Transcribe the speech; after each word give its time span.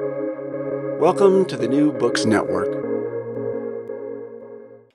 Welcome 0.00 1.44
to 1.44 1.56
the 1.56 1.68
New 1.68 1.92
Books 1.92 2.24
Network. 2.24 2.66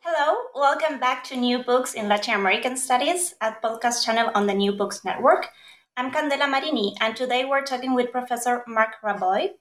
Hello, 0.02 0.38
welcome 0.54 1.00
back 1.00 1.24
to 1.26 1.38
New 1.38 1.64
Books 1.64 1.94
in 1.94 2.10
Latin 2.10 2.34
American 2.34 2.76
Studies, 2.76 3.34
a 3.40 3.54
podcast 3.64 4.04
channel 4.04 4.30
on 4.36 4.46
the 4.46 4.54
New 4.54 4.74
Books 4.74 5.06
Network. 5.06 5.48
I'm 5.96 6.12
Candela 6.12 6.52
Marini, 6.52 6.98
and 7.00 7.16
today 7.16 7.46
we're 7.46 7.64
talking 7.64 7.94
with 7.94 8.12
Professor 8.12 8.62
Mark 8.68 8.96
Raboy. 9.02 9.52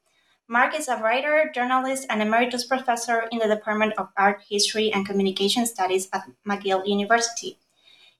Mark 0.48 0.74
is 0.74 0.88
a 0.88 0.96
writer, 0.96 1.52
journalist, 1.54 2.06
and 2.10 2.20
emeritus 2.20 2.66
professor 2.66 3.28
in 3.30 3.38
the 3.38 3.46
Department 3.46 3.92
of 3.96 4.08
Art, 4.16 4.42
History, 4.50 4.92
and 4.92 5.06
Communication 5.06 5.66
Studies 5.66 6.08
at 6.12 6.24
McGill 6.48 6.84
University. 6.84 7.58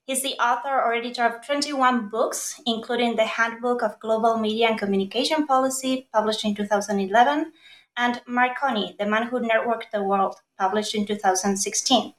He's 0.09 0.22
the 0.22 0.40
author 0.43 0.70
or 0.70 0.95
editor 0.95 1.27
of 1.27 1.45
21 1.45 2.08
books, 2.08 2.62
including 2.64 3.16
The 3.16 3.27
Handbook 3.27 3.82
of 3.82 4.00
Global 4.00 4.38
Media 4.38 4.68
and 4.68 4.79
Communication 4.79 5.46
Policy, 5.46 6.08
published 6.14 6.46
in 6.46 6.54
2011, 6.54 7.52
and 7.95 8.22
Marconi, 8.26 8.96
The 8.98 9.04
Man 9.04 9.25
Who 9.25 9.39
Networked 9.39 9.90
the 9.93 10.02
World, 10.02 10.36
published 10.58 10.94
in 10.94 11.04
2016. 11.04 12.14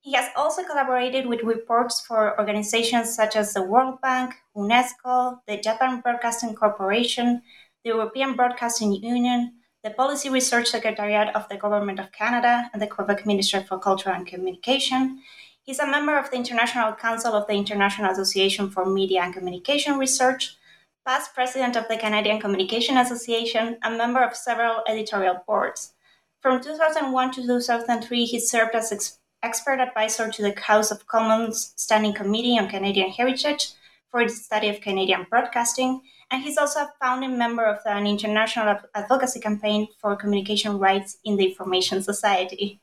He 0.00 0.12
has 0.12 0.30
also 0.36 0.62
collaborated 0.62 1.26
with 1.26 1.42
reports 1.42 2.00
for 2.00 2.38
organizations 2.38 3.16
such 3.16 3.34
as 3.34 3.52
the 3.52 3.64
World 3.64 4.00
Bank, 4.00 4.36
UNESCO, 4.56 5.40
the 5.48 5.56
Japan 5.56 6.02
Broadcasting 6.02 6.54
Corporation, 6.54 7.42
the 7.82 7.90
European 7.90 8.36
Broadcasting 8.36 8.92
Union, 8.92 9.54
the 9.82 9.90
Policy 9.90 10.30
Research 10.30 10.68
Secretariat 10.68 11.34
of 11.34 11.48
the 11.48 11.56
Government 11.56 11.98
of 11.98 12.12
Canada, 12.12 12.70
and 12.72 12.80
the 12.80 12.86
Quebec 12.86 13.26
Ministry 13.26 13.64
for 13.64 13.80
Culture 13.80 14.10
and 14.10 14.24
Communication, 14.24 15.20
He's 15.64 15.78
a 15.78 15.86
member 15.86 16.18
of 16.18 16.30
the 16.30 16.36
International 16.36 16.92
Council 16.92 17.32
of 17.32 17.46
the 17.46 17.54
International 17.54 18.12
Association 18.12 18.68
for 18.68 18.84
Media 18.84 19.22
and 19.22 19.32
Communication 19.32 19.96
Research, 19.96 20.58
past 21.06 21.34
president 21.34 21.74
of 21.74 21.88
the 21.88 21.96
Canadian 21.96 22.38
Communication 22.38 22.98
Association, 22.98 23.78
and 23.82 23.96
member 23.96 24.22
of 24.22 24.36
several 24.36 24.82
editorial 24.86 25.42
boards. 25.46 25.94
From 26.42 26.62
2001 26.62 27.32
to 27.32 27.46
2003, 27.46 28.26
he 28.26 28.38
served 28.38 28.74
as 28.74 28.92
ex- 28.92 29.20
expert 29.42 29.80
advisor 29.80 30.30
to 30.30 30.42
the 30.42 30.54
House 30.60 30.90
of 30.90 31.06
Commons 31.06 31.72
Standing 31.76 32.12
Committee 32.12 32.58
on 32.58 32.68
Canadian 32.68 33.08
Heritage 33.08 33.72
for 34.10 34.22
the 34.22 34.28
study 34.28 34.68
of 34.68 34.82
Canadian 34.82 35.26
broadcasting, 35.30 36.02
and 36.30 36.42
he's 36.42 36.58
also 36.58 36.80
a 36.80 36.92
founding 37.00 37.38
member 37.38 37.64
of 37.64 37.78
an 37.86 38.06
international 38.06 38.76
advocacy 38.94 39.40
campaign 39.40 39.88
for 39.98 40.14
communication 40.14 40.78
rights 40.78 41.16
in 41.24 41.36
the 41.36 41.46
Information 41.46 42.02
Society. 42.02 42.82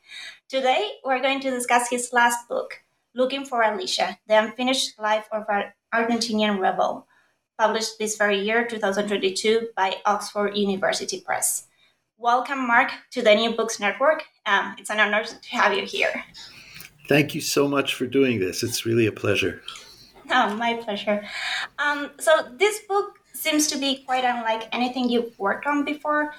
Today, 0.51 0.95
we're 1.05 1.21
going 1.21 1.39
to 1.39 1.49
discuss 1.49 1.89
his 1.89 2.11
last 2.11 2.49
book, 2.49 2.83
Looking 3.15 3.45
for 3.45 3.61
Alicia 3.61 4.17
The 4.27 4.37
Unfinished 4.37 4.99
Life 4.99 5.25
of 5.31 5.45
an 5.47 5.71
Argentinian 5.93 6.59
Rebel, 6.59 7.07
published 7.57 7.97
this 7.97 8.17
very 8.17 8.37
year, 8.37 8.67
2022, 8.67 9.69
by 9.77 9.95
Oxford 10.05 10.57
University 10.57 11.21
Press. 11.21 11.67
Welcome, 12.17 12.67
Mark, 12.67 12.91
to 13.11 13.21
the 13.21 13.33
New 13.33 13.55
Books 13.55 13.79
Network. 13.79 14.25
Um, 14.45 14.75
it's 14.77 14.89
an 14.89 14.99
honor 14.99 15.23
to 15.23 15.49
have 15.51 15.73
you 15.73 15.85
here. 15.85 16.21
Thank 17.07 17.33
you 17.33 17.39
so 17.39 17.69
much 17.69 17.95
for 17.95 18.05
doing 18.05 18.41
this. 18.41 18.61
It's 18.61 18.85
really 18.85 19.07
a 19.07 19.13
pleasure. 19.13 19.61
Oh, 20.33 20.55
my 20.55 20.75
pleasure. 20.75 21.27
Um, 21.77 22.11
so, 22.17 22.53
this 22.57 22.79
book 22.87 23.19
seems 23.33 23.67
to 23.67 23.77
be 23.77 24.03
quite 24.05 24.23
unlike 24.23 24.69
anything 24.71 25.09
you've 25.09 25.37
worked 25.37 25.65
on 25.65 25.83
before 25.83 26.33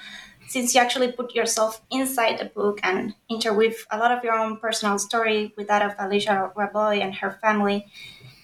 since 0.48 0.74
you 0.74 0.80
actually 0.80 1.12
put 1.12 1.34
yourself 1.34 1.80
inside 1.90 2.38
the 2.38 2.46
book 2.46 2.80
and 2.82 3.14
interweave 3.30 3.86
a 3.90 3.98
lot 3.98 4.12
of 4.12 4.22
your 4.22 4.34
own 4.34 4.56
personal 4.58 4.98
story 4.98 5.52
with 5.56 5.68
that 5.68 5.82
of 5.82 5.94
Alicia 5.98 6.52
Raboy 6.56 7.00
and 7.00 7.14
her 7.14 7.38
family. 7.42 7.86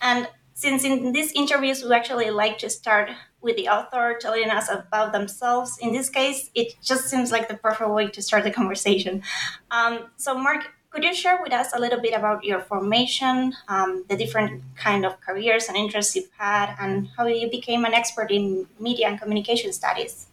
And 0.00 0.28
since 0.54 0.84
in 0.84 1.12
these 1.12 1.32
interviews 1.32 1.84
we 1.84 1.92
actually 1.92 2.30
like 2.30 2.58
to 2.58 2.70
start 2.70 3.10
with 3.40 3.56
the 3.56 3.68
author 3.68 4.18
telling 4.20 4.50
us 4.50 4.68
about 4.68 5.12
themselves, 5.12 5.78
in 5.78 5.92
this 5.92 6.10
case, 6.10 6.50
it 6.54 6.74
just 6.82 7.08
seems 7.08 7.30
like 7.30 7.48
the 7.48 7.54
perfect 7.54 7.90
way 7.90 8.08
to 8.08 8.20
start 8.20 8.42
the 8.42 8.50
conversation. 8.50 9.22
Um, 9.70 10.06
so, 10.16 10.36
Mark, 10.36 10.72
could 10.90 11.04
you 11.04 11.14
share 11.14 11.38
with 11.40 11.52
us 11.52 11.72
a 11.74 11.78
little 11.78 12.00
bit 12.00 12.14
about 12.14 12.42
your 12.42 12.60
formation, 12.60 13.52
um, 13.68 14.04
the 14.08 14.16
different 14.16 14.62
kind 14.74 15.06
of 15.06 15.20
careers 15.20 15.68
and 15.68 15.76
interests 15.76 16.16
you've 16.16 16.30
had, 16.36 16.74
and 16.80 17.08
how 17.16 17.26
you 17.26 17.48
became 17.50 17.84
an 17.84 17.94
expert 17.94 18.30
in 18.30 18.66
media 18.80 19.06
and 19.06 19.20
communication 19.20 19.72
studies? 19.72 20.26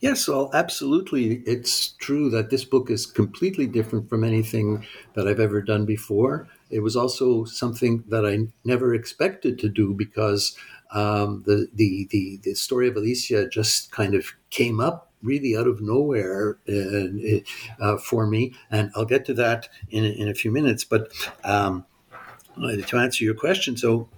Yes, 0.00 0.28
well, 0.28 0.50
absolutely. 0.52 1.42
It's 1.46 1.88
true 1.88 2.30
that 2.30 2.50
this 2.50 2.64
book 2.64 2.90
is 2.90 3.06
completely 3.06 3.66
different 3.66 4.08
from 4.08 4.24
anything 4.24 4.86
that 5.14 5.26
I've 5.26 5.40
ever 5.40 5.62
done 5.62 5.86
before. 5.86 6.48
It 6.70 6.80
was 6.80 6.96
also 6.96 7.44
something 7.44 8.04
that 8.08 8.26
I 8.26 8.48
never 8.64 8.94
expected 8.94 9.58
to 9.60 9.68
do 9.68 9.94
because 9.94 10.56
um, 10.92 11.42
the, 11.46 11.68
the, 11.74 12.06
the, 12.10 12.40
the 12.42 12.54
story 12.54 12.88
of 12.88 12.96
Alicia 12.96 13.48
just 13.48 13.90
kind 13.90 14.14
of 14.14 14.26
came 14.50 14.80
up 14.80 15.10
really 15.22 15.56
out 15.56 15.66
of 15.66 15.80
nowhere 15.80 16.58
uh, 16.68 17.38
uh, 17.82 17.96
for 17.98 18.26
me. 18.26 18.54
And 18.70 18.90
I'll 18.94 19.06
get 19.06 19.24
to 19.26 19.34
that 19.34 19.68
in, 19.90 20.04
in 20.04 20.28
a 20.28 20.34
few 20.34 20.52
minutes. 20.52 20.84
But 20.84 21.12
um, 21.44 21.86
to 22.56 22.96
answer 22.96 23.24
your 23.24 23.34
question, 23.34 23.76
so 23.76 24.08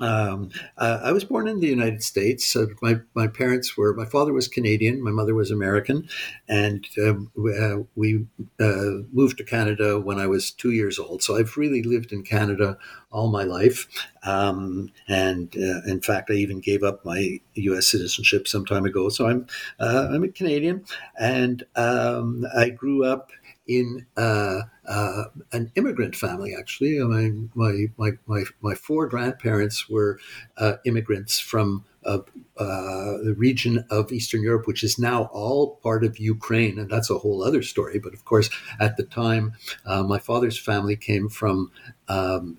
um, 0.00 0.50
uh, 0.76 1.00
I 1.02 1.12
was 1.12 1.24
born 1.24 1.48
in 1.48 1.60
the 1.60 1.66
United 1.66 2.02
States. 2.02 2.54
Uh, 2.54 2.66
my, 2.82 2.96
my 3.14 3.26
parents 3.26 3.76
were, 3.76 3.94
my 3.94 4.04
father 4.04 4.32
was 4.32 4.48
Canadian, 4.48 5.02
my 5.02 5.10
mother 5.10 5.34
was 5.34 5.50
American, 5.50 6.08
and 6.48 6.86
um, 7.02 7.30
uh, 7.36 7.78
we 7.96 8.26
uh, 8.60 9.02
moved 9.12 9.38
to 9.38 9.44
Canada 9.44 9.98
when 9.98 10.18
I 10.18 10.26
was 10.26 10.50
two 10.50 10.70
years 10.70 10.98
old. 10.98 11.22
So 11.22 11.36
I've 11.36 11.56
really 11.56 11.82
lived 11.82 12.12
in 12.12 12.22
Canada 12.22 12.78
all 13.10 13.28
my 13.28 13.44
life. 13.44 13.88
Um, 14.22 14.90
and 15.08 15.54
uh, 15.56 15.90
in 15.90 16.00
fact, 16.00 16.30
I 16.30 16.34
even 16.34 16.60
gave 16.60 16.82
up 16.82 17.04
my 17.04 17.40
U.S. 17.54 17.88
citizenship 17.88 18.46
some 18.46 18.64
time 18.66 18.84
ago. 18.84 19.08
So 19.08 19.26
I'm, 19.28 19.46
uh, 19.80 20.08
I'm 20.10 20.24
a 20.24 20.28
Canadian, 20.28 20.84
and 21.18 21.64
um, 21.76 22.46
I 22.56 22.70
grew 22.70 23.04
up 23.04 23.30
in 23.68 24.06
uh, 24.16 24.62
uh, 24.88 25.24
an 25.52 25.70
immigrant 25.76 26.16
family. 26.16 26.54
Actually, 26.58 26.98
my 27.00 27.30
my 27.54 27.86
my 27.96 28.10
my, 28.26 28.44
my 28.60 28.74
four 28.74 29.06
grandparents 29.06 29.88
were 29.88 30.18
uh, 30.56 30.76
immigrants 30.84 31.38
from 31.38 31.84
uh, 32.04 32.20
the 32.56 33.34
region 33.36 33.84
of 33.90 34.10
Eastern 34.10 34.42
Europe, 34.42 34.66
which 34.66 34.82
is 34.82 34.98
now 34.98 35.24
all 35.32 35.76
part 35.82 36.04
of 36.04 36.18
Ukraine, 36.18 36.78
and 36.78 36.90
that's 36.90 37.10
a 37.10 37.18
whole 37.18 37.42
other 37.42 37.62
story. 37.62 37.98
But 37.98 38.14
of 38.14 38.24
course, 38.24 38.48
at 38.80 38.96
the 38.96 39.02
time, 39.02 39.52
uh, 39.84 40.02
my 40.02 40.18
father's 40.18 40.58
family 40.58 40.96
came 40.96 41.28
from 41.28 41.70
um, 42.08 42.56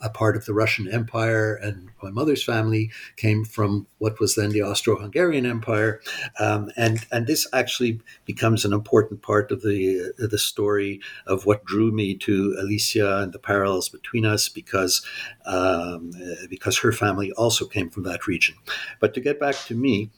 a 0.00 0.10
part 0.10 0.36
of 0.36 0.44
the 0.44 0.54
Russian 0.54 0.88
Empire, 0.88 1.54
and 1.54 1.88
my 2.02 2.10
mother's 2.10 2.44
family 2.44 2.90
came 3.16 3.44
from 3.44 3.86
what 3.98 4.20
was 4.20 4.34
then 4.34 4.50
the 4.50 4.62
Austro-Hungarian 4.62 5.46
Empire, 5.46 6.00
um, 6.38 6.70
and 6.76 7.06
and 7.10 7.26
this 7.26 7.46
actually 7.52 8.00
becomes 8.24 8.64
an 8.64 8.72
important 8.72 9.22
part 9.22 9.50
of 9.50 9.62
the 9.62 10.12
uh, 10.22 10.26
the 10.26 10.38
story 10.38 11.00
of 11.26 11.46
what 11.46 11.64
drew 11.64 11.90
me 11.92 12.14
to 12.14 12.56
Alicia 12.58 13.18
and 13.18 13.32
the 13.32 13.38
parallels 13.38 13.88
between 13.88 14.24
us, 14.24 14.48
because 14.48 15.04
um, 15.46 16.10
uh, 16.16 16.46
because 16.48 16.78
her 16.78 16.92
family 16.92 17.32
also 17.32 17.66
came 17.66 17.90
from 17.90 18.04
that 18.04 18.26
region. 18.26 18.56
But 19.00 19.14
to 19.14 19.20
get 19.20 19.40
back 19.40 19.56
to 19.66 19.74
me, 19.74 20.10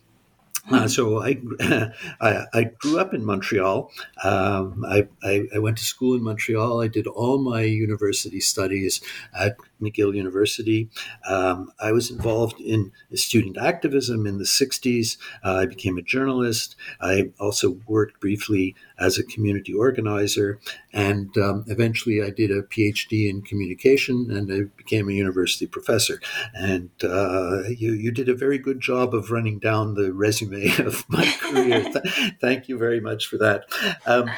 uh, 0.70 0.88
so 0.88 1.22
I, 1.22 1.40
I, 2.20 2.46
I 2.52 2.64
grew 2.78 2.98
up 2.98 3.14
in 3.14 3.24
Montreal. 3.24 3.90
Um, 4.22 4.84
I, 4.86 5.08
I, 5.22 5.46
I, 5.54 5.58
went 5.58 5.78
to 5.78 5.84
school 5.84 6.14
in 6.14 6.22
Montreal. 6.22 6.82
I 6.82 6.88
did 6.88 7.06
all 7.06 7.38
my 7.38 7.62
university 7.62 8.40
studies 8.40 9.00
at 9.34 9.56
McGill 9.80 10.14
University. 10.14 10.88
Um, 11.28 11.72
I 11.80 11.92
was 11.92 12.10
involved 12.10 12.60
in 12.60 12.92
student 13.14 13.56
activism 13.58 14.26
in 14.26 14.38
the 14.38 14.44
60s. 14.44 15.16
Uh, 15.44 15.54
I 15.56 15.66
became 15.66 15.98
a 15.98 16.02
journalist. 16.02 16.76
I 17.00 17.30
also 17.38 17.78
worked 17.86 18.20
briefly 18.20 18.74
as 18.98 19.18
a 19.18 19.24
community 19.24 19.72
organizer. 19.72 20.58
And 20.92 21.36
um, 21.38 21.64
eventually 21.66 22.22
I 22.22 22.30
did 22.30 22.50
a 22.50 22.62
PhD 22.62 23.28
in 23.28 23.42
communication 23.42 24.30
and 24.30 24.52
I 24.52 24.70
became 24.76 25.08
a 25.08 25.12
university 25.12 25.66
professor. 25.66 26.20
And 26.54 26.90
uh, 27.02 27.68
you, 27.68 27.92
you 27.92 28.10
did 28.10 28.28
a 28.28 28.34
very 28.34 28.58
good 28.58 28.80
job 28.80 29.14
of 29.14 29.30
running 29.30 29.58
down 29.58 29.94
the 29.94 30.12
resume 30.12 30.70
of 30.78 31.08
my 31.08 31.24
career. 31.40 31.84
Thank 32.40 32.68
you 32.68 32.78
very 32.78 33.00
much 33.00 33.26
for 33.26 33.38
that. 33.38 33.64
Um, 34.06 34.30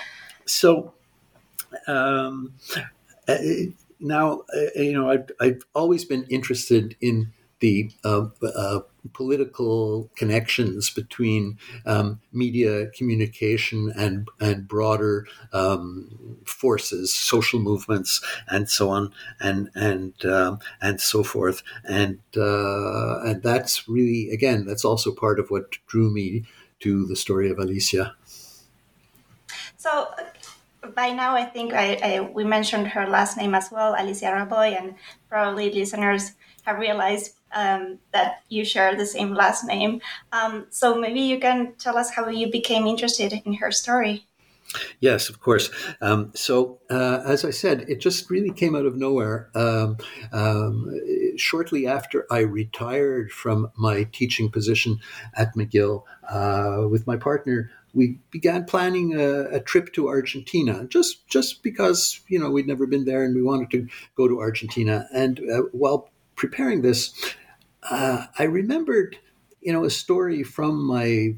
so, 0.45 0.95
um, 1.87 2.55
uh, 3.29 3.37
now, 4.03 4.43
uh, 4.55 4.81
you 4.81 4.93
know, 4.93 5.11
I've, 5.11 5.31
I've 5.41 5.63
always 5.75 6.05
been 6.05 6.25
interested 6.25 6.97
in 7.01 7.33
the 7.63 7.91
uh, 8.05 8.27
uh, 8.43 8.81
political 9.13 10.11
connections 10.17 10.91
between 10.91 11.59
um, 11.87 12.21
media 12.33 12.89
communication 12.89 13.93
and 13.97 14.29
and 14.41 14.67
broader 14.67 15.27
um, 15.53 16.39
forces, 16.45 17.15
social 17.15 17.61
movements, 17.61 18.21
and 18.49 18.69
so 18.69 18.91
on, 18.91 19.13
and 19.41 19.71
and 19.77 20.25
um, 20.27 20.59
and 20.81 21.01
so 21.01 21.23
forth, 21.23 21.63
and 21.85 22.19
uh, 22.37 23.21
and 23.21 23.43
that's 23.45 23.89
really 23.89 24.31
again 24.31 24.67
that's 24.67 24.85
also 24.85 25.15
part 25.15 25.39
of 25.39 25.49
what 25.51 25.71
drew 25.87 26.11
me 26.11 26.45
to 26.81 27.07
the 27.07 27.17
story 27.17 27.49
of 27.49 27.61
Alicia. 27.61 28.17
So 29.77 30.09
by 30.95 31.11
now, 31.11 31.35
I 31.35 31.45
think 31.45 31.73
I, 31.73 31.95
I, 32.03 32.21
we 32.21 32.45
mentioned 32.45 32.89
her 32.89 33.07
last 33.07 33.37
name 33.37 33.55
as 33.55 33.71
well, 33.71 33.95
Alicia 33.99 34.27
Raboy, 34.27 34.79
and 34.79 34.95
probably 35.29 35.73
listeners 35.73 36.33
have 36.63 36.79
realized 36.79 37.35
um, 37.55 37.99
that 38.13 38.43
you 38.49 38.65
share 38.65 38.97
the 38.97 39.07
same 39.07 39.35
last 39.35 39.65
name. 39.65 40.01
Um, 40.33 40.67
so 40.71 40.95
maybe 40.99 41.21
you 41.21 41.39
can 41.39 41.75
tell 41.79 41.97
us 41.97 42.11
how 42.11 42.29
you 42.29 42.51
became 42.51 42.87
interested 42.87 43.33
in 43.45 43.55
her 43.55 43.71
story. 43.71 44.27
Yes, 45.01 45.29
of 45.29 45.41
course. 45.41 45.71
Um, 46.01 46.33
so, 46.35 46.81
uh, 46.89 47.23
as 47.27 47.45
I 47.45 47.51
said, 47.51 47.85
it 47.89 48.01
just 48.01 48.31
really 48.31 48.51
came 48.51 48.75
out 48.75 48.87
of 48.87 48.97
nowhere. 48.97 49.51
Um, 49.55 49.99
um, 50.33 50.99
shortly 51.37 51.87
after 51.87 52.27
I 52.31 52.41
retired 52.41 53.33
from 53.33 53.71
my 53.77 54.05
teaching 54.05 54.51
position 54.51 54.99
at 55.35 55.55
McGill, 55.55 56.05
uh, 56.29 56.89
with 56.89 57.07
my 57.07 57.17
partner, 57.17 57.71
we 57.95 58.19
began 58.31 58.65
planning 58.65 59.19
a, 59.19 59.57
a, 59.57 59.61
trip 59.61 59.93
to 59.93 60.09
Argentina, 60.09 60.85
just 60.87 61.27
just 61.29 61.63
because 61.63 62.21
you 62.29 62.39
know 62.39 62.51
we'd 62.51 62.67
never 62.67 62.87
been 62.87 63.05
there 63.05 63.23
and 63.23 63.35
we 63.35 63.43
wanted 63.43 63.71
to 63.71 63.87
go 64.17 64.29
to 64.29 64.41
Argentina. 64.41 65.07
And 65.15 65.41
uh, 65.51 65.63
while 65.73 66.11
preparing 66.37 66.83
this, 66.83 67.13
uh, 67.91 68.27
I 68.39 68.45
remembered, 68.45 69.19
you 69.61 69.73
know, 69.73 69.85
a 69.85 69.91
story 69.91 70.43
from 70.43 70.85
my 70.85 71.35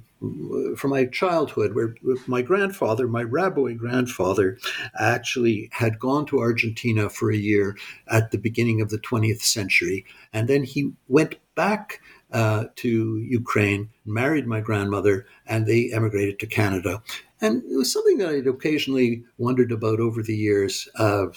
from 0.76 0.90
my 0.90 1.04
childhood 1.04 1.74
where 1.74 1.94
my 2.26 2.40
grandfather, 2.40 3.06
my 3.06 3.24
Raboy 3.24 3.76
grandfather, 3.76 4.58
actually 4.98 5.68
had 5.72 5.98
gone 5.98 6.24
to 6.26 6.38
Argentina 6.38 7.10
for 7.10 7.30
a 7.30 7.36
year 7.36 7.76
at 8.08 8.30
the 8.30 8.38
beginning 8.38 8.80
of 8.80 8.88
the 8.88 8.98
20th 8.98 9.42
century. 9.42 10.06
And 10.32 10.48
then 10.48 10.64
he 10.64 10.92
went 11.08 11.36
back 11.54 12.00
uh, 12.32 12.64
to 12.76 13.18
Ukraine, 13.18 13.90
married 14.04 14.46
my 14.46 14.60
grandmother, 14.60 15.26
and 15.46 15.66
they 15.66 15.92
emigrated 15.92 16.38
to 16.40 16.46
Canada. 16.46 17.02
And 17.40 17.62
it 17.70 17.76
was 17.76 17.92
something 17.92 18.18
that 18.18 18.30
I'd 18.30 18.46
occasionally 18.46 19.24
wondered 19.38 19.72
about 19.72 20.00
over 20.00 20.22
the 20.22 20.36
years 20.36 20.88
of, 20.96 21.36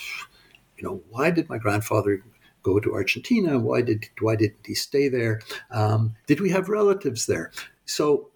you 0.77 0.83
know, 0.83 1.01
why 1.09 1.31
did 1.31 1.49
my 1.49 1.57
grandfather 1.57 2.23
go 2.63 2.79
to 2.79 2.93
Argentina? 2.93 3.59
Why 3.59 3.81
did 3.81 4.09
why 4.19 4.35
didn't 4.35 4.65
he 4.65 4.73
stay 4.73 5.09
there? 5.09 5.41
Um, 5.71 6.15
did 6.27 6.39
we 6.39 6.49
have 6.49 6.69
relatives 6.69 7.25
there? 7.25 7.51
So 7.85 8.29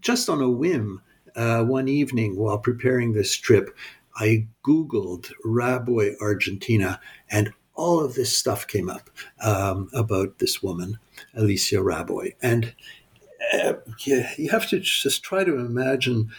just 0.00 0.28
on 0.28 0.40
a 0.40 0.50
whim, 0.50 1.02
uh, 1.36 1.64
one 1.64 1.88
evening 1.88 2.36
while 2.36 2.58
preparing 2.58 3.12
this 3.12 3.34
trip, 3.34 3.76
I 4.16 4.46
Googled 4.64 5.32
Raboy, 5.44 6.14
Argentina, 6.20 7.00
and 7.30 7.52
all 7.74 8.00
of 8.00 8.14
this 8.14 8.36
stuff 8.36 8.66
came 8.66 8.88
up 8.88 9.10
um, 9.42 9.88
about 9.92 10.38
this 10.38 10.62
woman, 10.62 10.98
Alicia 11.34 11.76
Raboy. 11.76 12.34
And 12.42 12.74
uh, 13.52 13.74
you, 14.00 14.48
have 14.50 14.68
to 14.68 14.80
just 14.80 15.22
try 15.22 15.44
to 15.44 15.56
imagine 15.56 16.30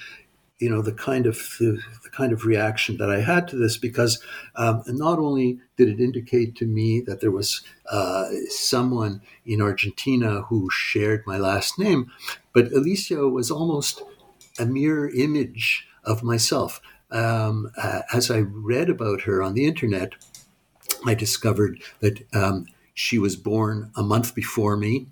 you 0.59 0.69
know 0.69 0.81
the 0.81 0.93
kind 0.93 1.25
of 1.25 1.35
the, 1.59 1.79
the, 2.03 2.09
kind 2.09 2.31
of 2.31 2.45
reaction 2.45 2.97
that 2.97 3.09
I 3.09 3.19
had 3.19 3.47
to 3.49 3.57
this 3.57 3.77
because 3.77 4.23
um, 4.55 4.83
not 4.87 5.19
only 5.19 5.59
did 5.75 5.89
it 5.89 5.99
indicate 5.99 6.55
to 6.55 6.65
me 6.65 7.01
that 7.01 7.19
there 7.19 7.31
was 7.31 7.61
uh, 7.91 8.29
someone 8.47 9.21
in 9.45 9.61
Argentina 9.61 10.41
who 10.43 10.69
shared 10.71 11.27
my 11.27 11.37
last 11.37 11.77
name, 11.77 12.09
but 12.53 12.71
Alicia 12.71 13.27
was 13.27 13.51
almost 13.51 14.01
a 14.57 14.65
mirror 14.65 15.09
image 15.09 15.87
of 16.05 16.23
myself. 16.23 16.81
Um, 17.11 17.69
uh, 17.77 18.01
as 18.13 18.31
I 18.31 18.39
read 18.39 18.89
about 18.89 19.21
her 19.21 19.43
on 19.43 19.53
the 19.53 19.65
internet, 19.65 20.13
I 21.05 21.13
discovered 21.13 21.81
that 21.99 22.25
um, 22.33 22.67
she 22.93 23.19
was 23.19 23.35
born 23.35 23.91
a 23.95 24.03
month 24.03 24.33
before 24.33 24.77
me. 24.77 25.07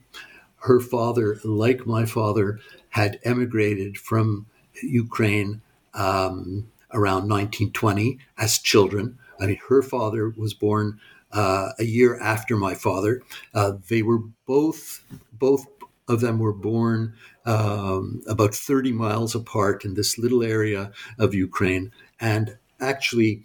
Her 0.58 0.80
father, 0.80 1.40
like 1.44 1.86
my 1.86 2.06
father, 2.06 2.60
had 2.90 3.20
emigrated 3.24 3.98
from 3.98 4.46
Ukraine 4.82 5.62
um, 5.94 6.72
around 6.92 7.30
1920 7.30 8.20
as 8.38 8.58
children. 8.58 9.18
I 9.40 9.48
mean, 9.48 9.60
her 9.68 9.82
father 9.82 10.34
was 10.38 10.54
born 10.54 11.00
uh, 11.32 11.70
a 11.80 11.84
year 11.84 12.20
after 12.20 12.56
my 12.56 12.76
father. 12.76 13.22
Uh, 13.54 13.74
they 13.90 14.02
were 14.02 14.20
both 14.46 15.04
both 15.34 15.66
of 16.08 16.22
them 16.22 16.40
were 16.40 16.54
born 16.54 17.14
um, 17.46 18.22
about 18.28 18.54
30 18.54 18.92
miles 18.92 19.36
apart 19.36 19.86
in 19.86 19.94
this 19.96 20.18
little 20.18 20.44
area 20.44 20.92
of 21.20 21.34
Ukraine, 21.34 21.92
and 22.20 22.58
actually. 22.80 23.44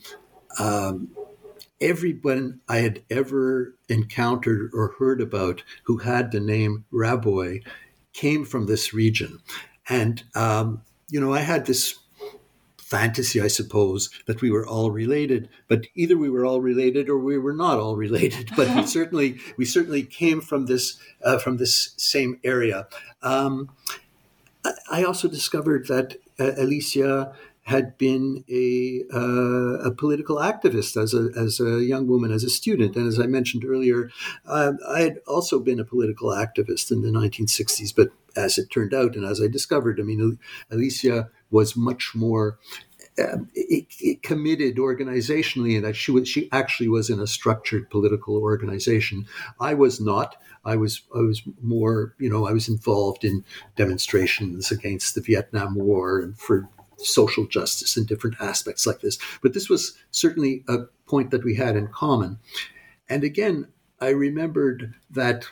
Um, 0.59 1.11
everyone 1.81 2.61
I 2.69 2.79
had 2.79 3.03
ever 3.11 3.75
encountered 3.89 4.71
or 4.75 4.95
heard 4.99 5.21
about 5.21 5.63
who 5.85 5.99
had 5.99 6.33
the 6.33 6.41
name 6.41 6.85
Raboy 6.93 7.63
came 8.13 8.45
from 8.45 8.67
this 8.67 8.93
region. 8.93 9.41
And 9.89 10.23
um, 10.35 10.83
you 11.11 11.21
know, 11.21 11.33
I 11.33 11.41
had 11.41 11.67
this 11.67 11.99
fantasy, 12.89 13.41
I 13.41 13.49
suppose, 13.49 14.09
that 14.27 14.41
we 14.41 14.51
were 14.51 14.67
all 14.67 14.91
related. 14.91 15.49
But 15.69 15.87
either 15.95 16.17
we 16.17 16.31
were 16.31 16.47
all 16.47 16.61
related 16.61 17.09
or 17.09 17.19
we 17.19 17.39
were 17.39 17.53
not 17.53 17.79
all 17.79 17.97
related. 17.97 18.51
But 18.57 18.75
we 18.75 18.87
certainly 18.99 19.39
we 19.57 19.65
certainly 19.65 20.03
came 20.03 20.41
from 20.41 20.67
this 20.67 20.99
uh, 21.23 21.39
from 21.39 21.59
this 21.59 21.95
same 21.97 22.41
area. 22.45 22.89
Um, 23.23 23.71
I 24.91 25.05
also 25.05 25.29
discovered 25.29 25.87
that 25.89 26.17
uh, 26.39 26.53
Alicia 26.57 27.33
had 27.69 27.99
been 27.99 28.43
a, 28.49 29.03
uh, 29.12 29.88
a 29.88 29.91
political 29.91 30.37
activist 30.37 30.97
as 30.97 31.12
a, 31.12 31.29
as 31.38 31.61
a 31.61 31.85
young 31.85 32.06
woman, 32.06 32.32
as 32.32 32.43
a 32.43 32.49
student. 32.49 32.97
And 32.97 33.06
as 33.06 33.20
I 33.20 33.26
mentioned 33.26 33.62
earlier, 33.62 34.11
uh, 34.47 34.73
I 34.88 35.00
had 35.00 35.19
also 35.26 35.61
been 35.61 35.79
a 35.79 35.85
political 35.85 36.31
activist 36.31 36.91
in 36.91 37.03
the 37.03 37.11
1960s. 37.11 37.94
But 37.94 38.09
as 38.35 38.56
it 38.56 38.70
turned 38.70 38.94
out, 38.94 39.17
and 39.17 39.26
as 39.26 39.43
I 39.43 39.49
discovered, 39.49 40.00
I 40.00 40.03
mean, 40.03 40.38
Alicia 40.70 41.29
was 41.50 41.76
much 41.76 42.12
more 42.15 42.59
um, 43.19 43.50
it, 43.55 43.87
it 44.00 44.23
committed 44.23 44.76
organizationally 44.76 45.76
and 45.76 45.85
that 45.85 45.97
she 45.97 46.11
was 46.11 46.29
she 46.29 46.49
actually 46.53 46.88
was 46.88 47.11
in 47.11 47.19
a 47.19 47.26
structured 47.26 47.91
political 47.91 48.37
organization 48.37 49.26
i 49.59 49.75
was 49.75 50.00
not 50.00 50.37
i 50.65 50.76
was 50.76 51.03
i 51.17 51.19
was 51.19 51.43
more 51.61 52.15
you 52.20 52.31
know 52.31 52.47
i 52.47 52.53
was 52.53 52.69
involved 52.69 53.25
in 53.25 53.44
demonstrations 53.75 54.70
against 54.70 55.17
the 55.17 55.20
vietnam 55.20 55.75
war 55.75 56.20
and 56.20 56.38
for 56.38 56.69
social 56.99 57.47
justice 57.47 57.97
and 57.97 58.06
different 58.06 58.37
aspects 58.41 58.87
like 58.87 59.00
this. 59.00 59.19
But 59.43 59.55
this 59.55 59.69
was 59.69 59.97
certainly 60.11 60.65
a 60.69 60.79
point 61.06 61.31
that 61.31 61.45
we 61.45 61.55
had 61.55 61.77
in 61.77 61.89
common. 61.89 62.39
And 63.09 63.25
again, 63.25 63.69
I 64.00 64.11
remembered 64.11 64.95
that 65.11 65.47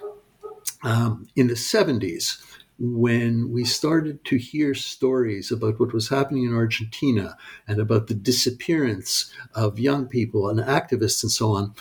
um, 0.82 1.28
in 1.34 1.48
the 1.48 1.54
70s, 1.54 2.42
when 2.78 3.50
we 3.50 3.64
started 3.64 4.24
to 4.26 4.36
hear 4.36 4.74
stories 4.74 5.50
about 5.50 5.80
what 5.80 5.94
was 5.94 6.08
happening 6.08 6.44
in 6.44 6.54
Argentina 6.54 7.36
and 7.66 7.80
about 7.80 8.06
the 8.06 8.14
disappearance 8.14 9.32
of 9.54 9.78
young 9.78 10.06
people 10.06 10.48
and 10.48 10.60
activists 10.60 11.22
and 11.22 11.32
so 11.32 11.52
on, 11.52 11.74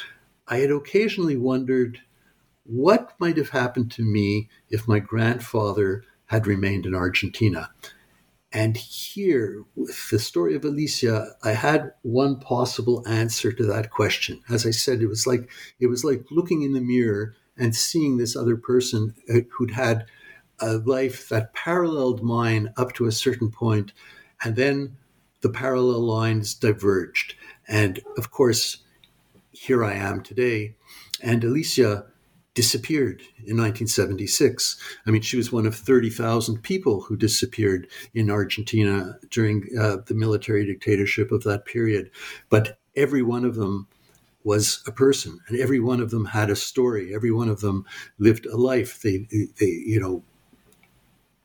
I 0.47 0.57
had 0.57 0.71
occasionally 0.71 1.35
wondered 1.35 2.01
what 2.63 3.13
might 3.19 3.37
have 3.37 3.49
happened 3.49 3.91
to 3.91 4.03
me 4.03 4.49
if 4.69 4.87
my 4.87 4.99
grandfather 4.99 6.03
had 6.27 6.47
remained 6.47 6.85
in 6.85 6.95
Argentina. 6.95 7.69
And 8.55 8.77
here, 8.77 9.65
with 9.75 10.09
the 10.09 10.17
story 10.17 10.55
of 10.55 10.63
Alicia, 10.63 11.35
I 11.43 11.51
had 11.51 11.91
one 12.03 12.39
possible 12.39 13.05
answer 13.05 13.51
to 13.51 13.65
that 13.65 13.91
question. 13.91 14.41
As 14.49 14.65
I 14.65 14.71
said, 14.71 15.01
it 15.01 15.07
was 15.07 15.27
like 15.27 15.51
it 15.81 15.87
was 15.87 16.05
like 16.05 16.23
looking 16.31 16.61
in 16.61 16.71
the 16.71 16.79
mirror 16.79 17.35
and 17.57 17.75
seeing 17.75 18.15
this 18.15 18.33
other 18.33 18.55
person 18.55 19.13
uh, 19.29 19.39
who'd 19.51 19.71
had 19.71 20.05
a 20.61 20.77
life 20.77 21.27
that 21.27 21.53
paralleled 21.53 22.23
mine 22.23 22.71
up 22.77 22.93
to 22.93 23.07
a 23.07 23.11
certain 23.11 23.51
point, 23.51 23.91
and 24.41 24.55
then 24.55 24.95
the 25.41 25.49
parallel 25.49 25.99
lines 25.99 26.53
diverged. 26.53 27.35
And 27.67 27.99
of 28.17 28.31
course, 28.31 28.77
here 29.51 29.83
I 29.83 29.95
am 29.95 30.23
today. 30.23 30.75
And 31.21 31.43
Alicia 31.43 32.05
disappeared 32.55 33.21
in 33.45 33.57
1976. 33.57 34.77
I 35.05 35.11
mean, 35.11 35.21
she 35.21 35.37
was 35.37 35.51
one 35.51 35.67
of 35.67 35.75
30,000 35.75 36.63
people 36.63 37.01
who 37.01 37.15
disappeared 37.17 37.87
in 38.13 38.31
Argentina 38.31 39.19
during 39.29 39.67
uh, 39.79 39.97
the 40.05 40.15
military 40.15 40.65
dictatorship 40.65 41.31
of 41.31 41.43
that 41.43 41.65
period. 41.65 42.09
But 42.49 42.79
every 42.95 43.21
one 43.21 43.45
of 43.45 43.55
them 43.55 43.87
was 44.43 44.83
a 44.87 44.91
person, 44.91 45.39
and 45.47 45.59
every 45.59 45.79
one 45.79 45.99
of 45.99 46.11
them 46.11 46.25
had 46.25 46.49
a 46.49 46.55
story. 46.55 47.13
Every 47.13 47.31
one 47.31 47.49
of 47.49 47.59
them 47.59 47.85
lived 48.19 48.45
a 48.45 48.55
life. 48.55 49.01
They, 49.01 49.27
they 49.59 49.65
you 49.65 49.99
know, 49.99 50.23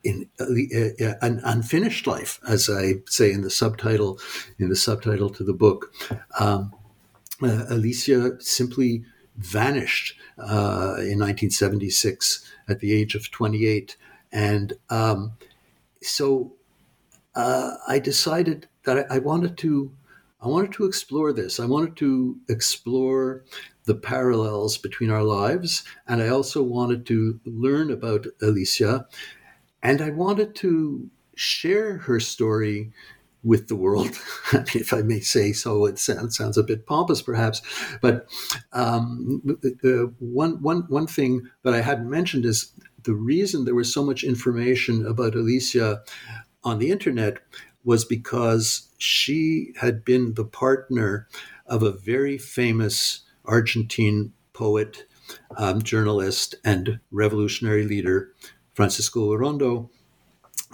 in 0.04 0.28
uh, 0.38 0.44
uh, 0.44 1.14
an 1.22 1.40
unfinished 1.44 2.06
life, 2.06 2.38
as 2.46 2.70
I 2.70 2.94
say 3.06 3.32
in 3.32 3.40
the 3.40 3.50
subtitle, 3.50 4.20
in 4.58 4.68
the 4.68 4.76
subtitle 4.76 5.30
to 5.30 5.42
the 5.42 5.52
book. 5.52 5.92
Um, 6.38 6.72
uh, 7.42 7.64
Alicia 7.70 8.40
simply 8.40 9.04
vanished 9.40 10.16
uh, 10.38 10.96
in 10.98 11.18
1976 11.18 12.44
at 12.68 12.80
the 12.80 12.92
age 12.92 13.14
of 13.14 13.30
28. 13.30 13.96
And 14.32 14.74
um, 14.90 15.32
so 16.02 16.52
uh, 17.34 17.74
I 17.88 17.98
decided 17.98 18.68
that 18.84 19.06
I, 19.10 19.16
I 19.16 19.18
wanted 19.18 19.56
to 19.58 19.92
I 20.42 20.48
wanted 20.48 20.72
to 20.72 20.86
explore 20.86 21.34
this. 21.34 21.60
I 21.60 21.66
wanted 21.66 21.96
to 21.96 22.38
explore 22.48 23.44
the 23.84 23.94
parallels 23.94 24.78
between 24.78 25.10
our 25.10 25.22
lives, 25.22 25.84
and 26.08 26.22
I 26.22 26.28
also 26.28 26.62
wanted 26.62 27.04
to 27.06 27.38
learn 27.44 27.90
about 27.90 28.26
Alicia, 28.40 29.06
and 29.82 30.00
I 30.00 30.08
wanted 30.08 30.54
to 30.56 31.10
share 31.34 31.98
her 31.98 32.20
story 32.20 32.90
with 33.42 33.68
the 33.68 33.76
world, 33.76 34.10
if 34.74 34.92
I 34.92 35.02
may 35.02 35.20
say 35.20 35.52
so. 35.52 35.86
It 35.86 35.98
sounds, 35.98 36.36
sounds 36.36 36.58
a 36.58 36.62
bit 36.62 36.86
pompous, 36.86 37.22
perhaps, 37.22 37.62
but 38.00 38.28
um, 38.72 39.42
one, 40.18 40.62
one, 40.62 40.82
one 40.88 41.06
thing 41.06 41.48
that 41.62 41.74
I 41.74 41.80
hadn't 41.80 42.10
mentioned 42.10 42.44
is 42.44 42.72
the 43.04 43.14
reason 43.14 43.64
there 43.64 43.74
was 43.74 43.92
so 43.92 44.04
much 44.04 44.24
information 44.24 45.06
about 45.06 45.34
Alicia 45.34 46.02
on 46.64 46.78
the 46.78 46.90
internet 46.90 47.38
was 47.84 48.04
because 48.04 48.88
she 48.98 49.72
had 49.80 50.04
been 50.04 50.34
the 50.34 50.44
partner 50.44 51.26
of 51.66 51.82
a 51.82 51.92
very 51.92 52.36
famous 52.36 53.20
Argentine 53.46 54.32
poet, 54.52 55.06
um, 55.56 55.80
journalist, 55.80 56.54
and 56.64 57.00
revolutionary 57.10 57.84
leader, 57.84 58.32
Francisco 58.74 59.30
Urondo. 59.30 59.88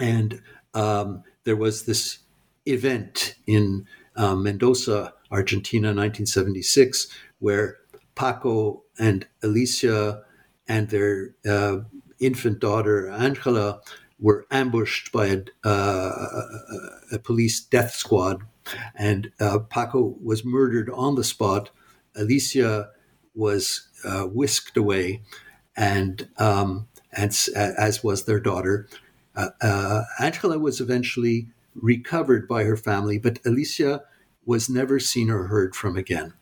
And 0.01 0.43
um, 0.75 1.23
there 1.45 1.57
was 1.57 1.85
this 1.85 2.19
event 2.67 3.35
in 3.47 3.87
uh, 4.17 4.35
Mendoza, 4.35 5.13
Argentina, 5.31 5.89
1976, 5.89 7.09
where 7.39 7.77
Paco 8.15 8.83
and 8.99 9.27
Alicia 9.43 10.23
and 10.69 10.89
their 10.89 11.35
uh, 11.49 11.79
infant 12.19 12.61
daughter, 12.61 13.09
Angela, 13.11 13.81
were 14.19 14.47
ambushed 14.51 15.13
by 15.13 15.27
a, 15.27 15.69
uh, 15.69 16.29
a 17.13 17.19
police 17.19 17.61
death 17.61 17.93
squad. 17.93 18.43
And 18.95 19.31
uh, 19.39 19.59
Paco 19.59 20.17
was 20.23 20.45
murdered 20.45 20.91
on 20.91 21.15
the 21.15 21.25
spot. 21.25 21.71
Alicia 22.17 22.89
was 23.35 23.89
uh, 24.05 24.23
whisked 24.23 24.77
away, 24.77 25.23
and, 25.77 26.29
um, 26.39 26.89
and 27.13 27.37
as 27.57 28.03
was 28.03 28.25
their 28.25 28.41
daughter. 28.41 28.89
Uh, 29.37 30.03
Angela 30.19 30.59
was 30.59 30.81
eventually 30.81 31.49
recovered 31.81 32.49
by 32.49 32.65
her 32.65 32.77
family, 32.77 33.19
but 33.19 33.39
Alicia 33.45 34.03
was 34.45 34.69
never 34.71 34.99
seen 34.99 35.31
or 35.31 35.45
heard 35.45 35.75
from 35.75 35.97
again. 35.97 36.33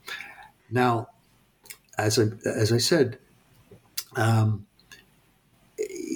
Now, 0.70 1.08
as 1.98 2.18
I, 2.18 2.24
as 2.44 2.72
I 2.72 2.78
said, 2.78 3.18
um, 4.16 4.66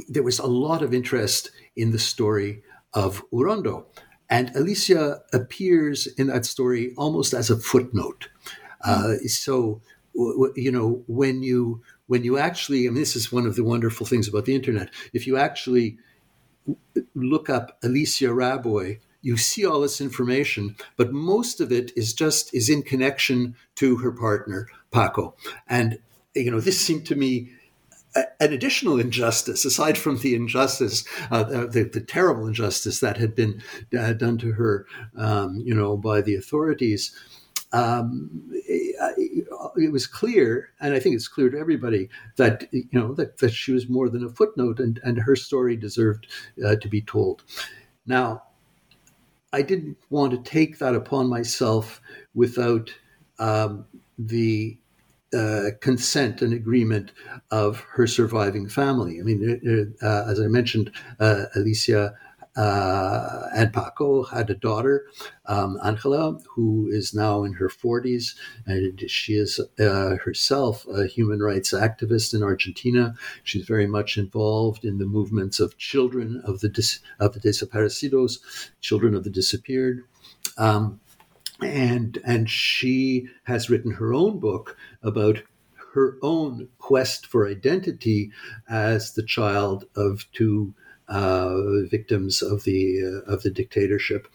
there 0.08 0.22
was 0.22 0.38
a 0.38 0.46
lot 0.46 0.82
of 0.82 0.94
interest 0.94 1.50
in 1.76 1.92
the 1.92 1.98
story 1.98 2.62
of 2.94 3.22
Urondo. 3.30 3.84
And 4.30 4.54
Alicia 4.54 5.20
appears 5.32 6.06
in 6.06 6.26
that 6.26 6.44
story 6.44 6.92
almost 6.96 7.32
as 7.32 7.50
a 7.50 7.58
footnote. 7.58 8.28
Uh, 8.84 9.14
so, 9.26 9.80
you 10.14 10.70
know, 10.70 11.02
when 11.06 11.42
you 11.42 11.82
when 12.06 12.24
you 12.24 12.38
actually, 12.38 12.86
I 12.86 12.90
mean, 12.90 13.00
this 13.00 13.16
is 13.16 13.30
one 13.30 13.46
of 13.46 13.54
the 13.54 13.64
wonderful 13.64 14.06
things 14.06 14.28
about 14.28 14.46
the 14.46 14.54
internet. 14.54 14.90
If 15.12 15.26
you 15.26 15.36
actually 15.36 15.98
look 17.14 17.50
up 17.50 17.78
Alicia 17.82 18.28
Raboy, 18.28 19.00
you 19.20 19.36
see 19.36 19.66
all 19.66 19.80
this 19.80 20.00
information, 20.00 20.76
but 20.96 21.12
most 21.12 21.60
of 21.60 21.72
it 21.72 21.92
is 21.96 22.12
just 22.12 22.54
is 22.54 22.68
in 22.68 22.82
connection 22.82 23.56
to 23.76 23.96
her 23.96 24.12
partner 24.12 24.68
Paco. 24.90 25.34
And 25.68 25.98
you 26.34 26.50
know, 26.50 26.60
this 26.60 26.80
seemed 26.80 27.06
to 27.06 27.16
me 27.16 27.50
an 28.14 28.52
additional 28.52 28.98
injustice, 28.98 29.64
aside 29.64 29.98
from 29.98 30.18
the 30.18 30.34
injustice, 30.34 31.04
uh, 31.30 31.44
the, 31.44 31.88
the, 31.92 32.00
terrible 32.00 32.46
injustice 32.46 33.00
that 33.00 33.16
had 33.16 33.34
been 33.34 33.62
uh, 33.96 34.12
done 34.12 34.38
to 34.38 34.52
her, 34.52 34.86
um, 35.16 35.60
you 35.64 35.74
know, 35.74 35.96
by 35.96 36.20
the 36.20 36.34
authorities. 36.34 37.14
Um, 37.72 38.30
it, 38.52 39.46
it, 39.76 39.92
was 39.92 40.06
clear, 40.06 40.70
and 40.80 40.94
I 40.94 41.00
think 41.00 41.14
it's 41.14 41.28
clear 41.28 41.50
to 41.50 41.58
everybody 41.58 42.08
that 42.36 42.66
you 42.72 42.88
know 42.92 43.12
that, 43.14 43.38
that 43.38 43.52
she 43.52 43.72
was 43.72 43.90
more 43.90 44.08
than 44.08 44.24
a 44.24 44.30
footnote, 44.30 44.80
and, 44.80 44.98
and 45.04 45.18
her 45.18 45.36
story 45.36 45.76
deserved 45.76 46.26
uh, 46.64 46.76
to 46.76 46.88
be 46.88 47.02
told. 47.02 47.42
Now, 48.06 48.44
I 49.52 49.62
didn't 49.62 49.96
want 50.10 50.32
to 50.32 50.50
take 50.50 50.78
that 50.78 50.94
upon 50.94 51.28
myself 51.28 52.00
without 52.34 52.92
um, 53.38 53.86
the 54.18 54.76
uh, 55.34 55.70
consent 55.80 56.42
and 56.42 56.52
agreement 56.52 57.12
of 57.50 57.80
her 57.92 58.06
surviving 58.06 58.68
family. 58.68 59.20
I 59.20 59.22
mean, 59.22 59.94
uh, 60.02 60.06
uh, 60.06 60.30
as 60.30 60.40
I 60.40 60.46
mentioned, 60.46 60.90
uh, 61.20 61.44
Alicia 61.54 62.14
uh, 62.58 63.48
and 63.54 63.72
Paco 63.72 64.24
had 64.24 64.50
a 64.50 64.54
daughter, 64.54 65.06
um, 65.46 65.78
Angela, 65.84 66.40
who 66.56 66.88
is 66.90 67.14
now 67.14 67.44
in 67.44 67.52
her 67.52 67.68
40s, 67.68 68.34
and 68.66 69.08
she 69.08 69.34
is 69.34 69.60
uh, 69.78 70.16
herself 70.16 70.84
a 70.88 71.06
human 71.06 71.38
rights 71.38 71.72
activist 71.72 72.34
in 72.34 72.42
Argentina. 72.42 73.14
She's 73.44 73.64
very 73.64 73.86
much 73.86 74.18
involved 74.18 74.84
in 74.84 74.98
the 74.98 75.06
movements 75.06 75.60
of 75.60 75.78
children 75.78 76.42
of 76.44 76.58
the 76.58 76.68
dis- 76.68 76.98
of 77.20 77.32
the 77.32 77.40
desaparecidos, 77.40 78.40
children 78.80 79.14
of 79.14 79.22
the 79.22 79.30
disappeared. 79.30 80.02
Um, 80.56 81.00
and 81.62 82.18
and 82.24 82.50
she 82.50 83.28
has 83.44 83.70
written 83.70 83.92
her 83.92 84.12
own 84.12 84.40
book 84.40 84.76
about 85.00 85.42
her 85.94 86.18
own 86.22 86.68
quest 86.78 87.26
for 87.26 87.48
identity 87.48 88.32
as 88.68 89.14
the 89.14 89.22
child 89.22 89.84
of 89.94 90.26
two 90.32 90.74
victims 91.08 92.42
of 92.42 92.64
the 92.64 93.00
uh, 93.02 93.32
of 93.32 93.42
the 93.42 93.50
dictatorship. 93.50 94.28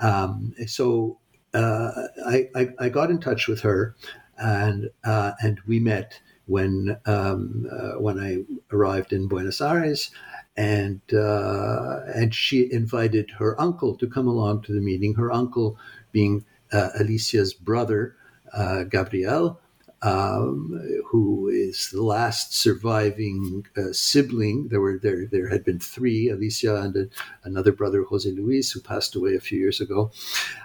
Um, 0.00 0.54
so 0.66 1.18
uh, 1.54 1.90
I, 2.26 2.48
I, 2.54 2.68
I, 2.78 2.88
got 2.88 3.10
in 3.10 3.18
touch 3.18 3.48
with 3.48 3.60
her, 3.60 3.94
and 4.36 4.90
uh, 5.04 5.32
and 5.40 5.60
we 5.66 5.80
met 5.80 6.20
when 6.46 6.96
um, 7.06 7.66
uh, 7.70 8.00
when 8.00 8.18
I 8.20 8.44
arrived 8.74 9.12
in 9.12 9.28
Buenos 9.28 9.60
Aires, 9.60 10.10
and 10.56 11.00
uh, 11.12 12.00
and 12.14 12.34
she 12.34 12.70
invited 12.70 13.30
her 13.38 13.60
uncle 13.60 13.96
to 13.96 14.06
come 14.06 14.26
along 14.26 14.62
to 14.62 14.72
the 14.72 14.80
meeting. 14.80 15.14
Her 15.14 15.32
uncle 15.32 15.78
being 16.12 16.44
uh, 16.72 16.90
Alicia's 16.98 17.54
brother, 17.54 18.16
uh, 18.52 18.84
Gabriel, 18.84 19.60
um, 20.02 20.80
who 21.06 21.48
is 21.48 21.90
the 21.92 22.02
last 22.02 22.54
surviving 22.54 23.66
uh, 23.76 23.92
sibling. 23.92 24.68
There 24.68 24.80
were 24.80 24.98
there 25.02 25.26
there 25.26 25.48
had 25.48 25.64
been 25.64 25.78
three: 25.78 26.28
Alicia 26.28 26.76
and 26.76 26.96
a, 26.96 27.08
another 27.44 27.72
brother, 27.72 28.04
Jose 28.04 28.30
Luis, 28.30 28.70
who 28.70 28.80
passed 28.80 29.14
away 29.14 29.34
a 29.34 29.40
few 29.40 29.58
years 29.58 29.80
ago. 29.80 30.10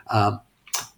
Um, 0.10 0.42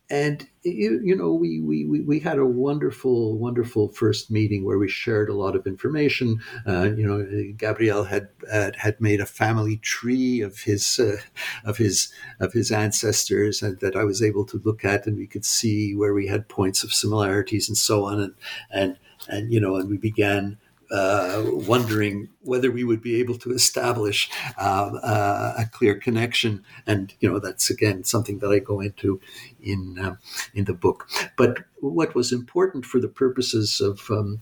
and 0.10 0.48
you, 0.64 1.00
you 1.04 1.16
know 1.16 1.34
we, 1.34 1.62
we 1.62 2.02
we 2.02 2.20
had 2.20 2.38
a 2.38 2.46
wonderful 2.46 3.38
wonderful 3.38 3.88
first 3.90 4.30
meeting 4.30 4.66
where 4.66 4.78
we 4.78 4.88
shared 4.90 5.30
a 5.30 5.34
lot 5.34 5.56
of 5.56 5.66
information. 5.66 6.40
Uh, 6.68 6.92
you 6.96 7.06
know 7.06 7.54
gabriel 7.58 8.04
had 8.04 8.30
uh, 8.52 8.72
had 8.78 9.00
made 9.00 9.22
a 9.22 9.26
family 9.26 9.78
tree 9.78 10.42
of 10.42 10.60
his 10.60 11.00
uh, 11.00 11.18
of 11.66 11.78
his 11.78 12.12
of 12.40 12.54
his 12.54 12.72
ancestors 12.72 13.62
and 13.62 13.80
that 13.80 13.96
i 13.96 14.04
was 14.04 14.22
able 14.22 14.46
to 14.46 14.62
look 14.64 14.84
at 14.84 15.08
and 15.08 15.18
we 15.18 15.28
could 15.28 15.46
see 15.46 15.96
where 15.96 16.14
we 16.14 16.28
had 16.28 16.50
points 16.50 16.84
of 16.84 16.94
similarities 16.94 17.68
and 17.68 17.78
so 17.78 18.06
on 18.06 18.20
and 18.20 18.34
and 18.72 18.98
and 19.28 19.54
you 19.54 19.60
know 19.60 19.76
and 19.76 19.90
we 19.90 19.98
began 19.98 20.58
uh, 20.92 21.44
wondering 21.46 22.30
whether 22.42 22.72
we 22.72 22.84
would 22.84 23.02
be 23.02 23.20
able 23.20 23.38
to 23.38 23.52
establish 23.52 24.30
um, 24.58 25.00
uh, 25.04 25.54
a 25.58 25.66
clear 25.72 25.96
connection. 25.96 26.64
And 26.86 27.14
you 27.20 27.32
know, 27.32 27.40
that's 27.40 27.70
again 27.70 28.04
something 28.04 28.40
that 28.40 28.52
I 28.52 28.60
go 28.60 28.80
into 28.80 29.20
in 29.62 30.00
uh, 30.00 30.16
in 30.54 30.66
the 30.66 30.74
book. 30.74 31.10
But 31.38 31.60
what 31.80 32.16
was 32.16 32.32
important 32.32 32.86
for 32.86 33.00
the 33.00 33.08
purposes 33.08 33.82
of 33.82 34.10
um, 34.10 34.42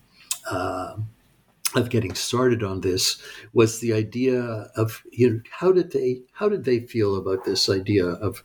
uh, 0.49 0.97
of 1.75 1.89
getting 1.89 2.13
started 2.15 2.63
on 2.63 2.81
this 2.81 3.21
was 3.53 3.79
the 3.79 3.93
idea 3.93 4.41
of 4.75 5.03
you 5.11 5.29
know 5.29 5.41
how 5.51 5.71
did 5.71 5.91
they 5.91 6.21
how 6.33 6.49
did 6.49 6.65
they 6.65 6.79
feel 6.79 7.15
about 7.15 7.45
this 7.45 7.69
idea 7.69 8.05
of 8.05 8.43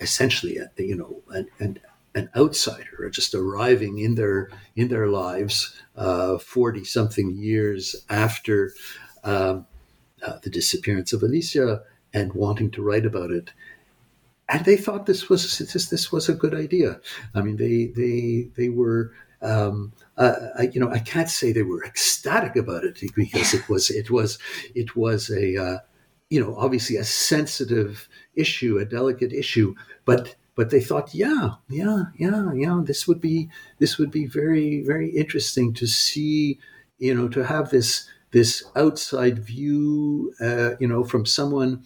essentially 0.00 0.58
you 0.76 0.96
know 0.96 1.22
and 1.30 1.48
and 1.58 1.80
an 2.14 2.30
outsider, 2.36 3.10
just 3.10 3.34
arriving 3.34 3.98
in 3.98 4.14
their 4.14 4.50
in 4.76 4.88
their 4.88 5.08
lives 5.08 5.80
forty 6.40 6.80
uh, 6.80 6.84
something 6.84 7.36
years 7.36 7.96
after 8.08 8.72
um, 9.24 9.66
uh, 10.24 10.38
the 10.42 10.50
disappearance 10.50 11.12
of 11.12 11.22
Alicia 11.22 11.82
and 12.12 12.32
wanting 12.32 12.70
to 12.70 12.82
write 12.82 13.04
about 13.04 13.30
it. 13.30 13.50
And 14.48 14.64
they 14.64 14.76
thought 14.76 15.06
this 15.06 15.28
was 15.28 15.58
this, 15.58 15.88
this 15.88 16.12
was 16.12 16.28
a 16.28 16.34
good 16.34 16.54
idea. 16.54 17.00
I 17.34 17.42
mean, 17.42 17.56
they 17.56 17.86
they 17.86 18.48
they 18.54 18.68
were 18.68 19.12
um, 19.42 19.92
uh, 20.16 20.34
I, 20.58 20.62
you 20.72 20.80
know 20.80 20.90
I 20.90 20.98
can't 20.98 21.30
say 21.30 21.52
they 21.52 21.62
were 21.62 21.84
ecstatic 21.84 22.56
about 22.56 22.84
it 22.84 23.00
because 23.16 23.54
it 23.54 23.68
was 23.68 23.90
it 23.90 24.10
was 24.10 24.38
it 24.74 24.96
was 24.96 25.30
a 25.30 25.56
uh, 25.56 25.78
you 26.30 26.40
know 26.40 26.54
obviously 26.56 26.96
a 26.96 27.04
sensitive 27.04 28.08
issue, 28.34 28.78
a 28.78 28.84
delicate 28.84 29.32
issue, 29.32 29.74
but 30.04 30.36
but 30.56 30.70
they 30.70 30.80
thought, 30.80 31.14
yeah, 31.14 31.50
yeah, 31.68 32.04
yeah, 32.16 32.52
yeah, 32.54 32.80
this 32.84 33.06
would 33.08 33.20
be 33.20 33.48
this 33.78 33.98
would 33.98 34.10
be 34.10 34.26
very 34.26 34.82
very 34.82 35.10
interesting 35.10 35.72
to 35.74 35.86
see, 35.86 36.58
you 36.98 37.14
know, 37.14 37.28
to 37.28 37.44
have 37.44 37.70
this 37.70 38.08
this 38.30 38.64
outside 38.74 39.38
view, 39.38 40.32
uh, 40.40 40.70
you 40.80 40.88
know, 40.88 41.04
from 41.04 41.24
someone 41.24 41.84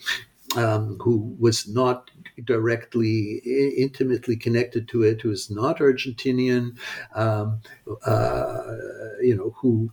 um, 0.56 0.98
who 1.02 1.36
was 1.38 1.68
not 1.68 2.10
directly 2.44 3.42
intimately 3.76 4.36
connected 4.36 4.88
to 4.88 5.02
it, 5.02 5.20
who 5.20 5.30
is 5.30 5.50
not 5.50 5.78
Argentinian, 5.78 6.78
um, 7.14 7.60
uh, 8.06 8.62
you 9.20 9.34
know, 9.36 9.54
who 9.58 9.90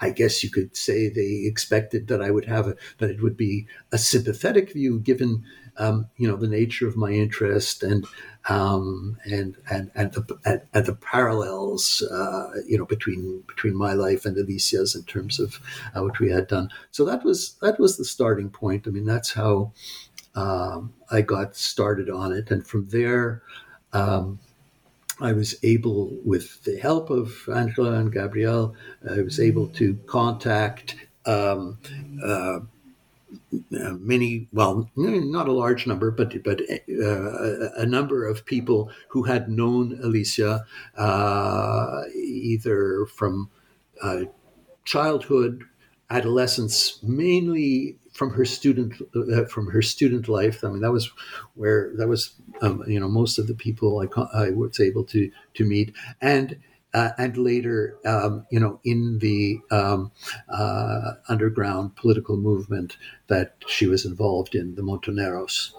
I 0.00 0.10
guess 0.10 0.44
you 0.44 0.50
could 0.50 0.76
say 0.76 1.08
they 1.08 1.44
expected 1.46 2.08
that 2.08 2.20
I 2.20 2.30
would 2.30 2.44
have 2.46 2.68
a, 2.68 2.76
that 2.98 3.10
it 3.10 3.22
would 3.22 3.36
be 3.36 3.66
a 3.92 3.98
sympathetic 3.98 4.72
view 4.72 5.00
given 5.00 5.44
um, 5.78 6.08
you 6.16 6.28
know 6.28 6.36
the 6.36 6.48
nature 6.48 6.86
of 6.86 6.96
my 6.96 7.10
interest 7.10 7.82
and 7.82 8.06
um, 8.48 9.18
and 9.24 9.56
and 9.70 9.90
and 9.94 10.12
the, 10.12 10.38
and, 10.44 10.62
and 10.72 10.86
the 10.86 10.94
parallels 10.94 12.02
uh, 12.02 12.50
you 12.66 12.78
know 12.78 12.84
between 12.84 13.42
between 13.46 13.76
my 13.76 13.92
life 13.92 14.24
and 14.24 14.36
Alicia's 14.36 14.94
in 14.94 15.02
terms 15.04 15.38
of 15.40 15.60
uh, 15.94 16.02
what 16.02 16.18
we 16.18 16.30
had 16.30 16.46
done. 16.46 16.70
So 16.90 17.04
that 17.04 17.24
was 17.24 17.56
that 17.62 17.78
was 17.78 17.96
the 17.96 18.04
starting 18.04 18.50
point. 18.50 18.86
I 18.86 18.90
mean 18.90 19.06
that's 19.06 19.32
how 19.32 19.72
um, 20.34 20.92
I 21.10 21.22
got 21.22 21.56
started 21.56 22.10
on 22.10 22.32
it, 22.32 22.50
and 22.50 22.66
from 22.66 22.88
there. 22.88 23.42
Um, 23.92 24.40
I 25.18 25.32
was 25.32 25.54
able, 25.62 26.14
with 26.26 26.62
the 26.64 26.76
help 26.78 27.08
of 27.08 27.48
Angela 27.48 27.94
and 27.94 28.12
Gabriel, 28.12 28.74
I 29.10 29.22
was 29.22 29.40
able 29.40 29.68
to 29.68 29.94
contact 30.06 30.94
um, 31.24 31.78
uh, 32.22 32.60
many, 33.70 34.48
well, 34.52 34.90
not 34.96 35.48
a 35.48 35.52
large 35.52 35.86
number, 35.86 36.10
but 36.10 36.42
but 36.42 36.60
uh, 36.60 37.70
a 37.76 37.86
number 37.86 38.26
of 38.26 38.44
people 38.44 38.90
who 39.08 39.24
had 39.24 39.48
known 39.48 39.98
Alicia 40.02 40.64
uh, 40.96 42.02
either 42.14 43.06
from 43.06 43.50
uh, 44.02 44.22
childhood, 44.84 45.64
adolescence, 46.10 47.02
mainly 47.02 47.98
from 48.12 48.30
her 48.30 48.44
student 48.44 48.94
uh, 49.14 49.44
from 49.44 49.68
her 49.68 49.82
student 49.82 50.28
life. 50.28 50.64
I 50.64 50.68
mean, 50.68 50.80
that 50.80 50.92
was 50.92 51.10
where 51.54 51.92
that 51.96 52.08
was 52.08 52.34
um, 52.62 52.82
you 52.86 52.98
know 53.00 53.08
most 53.08 53.38
of 53.38 53.46
the 53.46 53.54
people 53.54 54.00
I, 54.00 54.44
I 54.46 54.50
was 54.50 54.80
able 54.80 55.04
to 55.04 55.30
to 55.54 55.64
meet 55.64 55.94
and 56.20 56.58
uh, 56.96 57.10
and 57.18 57.36
later, 57.36 57.98
um, 58.06 58.46
you 58.50 58.58
know, 58.58 58.80
in 58.84 59.18
the 59.18 59.60
um, 59.70 60.10
uh, 60.48 61.12
underground 61.28 61.94
political 61.94 62.38
movement 62.38 62.96
that 63.26 63.54
she 63.66 63.86
was 63.86 64.06
involved 64.06 64.54
in, 64.54 64.74
the 64.76 64.82
Montoneros. 64.82 65.72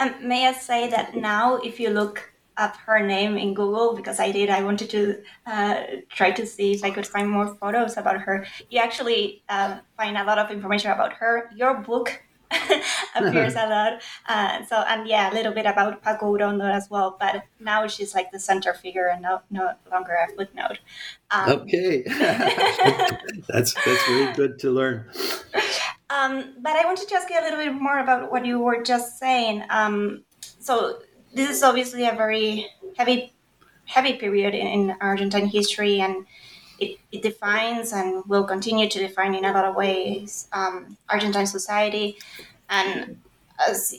And 0.00 0.20
may 0.20 0.48
I 0.48 0.52
say 0.52 0.90
that 0.90 1.14
now, 1.14 1.58
if 1.58 1.78
you 1.78 1.90
look 1.90 2.32
up 2.56 2.76
her 2.78 3.06
name 3.06 3.36
in 3.36 3.54
Google, 3.54 3.94
because 3.94 4.18
I 4.18 4.32
did, 4.32 4.50
I 4.50 4.64
wanted 4.64 4.90
to 4.90 5.22
uh, 5.46 5.82
try 6.08 6.32
to 6.32 6.44
see 6.44 6.72
if 6.72 6.82
I 6.82 6.90
could 6.90 7.06
find 7.06 7.30
more 7.30 7.54
photos 7.54 7.96
about 7.96 8.20
her. 8.20 8.44
You 8.68 8.80
actually 8.80 9.44
uh, 9.48 9.78
find 9.96 10.18
a 10.18 10.24
lot 10.24 10.38
of 10.38 10.50
information 10.50 10.90
about 10.90 11.12
her. 11.14 11.48
Your 11.54 11.74
book 11.74 12.20
appears 13.14 13.54
a 13.54 13.66
lot. 13.68 14.02
Uh, 14.28 14.64
so 14.64 14.76
and 14.76 15.06
yeah, 15.06 15.32
a 15.32 15.34
little 15.34 15.52
bit 15.52 15.66
about 15.66 16.02
Paco 16.02 16.36
Urondo 16.36 16.70
as 16.70 16.88
well. 16.90 17.16
But 17.18 17.44
now 17.60 17.86
she's 17.86 18.14
like 18.14 18.30
the 18.32 18.38
center 18.38 18.74
figure 18.74 19.08
and 19.08 19.22
no 19.22 19.40
no 19.50 19.72
longer 19.90 20.12
a 20.12 20.34
footnote. 20.34 20.78
Um, 21.30 21.50
okay, 21.50 22.02
that's 23.48 23.74
that's 23.74 24.06
very 24.06 24.32
good 24.34 24.58
to 24.60 24.70
learn. 24.70 25.06
Um, 26.10 26.54
but 26.60 26.76
I 26.76 26.84
wanted 26.84 27.08
to 27.08 27.14
ask 27.14 27.30
you 27.30 27.40
a 27.40 27.42
little 27.42 27.58
bit 27.58 27.74
more 27.74 27.98
about 27.98 28.30
what 28.30 28.44
you 28.44 28.60
were 28.60 28.82
just 28.82 29.18
saying. 29.18 29.64
Um, 29.70 30.24
so 30.40 30.98
this 31.34 31.50
is 31.50 31.62
obviously 31.62 32.06
a 32.06 32.12
very 32.12 32.66
heavy 32.96 33.32
heavy 33.84 34.14
period 34.14 34.54
in, 34.54 34.66
in 34.66 34.96
Argentine 35.00 35.46
history 35.46 36.00
and 36.00 36.26
it, 36.82 36.98
it, 37.12 37.22
defines 37.22 37.92
and 37.92 38.24
will 38.26 38.44
continue 38.44 38.88
to 38.88 38.98
define 38.98 39.34
in 39.34 39.44
a 39.44 39.52
lot 39.52 39.64
of 39.64 39.74
ways 39.74 40.48
um, 40.52 40.96
Argentine 41.08 41.46
society. 41.46 42.18
And 42.68 43.20
as 43.68 43.94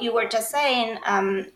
you 0.00 0.14
were 0.14 0.26
just 0.26 0.50
saying, 0.50 0.98
um, 1.04 1.46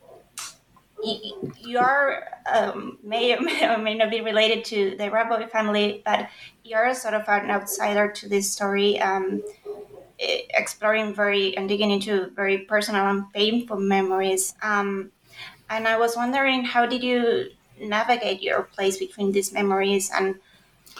you 1.60 1.78
are 1.78 2.28
um, 2.52 2.98
may 3.02 3.34
or 3.36 3.78
may 3.78 3.94
not 3.94 4.10
be 4.10 4.20
related 4.20 4.64
to 4.66 4.96
the 4.96 5.04
Raboy 5.04 5.50
family, 5.50 6.02
but 6.04 6.28
you're 6.64 6.94
sort 6.94 7.14
of 7.14 7.28
an 7.28 7.50
outsider 7.50 8.10
to 8.10 8.28
this 8.28 8.52
story, 8.52 8.98
um, 9.00 9.42
exploring 10.18 11.14
very 11.14 11.56
and 11.56 11.68
digging 11.68 11.90
into 11.90 12.30
very 12.30 12.58
personal 12.58 13.06
and 13.06 13.32
painful 13.32 13.78
memories. 13.78 14.54
Um, 14.62 15.10
and 15.68 15.86
I 15.86 15.98
was 15.98 16.16
wondering, 16.16 16.64
how 16.64 16.86
did 16.86 17.02
you 17.02 17.50
navigate 17.80 18.42
your 18.42 18.62
place 18.62 18.98
between 18.98 19.32
these 19.32 19.52
memories 19.52 20.10
and 20.14 20.36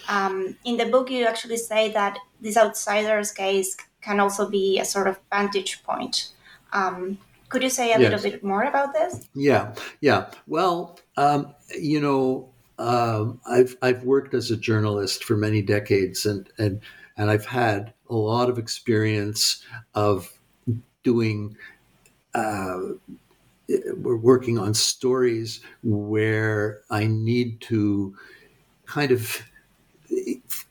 um, 0.09 0.57
in 0.65 0.77
the 0.77 0.87
book, 0.87 1.11
you 1.11 1.27
actually 1.27 1.57
say 1.57 1.93
that 1.93 2.19
this 2.41 2.57
outsider's 2.57 3.33
gaze 3.33 3.77
can 4.01 4.21
also 4.21 4.49
be 4.49 4.79
a 4.79 4.85
sort 4.85 5.09
of 5.09 5.19
vantage 5.31 5.83
point. 5.83 6.33
Um, 6.73 7.19
could 7.49 7.63
you 7.63 7.71
say 7.71 7.93
a 7.93 7.99
yes. 7.99 8.11
little 8.11 8.31
bit 8.31 8.45
more 8.45 8.63
about 8.65 8.93
this? 8.93 9.29
Yeah, 9.35 9.75
yeah. 10.01 10.31
Well, 10.47 10.99
um, 11.17 11.55
you 11.79 12.01
know, 12.01 12.49
um, 12.79 13.41
I've 13.49 13.77
I've 13.83 14.03
worked 14.05 14.35
as 14.35 14.51
a 14.51 14.57
journalist 14.57 15.25
for 15.25 15.37
many 15.37 15.63
decades, 15.63 16.27
and 16.27 16.49
and 16.59 16.81
and 17.17 17.31
I've 17.31 17.47
had 17.47 17.95
a 18.11 18.15
lot 18.15 18.51
of 18.51 18.59
experience 18.59 19.65
of 19.95 20.33
doing. 21.03 21.57
Uh, 22.35 22.79
we're 23.97 24.17
working 24.17 24.59
on 24.59 24.75
stories 24.75 25.61
where 25.83 26.83
I 26.91 27.07
need 27.07 27.61
to 27.63 28.15
kind 28.85 29.11
of 29.11 29.43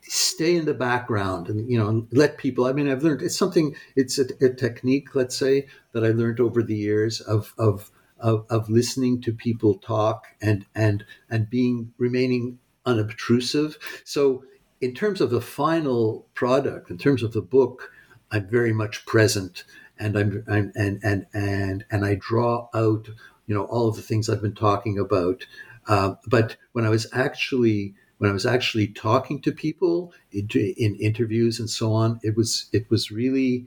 stay 0.02 0.56
in 0.56 0.66
the 0.66 0.74
background 0.74 1.50
and 1.50 1.70
you 1.70 1.78
know 1.78 2.08
let 2.12 2.38
people 2.38 2.66
i 2.66 2.74
mean 2.74 2.90
i've 2.90 3.04
learned 3.04 3.22
it's 3.22 3.38
something 3.38 3.76
it's 3.96 4.20
a, 4.20 4.26
a 4.42 4.50
technique 4.50 5.16
let's 5.16 5.36
say 5.38 5.66
that 5.94 6.04
i 6.04 6.10
learned 6.10 6.40
over 6.40 6.62
the 6.62 6.76
years 6.76 7.22
of 7.22 7.54
of 7.58 7.92
of, 8.20 8.46
of 8.50 8.70
listening 8.70 9.22
to 9.22 9.34
people 9.34 9.76
talk 9.76 10.28
and 10.42 10.66
and 10.74 11.06
and 11.30 11.50
being 11.50 11.94
remaining 11.98 12.58
unobtrusive. 12.86 13.78
So 14.04 14.44
in 14.82 14.94
terms 14.94 15.22
of 15.22 15.30
the 15.30 15.42
final 15.42 16.28
product 16.34 16.90
in 16.90 16.98
terms 16.98 17.24
of 17.24 17.34
the 17.34 17.42
book 17.42 17.92
i'm 18.32 18.48
very 18.48 18.74
much 18.74 19.06
present 19.06 19.64
and 19.98 20.18
i'm, 20.18 20.44
I'm 20.48 20.72
and 20.76 21.00
and 21.04 21.26
and 21.34 21.86
and 21.90 22.06
i 22.06 22.16
draw 22.16 22.68
out 22.74 23.08
you 23.48 23.56
know 23.56 23.64
all 23.66 23.88
of 23.88 23.96
the 23.96 24.02
things 24.02 24.30
i've 24.30 24.42
been 24.42 24.54
talking 24.56 25.00
about. 25.00 25.46
Uh, 25.88 26.16
but 26.28 26.58
when 26.74 26.86
i 26.86 26.90
was 26.90 27.08
actually 27.14 27.96
when 28.18 28.30
I 28.30 28.34
was 28.34 28.46
actually 28.46 28.88
talking 28.88 29.42
to 29.42 29.52
people 29.52 30.14
in, 30.32 30.48
in 30.54 30.96
interviews 30.96 31.60
and 31.60 31.70
so 31.70 31.94
on, 31.94 32.20
it 32.24 32.36
was 32.36 32.70
it 32.72 32.90
was 32.90 33.12
really, 33.12 33.66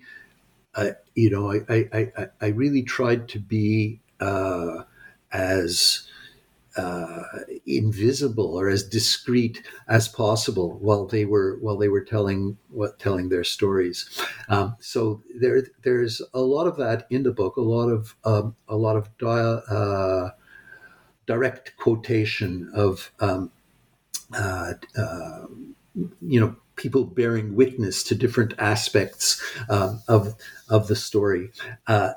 uh, 0.75 0.91
you 1.15 1.31
know, 1.31 1.53
I, 1.53 1.61
I, 1.69 2.11
I, 2.17 2.27
I, 2.41 2.47
really 2.49 2.83
tried 2.83 3.29
to 3.29 3.39
be 3.39 4.01
uh, 4.21 4.85
as 5.33 6.09
uh, 6.77 7.23
invisible 7.67 8.57
or 8.57 8.69
as 8.69 8.83
discreet 8.83 9.63
as 9.89 10.09
possible 10.09 10.79
while 10.79 11.07
they 11.07 11.25
were 11.25 11.59
while 11.61 11.77
they 11.77 11.89
were 11.89 12.05
telling 12.05 12.57
what 12.71 12.99
telling 12.99 13.29
their 13.29 13.45
stories. 13.45 14.09
Um, 14.49 14.77
so 14.81 15.23
there 15.41 15.63
there's 15.83 16.23
a 16.33 16.41
lot 16.41 16.67
of 16.67 16.77
that 16.77 17.07
in 17.11 17.23
the 17.23 17.33
book, 17.33 17.57
a 17.57 17.61
lot 17.61 17.89
of 17.89 18.17
um, 18.25 18.57
a 18.69 18.77
lot 18.77 18.97
of 18.97 19.11
uh, 19.23 20.31
direct 21.27 21.77
quotation 21.77 22.71
of 22.75 23.11
um, 23.21 23.51
uh, 24.35 24.75
uh, 24.97 25.47
you 26.21 26.41
know 26.41 26.55
people 26.77 27.05
bearing 27.05 27.55
witness 27.55 28.03
to 28.05 28.15
different 28.15 28.55
aspects 28.59 29.43
um, 29.69 30.01
of 30.09 30.35
of 30.69 30.89
the 30.89 30.97
story. 30.97 31.51
Uh, 31.87 32.13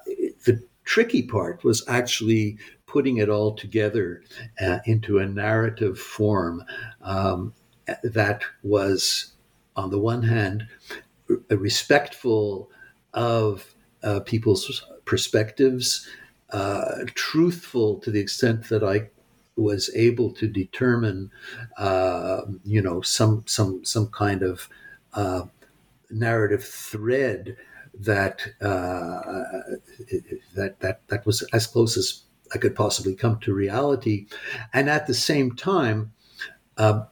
the 0.45 0.61
tricky 0.83 1.23
part 1.23 1.63
was 1.63 1.83
actually 1.87 2.57
putting 2.85 3.17
it 3.17 3.29
all 3.29 3.53
together 3.55 4.21
uh, 4.59 4.79
into 4.85 5.19
a 5.19 5.25
narrative 5.25 5.97
form 5.97 6.63
um, 7.01 7.53
that 8.03 8.41
was, 8.63 9.33
on 9.75 9.89
the 9.89 9.99
one 9.99 10.23
hand, 10.23 10.67
respectful 11.49 12.69
of 13.13 13.73
uh, 14.03 14.19
people's 14.21 14.83
perspectives, 15.05 16.07
uh, 16.51 17.05
truthful 17.15 17.97
to 17.99 18.11
the 18.11 18.19
extent 18.19 18.67
that 18.67 18.83
I 18.83 19.09
was 19.55 19.89
able 19.95 20.31
to 20.31 20.47
determine, 20.47 21.31
uh, 21.77 22.41
you 22.63 22.81
know, 22.81 23.01
some 23.01 23.43
some 23.47 23.83
some 23.83 24.07
kind 24.07 24.43
of 24.43 24.69
uh, 25.13 25.43
narrative 26.09 26.63
thread 26.63 27.57
that 27.93 28.41
uh, 28.61 29.77
that 30.55 30.79
that 30.79 31.07
that 31.07 31.25
was 31.25 31.41
as 31.53 31.67
close 31.67 31.97
as 31.97 32.23
I 32.53 32.57
could 32.57 32.75
possibly 32.75 33.15
come 33.15 33.39
to 33.39 33.53
reality, 33.53 34.27
and 34.73 34.89
at 34.89 35.07
the 35.07 35.13
same 35.13 35.55
time, 35.55 36.13
uh, 36.77 37.05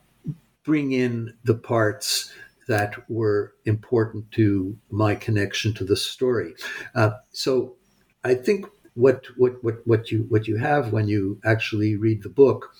bring 0.63 0.91
in 0.91 1.34
the 1.43 1.56
parts 1.56 2.34
that 2.67 3.10
were 3.10 3.54
important 3.65 4.32
to 4.32 4.78
my 4.91 5.15
connection 5.15 5.73
to 5.73 5.84
the 5.84 5.95
story. 5.97 6.54
Uh, 6.93 7.12
so, 7.32 7.75
I 8.23 8.36
think 8.36 8.67
what 8.99 9.25
what 9.38 9.63
what 9.63 9.88
what 9.88 10.12
you 10.12 10.25
what 10.29 10.47
you 10.47 10.57
have 10.57 10.91
when 10.91 11.07
you 11.07 11.39
actually 11.45 11.95
read 11.95 12.21
the 12.21 12.29
book 12.29 12.75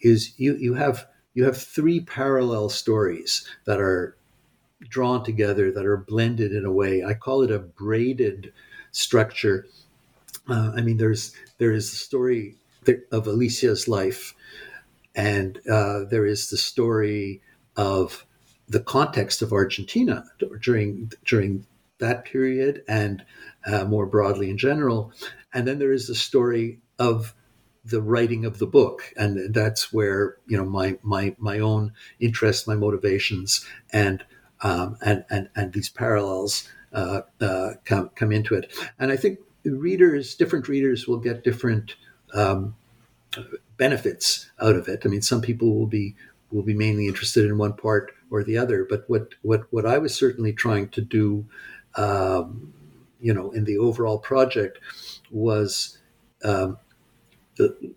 is 0.00 0.32
you 0.38 0.56
you 0.56 0.74
have 0.74 1.06
you 1.34 1.44
have 1.44 1.56
three 1.56 2.00
parallel 2.00 2.68
stories 2.68 3.44
that 3.64 3.80
are 3.80 4.16
drawn 4.88 5.24
together 5.24 5.72
that 5.72 5.84
are 5.84 5.96
blended 5.96 6.52
in 6.52 6.64
a 6.64 6.70
way. 6.70 7.02
I 7.02 7.14
call 7.14 7.42
it 7.42 7.50
a 7.50 7.58
braided 7.58 8.52
structure. 8.92 9.66
Uh, 10.48 10.72
i 10.76 10.80
mean 10.82 10.98
there's 10.98 11.34
there 11.58 11.72
is 11.72 11.90
the 11.90 11.96
story 11.96 12.54
of 13.10 13.26
alicia's 13.26 13.88
life 13.88 14.34
and 15.14 15.58
uh, 15.70 16.04
there 16.10 16.26
is 16.26 16.50
the 16.50 16.56
story 16.56 17.40
of 17.76 18.26
the 18.68 18.80
context 18.80 19.42
of 19.42 19.52
Argentina 19.52 20.24
during 20.60 21.10
during 21.24 21.66
that 21.98 22.24
period 22.24 22.82
and 22.88 23.24
uh, 23.66 23.84
more 23.84 24.06
broadly 24.06 24.50
in 24.50 24.58
general. 24.58 25.12
And 25.52 25.66
then 25.66 25.78
there 25.78 25.92
is 25.92 26.06
the 26.06 26.14
story 26.14 26.80
of 26.98 27.34
the 27.84 28.00
writing 28.00 28.44
of 28.44 28.58
the 28.58 28.66
book, 28.66 29.12
and 29.16 29.52
that's 29.54 29.92
where 29.92 30.36
you 30.46 30.56
know 30.56 30.64
my 30.64 30.98
my 31.02 31.34
my 31.38 31.58
own 31.58 31.92
interests 32.18 32.66
my 32.66 32.74
motivations, 32.74 33.64
and 33.92 34.24
um, 34.62 34.96
and 35.04 35.24
and 35.28 35.50
and 35.54 35.72
these 35.72 35.90
parallels 35.90 36.66
uh, 36.92 37.20
uh, 37.40 37.72
come 37.84 38.10
come 38.14 38.32
into 38.32 38.54
it. 38.54 38.72
And 38.98 39.12
I 39.12 39.16
think 39.16 39.38
readers, 39.64 40.34
different 40.34 40.68
readers, 40.68 41.06
will 41.06 41.18
get 41.18 41.44
different 41.44 41.96
um, 42.32 42.74
benefits 43.76 44.50
out 44.60 44.76
of 44.76 44.88
it. 44.88 45.02
I 45.04 45.08
mean, 45.08 45.22
some 45.22 45.40
people 45.40 45.74
will 45.74 45.86
be 45.86 46.14
will 46.50 46.62
be 46.62 46.74
mainly 46.74 47.06
interested 47.06 47.44
in 47.44 47.58
one 47.58 47.74
part 47.74 48.12
or 48.30 48.42
the 48.42 48.56
other. 48.56 48.86
But 48.88 49.04
what 49.08 49.34
what 49.42 49.64
what 49.70 49.84
I 49.84 49.98
was 49.98 50.14
certainly 50.14 50.52
trying 50.52 50.88
to 50.90 51.00
do, 51.00 51.44
um, 51.96 52.72
you 53.24 53.32
know, 53.32 53.50
in 53.52 53.64
the 53.64 53.78
overall 53.78 54.18
project 54.18 54.78
was 55.30 55.98
um, 56.44 56.76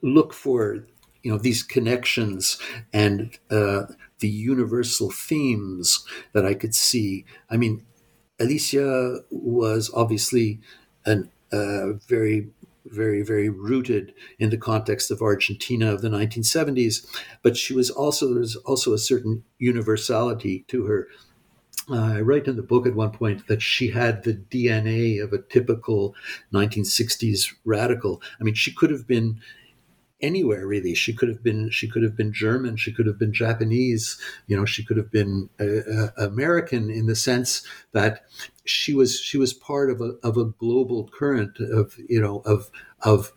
look 0.02 0.34
for 0.34 0.86
you 1.22 1.32
know 1.32 1.38
these 1.38 1.64
connections 1.64 2.58
and 2.94 3.38
uh, 3.52 3.84
the 4.20 4.30
universal 4.30 5.12
themes 5.12 6.06
that 6.32 6.46
I 6.46 6.54
could 6.54 6.74
see. 6.74 7.26
I 7.50 7.58
mean, 7.58 7.86
Alicia 8.40 9.20
was 9.30 9.92
obviously 9.94 10.62
a 11.06 11.24
uh, 11.52 11.94
very 12.08 12.48
very, 12.90 13.22
very 13.22 13.50
rooted 13.50 14.14
in 14.40 14.50
the 14.50 14.58
context 14.58 15.12
of 15.12 15.22
Argentina 15.22 15.94
of 15.94 16.02
the 16.02 16.08
1970s. 16.08 17.06
But 17.44 17.58
she 17.58 17.74
was 17.74 17.90
also, 17.90 18.34
there's 18.34 18.56
also 18.56 18.94
a 18.94 18.98
certain 18.98 19.44
universality 19.60 20.64
to 20.70 20.86
her. 20.86 21.10
I 21.90 22.20
write 22.20 22.48
in 22.48 22.58
the 22.58 22.64
book 22.64 22.86
at 22.86 22.96
one 22.96 23.12
point 23.12 23.48
that 23.48 23.62
she 23.62 23.90
had 23.90 24.24
the 24.24 24.34
DNA 24.34 25.24
of 25.24 25.32
a 25.32 25.42
typical 25.42 26.16
1960s 26.54 27.54
radical. 27.64 28.22
I 28.40 28.44
mean, 28.44 28.56
she 28.56 28.74
could 28.74 28.92
have 28.92 29.08
been 29.08 29.40
anywhere 30.22 30.66
really. 30.66 30.96
She 30.96 31.14
could 31.14 31.30
have 31.30 31.44
been 31.44 31.70
she 31.70 31.88
could 31.88 32.04
have 32.04 32.16
been 32.16 32.34
German, 32.34 32.76
she 32.78 32.92
could 32.92 33.06
have 33.06 33.20
been 33.20 33.34
Japanese, 33.34 34.20
you 34.48 34.58
know, 34.58 34.66
she 34.66 34.84
could 34.84 34.98
have 34.98 35.12
been 35.12 35.50
uh, 35.60 35.66
uh, 35.66 36.10
American 36.18 36.90
in 36.90 37.06
the 37.06 37.16
sense 37.16 37.64
that 37.92 38.26
she 38.66 38.94
was 38.94 39.20
she 39.20 39.38
was 39.38 39.54
part 39.54 39.90
of 39.90 40.02
a 40.02 40.16
of 40.24 40.38
a 40.38 40.46
global 40.46 41.08
current 41.08 41.60
of 41.60 41.96
you 42.10 42.20
know 42.20 42.40
of 42.46 42.70
of 43.02 43.32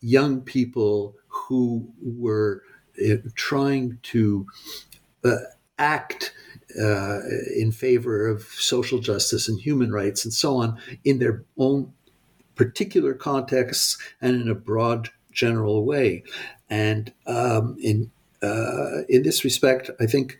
young 0.00 0.40
people 0.40 1.14
who 1.28 1.88
were 2.02 2.62
uh, 3.04 3.16
trying 3.34 3.98
to 4.02 4.46
uh, 5.24 5.36
act 5.78 6.32
uh, 6.80 7.20
in 7.56 7.72
favor 7.72 8.26
of 8.26 8.42
social 8.42 8.98
justice 8.98 9.48
and 9.48 9.60
human 9.60 9.92
rights 9.92 10.24
and 10.24 10.32
so 10.32 10.56
on 10.56 10.78
in 11.04 11.18
their 11.18 11.44
own 11.58 11.92
particular 12.54 13.14
contexts 13.14 13.98
and 14.20 14.40
in 14.40 14.48
a 14.48 14.54
broad 14.54 15.10
general 15.32 15.84
way. 15.84 16.22
And 16.68 17.12
um, 17.26 17.76
in 17.80 18.10
uh, 18.42 19.02
in 19.08 19.22
this 19.22 19.44
respect, 19.44 19.90
I 20.00 20.06
think 20.06 20.38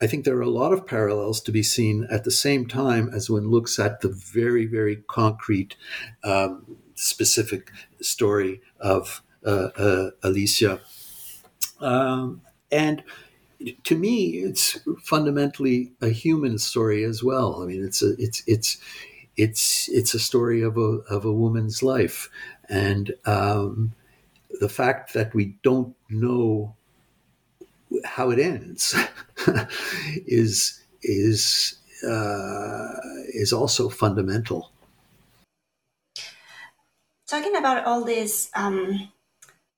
I 0.00 0.06
think 0.06 0.24
there 0.24 0.36
are 0.36 0.42
a 0.42 0.50
lot 0.50 0.72
of 0.72 0.86
parallels 0.86 1.40
to 1.42 1.52
be 1.52 1.62
seen 1.62 2.06
at 2.10 2.24
the 2.24 2.30
same 2.30 2.66
time 2.66 3.10
as 3.12 3.30
one 3.30 3.50
looks 3.50 3.78
at 3.78 4.00
the 4.00 4.08
very 4.08 4.66
very 4.66 4.96
concrete, 5.08 5.76
um, 6.24 6.76
specific 6.94 7.70
story 8.00 8.60
of 8.80 9.22
uh, 9.44 9.68
uh, 9.76 10.10
Alicia. 10.22 10.80
Um, 11.80 12.42
and 12.70 13.02
to 13.84 13.96
me, 13.96 14.38
it's 14.38 14.78
fundamentally 15.02 15.92
a 16.00 16.08
human 16.08 16.58
story 16.58 17.04
as 17.04 17.22
well. 17.22 17.62
I 17.62 17.66
mean, 17.66 17.84
it's 17.84 18.02
a 18.02 18.14
it's 18.18 18.42
it's 18.46 18.78
it's 19.36 19.88
it's 19.88 20.14
a 20.14 20.20
story 20.20 20.62
of 20.62 20.76
a 20.76 21.00
of 21.10 21.24
a 21.24 21.32
woman's 21.32 21.82
life, 21.82 22.30
and 22.68 23.14
um, 23.24 23.92
the 24.60 24.68
fact 24.68 25.12
that 25.14 25.34
we 25.34 25.56
don't 25.62 25.94
know 26.08 26.74
how 28.04 28.30
it 28.30 28.38
ends 28.38 28.94
is 30.26 30.80
is 31.02 31.78
uh, 32.06 32.94
is 33.28 33.52
also 33.52 33.88
fundamental. 33.88 34.70
Talking 37.28 37.56
about 37.56 37.84
all 37.84 38.04
these 38.04 38.50
um, 38.54 39.10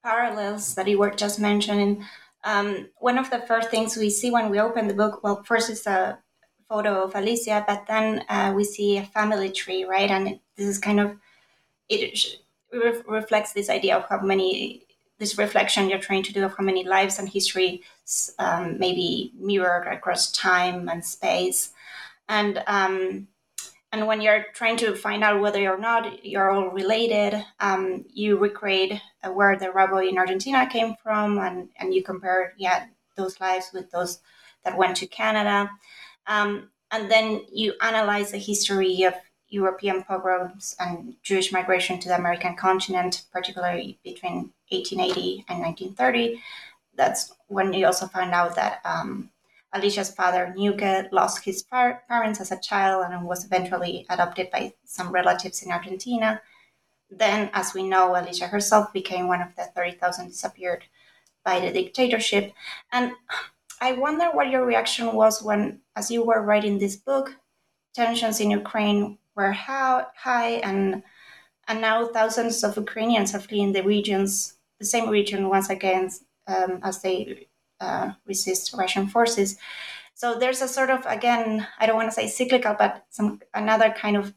parallels 0.04 0.74
that 0.74 0.86
you 0.86 0.98
were 0.98 1.10
just 1.10 1.40
mentioning, 1.40 2.04
um, 2.44 2.88
one 2.98 3.18
of 3.18 3.31
the 3.31 3.40
first 3.40 3.70
things 3.70 3.96
we 3.96 4.11
see 4.11 4.31
when 4.31 4.50
we 4.50 4.61
open 4.61 4.88
the 4.88 4.94
book, 4.94 5.22
well, 5.22 5.42
first 5.42 5.70
is 5.70 5.87
a 5.87 6.18
photo 6.68 7.05
of 7.05 7.14
Alicia, 7.14 7.64
but 7.66 7.87
then 7.87 8.24
uh, 8.29 8.53
we 8.55 8.64
see 8.64 8.98
a 8.98 9.05
family 9.05 9.50
tree, 9.50 9.85
right? 9.85 10.11
And 10.11 10.40
this 10.57 10.66
is 10.66 10.79
kind 10.79 11.00
of 11.00 11.16
it 11.88 12.38
re- 12.72 13.03
reflects 13.07 13.53
this 13.53 13.68
idea 13.68 13.96
of 13.96 14.09
how 14.09 14.20
many 14.20 14.87
this 15.18 15.37
reflection 15.37 15.90
you're 15.90 15.98
trying 15.98 16.22
to 16.22 16.33
do 16.33 16.44
of 16.44 16.57
how 16.57 16.64
many 16.64 16.83
lives 16.83 17.18
and 17.18 17.29
history 17.29 17.83
um, 18.38 18.79
maybe 18.79 19.33
mirrored 19.38 19.87
across 19.87 20.33
time 20.33 20.88
and 20.88 21.05
space 21.05 21.72
and 22.29 22.62
um, 22.66 23.29
and 23.92 24.07
when 24.07 24.20
you're 24.20 24.46
trying 24.55 24.76
to 24.79 24.94
find 24.94 25.22
out 25.22 25.40
whether 25.40 25.68
or 25.68 25.79
not 25.79 26.24
you're 26.24 26.50
all 26.50 26.70
related 26.70 27.44
um, 27.61 28.05
you 28.12 28.38
recreate 28.38 29.00
where 29.24 29.56
the 29.56 29.66
Raboy 29.66 30.09
in 30.09 30.18
argentina 30.18 30.68
came 30.70 30.94
from 31.02 31.38
and, 31.38 31.68
and 31.76 31.92
you 31.94 32.02
compare 32.02 32.54
yeah 32.56 32.87
those 33.16 33.40
lives 33.40 33.70
with 33.72 33.90
those 33.90 34.20
that 34.64 34.76
went 34.76 34.96
to 34.96 35.06
canada 35.06 35.70
um, 36.26 36.70
and 36.90 37.11
then 37.11 37.42
you 37.52 37.74
analyze 37.80 38.33
the 38.33 38.38
history 38.38 39.02
of 39.04 39.14
European 39.50 40.02
pogroms 40.04 40.76
and 40.78 41.14
Jewish 41.22 41.52
migration 41.52 41.98
to 42.00 42.09
the 42.09 42.16
American 42.16 42.56
continent, 42.56 43.24
particularly 43.33 43.98
between 44.04 44.52
1880 44.70 45.44
and 45.48 45.61
1930. 45.61 46.40
That's 46.94 47.33
when 47.48 47.72
you 47.72 47.87
also 47.87 48.06
found 48.06 48.33
out 48.33 48.54
that 48.54 48.80
um, 48.85 49.30
Alicia's 49.72 50.11
father, 50.11 50.54
Nuke, 50.56 51.11
lost 51.12 51.44
his 51.44 51.62
par- 51.62 52.02
parents 52.09 52.40
as 52.40 52.52
a 52.52 52.61
child 52.61 53.06
and 53.11 53.24
was 53.24 53.44
eventually 53.44 54.06
adopted 54.09 54.50
by 54.50 54.72
some 54.85 55.11
relatives 55.11 55.62
in 55.62 55.72
Argentina. 55.72 56.40
Then, 57.10 57.50
as 57.52 57.74
we 57.74 57.82
know, 57.82 58.14
Alicia 58.16 58.46
herself 58.46 58.92
became 58.92 59.26
one 59.26 59.42
of 59.42 59.54
the 59.56 59.64
30,000 59.64 60.28
disappeared 60.28 60.84
by 61.44 61.60
the 61.60 61.72
dictatorship. 61.72 62.52
And 62.92 63.12
I 63.80 63.92
wonder 63.92 64.26
what 64.26 64.50
your 64.50 64.64
reaction 64.64 65.12
was 65.12 65.42
when, 65.42 65.80
as 65.96 66.10
you 66.10 66.22
were 66.22 66.42
writing 66.42 66.78
this 66.78 66.96
book, 66.96 67.34
tensions 67.94 68.40
in 68.40 68.50
Ukraine 68.50 69.18
were 69.34 69.52
high, 69.52 70.60
and 70.62 71.02
and 71.66 71.80
now 71.80 72.08
thousands 72.08 72.64
of 72.64 72.76
Ukrainians 72.76 73.34
are 73.34 73.40
fleeing 73.40 73.72
the 73.72 73.82
regions, 73.82 74.54
the 74.78 74.84
same 74.84 75.08
region 75.08 75.48
once 75.48 75.70
again 75.70 76.10
um, 76.46 76.80
as 76.82 77.00
they 77.00 77.46
uh, 77.80 78.10
resist 78.26 78.74
Russian 78.74 79.06
forces. 79.06 79.56
So 80.14 80.38
there's 80.38 80.60
a 80.60 80.68
sort 80.68 80.90
of 80.90 81.06
again, 81.06 81.66
I 81.78 81.86
don't 81.86 81.96
want 81.96 82.08
to 82.08 82.14
say 82.14 82.26
cyclical, 82.26 82.74
but 82.78 83.06
some 83.10 83.40
another 83.54 83.90
kind 83.90 84.16
of 84.16 84.34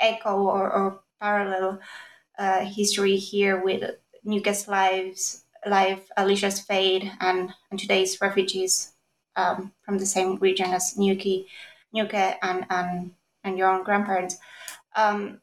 echo 0.00 0.36
or, 0.42 0.70
or 0.70 1.00
parallel 1.20 1.80
uh, 2.38 2.64
history 2.64 3.16
here 3.16 3.62
with 3.62 3.82
Nuke's 4.26 4.68
lives, 4.68 5.44
life, 5.66 6.08
Alicia's 6.16 6.60
fate, 6.60 7.10
and, 7.20 7.52
and 7.70 7.78
today's 7.80 8.20
refugees 8.20 8.92
um, 9.36 9.72
from 9.82 9.98
the 9.98 10.06
same 10.06 10.36
region 10.36 10.72
as 10.72 10.94
Nuke, 10.98 11.46
Nuke 11.94 12.36
and, 12.42 12.66
and 12.70 13.12
and 13.46 13.56
your 13.56 13.70
own 13.70 13.84
grandparents. 13.84 14.38
Um, 14.94 15.40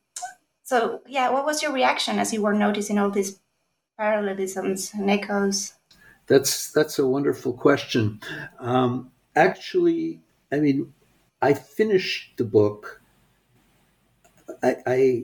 so, 0.64 1.02
yeah, 1.08 1.32
what 1.32 1.46
was 1.46 1.64
your 1.64 1.72
reaction 1.72 2.20
as 2.20 2.34
you 2.34 2.42
were 2.42 2.54
noticing 2.54 3.00
all 3.00 3.10
these 3.10 3.40
parallelisms 3.98 4.94
and 4.94 5.10
echoes? 5.10 5.74
That's 6.28 6.72
that's 6.72 7.00
a 7.00 7.08
wonderful 7.08 7.54
question. 7.54 8.22
Um, 8.60 9.12
actually, 9.36 10.22
I 10.52 10.60
mean, 10.60 10.94
I 11.42 11.54
finished 11.54 12.38
the 12.38 12.46
book. 12.46 13.02
I, 14.62 14.78
I 14.86 15.24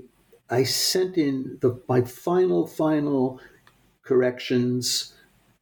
I 0.49 0.63
sent 0.63 1.17
in 1.17 1.57
the 1.61 1.79
my 1.87 2.01
final 2.01 2.65
final 2.65 3.39
corrections 4.03 5.13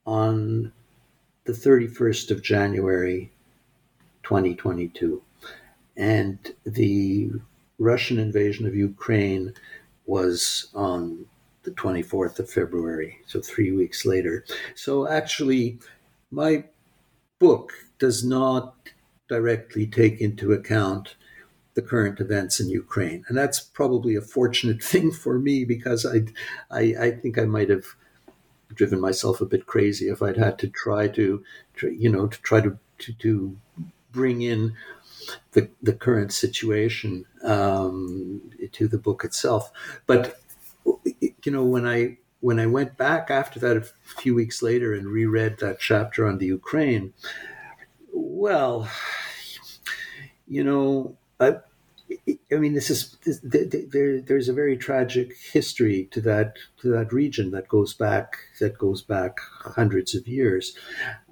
on 0.06 0.72
the 1.44 1.54
31st 1.54 2.32
of 2.32 2.42
January 2.42 3.32
2022 4.24 5.22
and 5.98 6.38
the 6.66 7.32
Russian 7.80 8.20
invasion 8.20 8.66
of 8.66 8.76
Ukraine 8.76 9.54
was 10.06 10.70
on 10.74 11.26
the 11.64 11.72
24th 11.72 12.40
of 12.40 12.50
February, 12.50 13.20
so 13.28 13.42
three 13.42 13.72
weeks 13.72 14.06
later. 14.06 14.46
So 14.76 15.08
actually, 15.08 15.80
my 16.32 16.64
book 17.40 17.74
does 18.00 18.24
not 18.24 18.76
directly 19.28 19.86
take 19.86 20.22
into 20.22 20.54
account 20.54 21.16
the 21.78 21.82
current 21.84 22.20
events 22.20 22.60
in 22.60 22.70
Ukraine, 22.70 23.24
and 23.28 23.38
that's 23.38 23.60
probably 23.60 24.16
a 24.16 24.22
fortunate 24.22 24.84
thing 24.92 25.12
for 25.12 25.38
me 25.38 25.64
because 25.64 26.06
I, 26.06 26.18
I, 26.72 26.82
I 27.00 27.12
think 27.12 27.38
I 27.38 27.46
might 27.46 27.70
have 27.70 27.86
driven 28.74 29.00
myself 29.00 29.40
a 29.40 29.46
bit 29.46 29.68
crazy 29.68 30.10
if 30.10 30.22
I'd 30.24 30.38
had 30.38 30.58
to 30.60 30.68
try 30.68 31.08
to, 31.10 31.44
you 31.84 32.10
know, 32.10 32.28
to 32.28 32.42
try 32.42 32.62
to 32.62 32.78
to, 32.98 33.14
to 33.14 33.56
bring 34.12 34.42
in 34.42 34.74
the, 35.52 35.70
the 35.84 35.94
current 35.94 36.34
situation 36.34 37.26
um, 37.44 38.42
to 38.72 38.88
the 38.88 38.98
book 38.98 39.24
itself. 39.24 39.72
But 40.08 40.40
you 40.84 41.52
know, 41.52 41.64
when 41.64 41.86
I 41.88 42.18
when 42.40 42.60
I 42.60 42.66
went 42.66 42.98
back 42.98 43.30
after 43.30 43.60
that 43.60 43.78
a 43.78 43.82
few 44.22 44.34
weeks 44.34 44.64
later 44.64 44.96
and 44.96 45.08
reread 45.08 45.60
that 45.60 45.80
chapter 45.80 46.26
on 46.26 46.40
the 46.40 46.48
Ukraine, 46.48 47.14
well, 48.12 48.90
you 50.48 50.64
know, 50.64 51.18
I, 51.40 51.58
I 52.52 52.56
mean, 52.56 52.74
this 52.74 52.90
is 52.90 53.18
there. 53.44 54.22
There's 54.22 54.48
a 54.48 54.54
very 54.54 54.78
tragic 54.78 55.36
history 55.52 56.08
to 56.12 56.22
that 56.22 56.56
to 56.82 56.90
that 56.90 57.12
region 57.12 57.52
that 57.52 57.68
goes 57.68 57.94
back 57.94 58.38
that 58.60 58.78
goes 58.78 59.02
back 59.02 59.40
hundreds 59.60 60.16
of 60.16 60.28
years, 60.28 60.76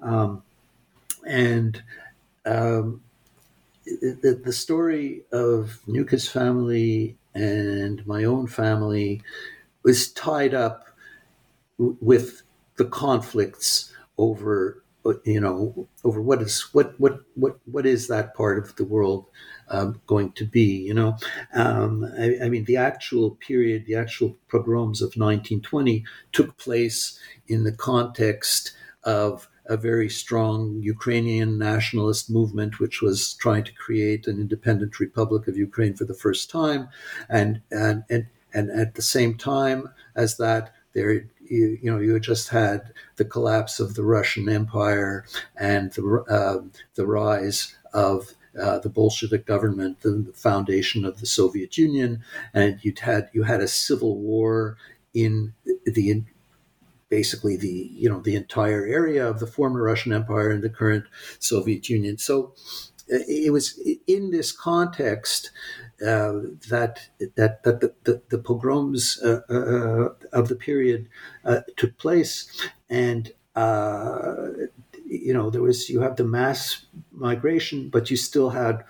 um, 0.02 0.42
and 1.26 1.82
um, 2.44 3.00
the, 3.86 4.40
the 4.44 4.52
story 4.52 5.22
of 5.32 5.80
Nuka's 5.86 6.28
family 6.28 7.16
and 7.34 8.06
my 8.06 8.24
own 8.24 8.46
family 8.46 9.22
was 9.82 10.10
tied 10.12 10.54
up 10.54 10.84
with 11.78 12.42
the 12.76 12.84
conflicts 12.84 13.92
over 14.18 14.82
you 15.24 15.40
know 15.40 15.88
over 16.04 16.20
what 16.20 16.42
is 16.42 16.68
what 16.72 16.98
what 16.98 17.20
what 17.34 17.58
what 17.64 17.86
is 17.86 18.08
that 18.08 18.34
part 18.34 18.58
of 18.58 18.74
the 18.76 18.84
world 18.84 19.26
um, 19.68 20.00
going 20.06 20.32
to 20.32 20.44
be 20.44 20.64
you 20.88 20.94
know? 20.94 21.16
Um, 21.54 22.04
I, 22.18 22.36
I, 22.44 22.48
mean 22.48 22.64
the 22.64 22.76
actual 22.76 23.32
period 23.36 23.86
the 23.86 23.96
actual 23.96 24.36
pogroms 24.48 25.02
of 25.02 25.16
1920 25.16 26.04
took 26.32 26.56
place 26.56 27.18
in 27.48 27.64
the 27.64 27.72
context 27.72 28.72
of 29.02 29.48
a 29.68 29.76
very 29.76 30.08
strong 30.08 30.80
Ukrainian 30.82 31.58
nationalist 31.58 32.30
movement, 32.30 32.78
which 32.78 33.02
was 33.02 33.34
trying 33.34 33.64
to 33.64 33.72
create 33.72 34.26
an 34.26 34.40
independent 34.40 35.00
Republic 35.00 35.48
of 35.48 35.56
Ukraine 35.56 35.94
for 35.94 36.04
the 36.04 36.14
first 36.14 36.50
time, 36.50 36.88
and 37.28 37.60
and 37.70 38.04
and, 38.10 38.26
and 38.54 38.70
at 38.70 38.94
the 38.94 39.02
same 39.02 39.36
time 39.36 39.88
as 40.14 40.36
that, 40.36 40.72
there 40.92 41.28
you, 41.48 41.78
you 41.82 41.90
know 41.90 41.98
you 41.98 42.18
just 42.20 42.48
had 42.48 42.92
the 43.16 43.24
collapse 43.24 43.80
of 43.80 43.94
the 43.94 44.04
Russian 44.04 44.48
Empire 44.48 45.24
and 45.56 45.92
the 45.92 46.24
uh, 46.28 46.62
the 46.94 47.06
rise 47.06 47.74
of 47.92 48.34
uh, 48.60 48.78
the 48.78 48.88
Bolshevik 48.88 49.46
government, 49.46 50.00
the, 50.00 50.10
the, 50.10 50.32
foundation 50.32 51.04
of 51.04 51.20
the 51.20 51.26
Soviet 51.26 51.76
Union, 51.76 52.22
and 52.54 52.78
you 52.82 52.92
had 52.98 53.28
you 53.32 53.42
had 53.42 53.60
a 53.60 53.68
civil 53.68 54.16
war 54.16 54.76
in 55.14 55.54
the 55.84 56.22
basically 57.08 57.56
the 57.56 57.90
you 57.92 58.08
know 58.08 58.20
the 58.20 58.36
entire 58.36 58.84
area 58.84 59.26
of 59.26 59.40
the 59.40 59.46
former 59.46 59.82
Russian 59.82 60.12
Empire 60.12 60.50
and 60.50 60.62
the 60.62 60.70
current 60.70 61.04
Soviet 61.38 61.88
Union. 61.88 62.18
So 62.18 62.54
uh, 63.12 63.18
it 63.28 63.52
was 63.52 63.80
in 64.06 64.30
this 64.30 64.52
context 64.52 65.50
that 65.98 67.08
that 67.36 67.62
that 67.62 67.80
the, 67.80 67.94
the, 68.04 68.22
the 68.28 68.38
pogroms 68.38 69.20
uh, 69.22 69.40
uh, 69.48 70.08
of 70.32 70.48
the 70.48 70.56
period 70.56 71.08
uh, 71.44 71.60
took 71.76 71.96
place, 71.98 72.50
and 72.88 73.32
you 73.56 75.32
know 75.32 75.50
there 75.50 75.62
was 75.62 75.88
you 75.88 76.00
have 76.00 76.16
the 76.16 76.24
mass 76.24 76.86
migration, 77.12 77.88
but 77.88 78.10
you 78.10 78.16
still 78.16 78.50
had 78.50 78.84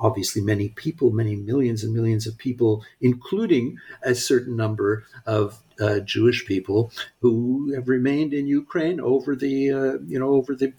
obviously 0.00 0.42
many 0.42 0.70
people, 0.70 1.10
many 1.10 1.36
millions 1.36 1.84
and 1.84 1.94
millions 1.94 2.26
of 2.26 2.36
people, 2.38 2.84
including 3.00 3.78
a 4.02 4.14
certain 4.14 4.56
number 4.56 5.04
of 5.26 5.62
uh, 5.80 6.00
Jewish 6.00 6.46
people 6.46 6.92
who 7.20 7.72
have 7.74 7.88
remained 7.88 8.34
in 8.34 8.46
Ukraine 8.46 9.00
over 9.00 9.36
the 9.36 9.70
uh, 9.70 9.98
you 10.06 10.18
know 10.18 10.30
over 10.30 10.54
the 10.54 10.72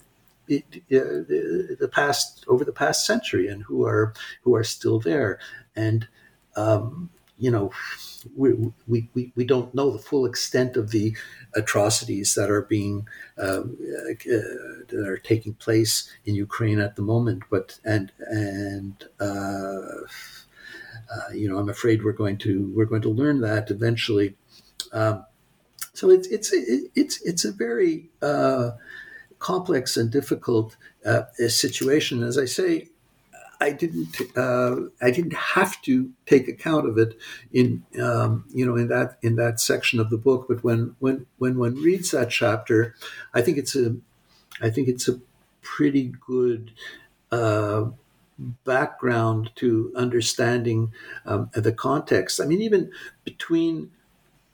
the 0.48 1.90
past 1.92 2.44
over 2.48 2.66
the 2.66 2.72
past 2.72 3.06
century 3.06 3.48
and 3.48 3.64
who 3.64 3.86
are 3.86 4.14
who 4.44 4.56
are 4.56 4.64
still 4.64 5.00
there. 5.00 5.40
And 5.76 6.08
um, 6.56 7.10
you 7.42 7.50
know 7.50 7.72
we, 8.38 8.54
we, 8.88 9.10
we, 9.16 9.34
we 9.36 9.44
don't 9.44 9.74
know 9.74 9.90
the 9.90 9.98
full 10.00 10.26
extent 10.26 10.78
of 10.78 10.92
the 10.92 11.18
atrocities 11.56 12.36
that 12.36 12.52
are 12.52 12.62
being 12.62 13.08
um, 13.40 13.76
uh, 13.82 14.14
that 14.88 15.06
are 15.08 15.18
taking 15.18 15.56
place 15.56 16.10
in 16.24 16.36
Ukraine 16.36 16.80
at 16.80 16.96
the 16.96 17.02
moment 17.02 17.44
but 17.50 17.80
and 17.84 18.12
and 18.20 19.04
uh, 19.20 20.04
uh, 21.14 21.32
you 21.34 21.50
know 21.50 21.58
I'm 21.58 21.70
afraid 21.70 22.04
we're 22.04 22.12
going 22.12 22.38
to 22.40 22.72
we're 22.76 22.86
going 22.86 23.02
to 23.02 23.10
learn 23.10 23.42
that 23.42 23.72
eventually. 23.72 24.36
Um, 24.94 25.26
so 25.94 26.10
it's 26.10 26.28
it's 26.28 26.52
it's 26.54 27.22
it's 27.24 27.44
a 27.44 27.52
very 27.52 28.10
uh, 28.22 28.72
complex 29.42 29.98
and 29.98 30.10
difficult 30.10 30.78
uh, 31.06 31.24
situation. 31.48 32.24
As 32.24 32.38
I 32.38 32.46
say, 32.46 32.88
I 33.60 33.72
didn't 33.72 34.16
uh, 34.38 34.76
I 35.02 35.12
didn't 35.12 35.36
have 35.36 35.82
to 35.82 36.12
take 36.26 36.48
account 36.48 36.88
of 36.88 36.98
it 36.98 37.18
in 37.52 37.84
um, 38.02 38.46
you 38.54 38.66
know 38.66 38.78
in 38.78 38.88
that 38.88 39.18
in 39.22 39.36
that 39.36 39.60
section 39.60 40.00
of 40.00 40.10
the 40.10 40.18
book. 40.18 40.46
But 40.48 40.64
when 40.64 40.96
when 41.00 41.26
when 41.38 41.58
one 41.58 41.76
reads 41.76 42.12
that 42.12 42.30
chapter, 42.30 42.96
I 43.34 43.42
think 43.42 43.58
it's 43.58 43.76
a 43.76 43.96
I 44.62 44.70
think 44.70 44.88
it's 44.88 45.10
a 45.10 45.20
pretty 45.62 46.14
good. 46.26 46.72
Uh, 47.32 47.92
background 48.66 49.52
to 49.56 49.94
understanding 49.96 50.92
um, 51.28 51.52
the 51.54 51.72
context. 51.72 52.42
I 52.42 52.46
mean, 52.46 52.60
even 52.64 52.92
between 53.24 53.92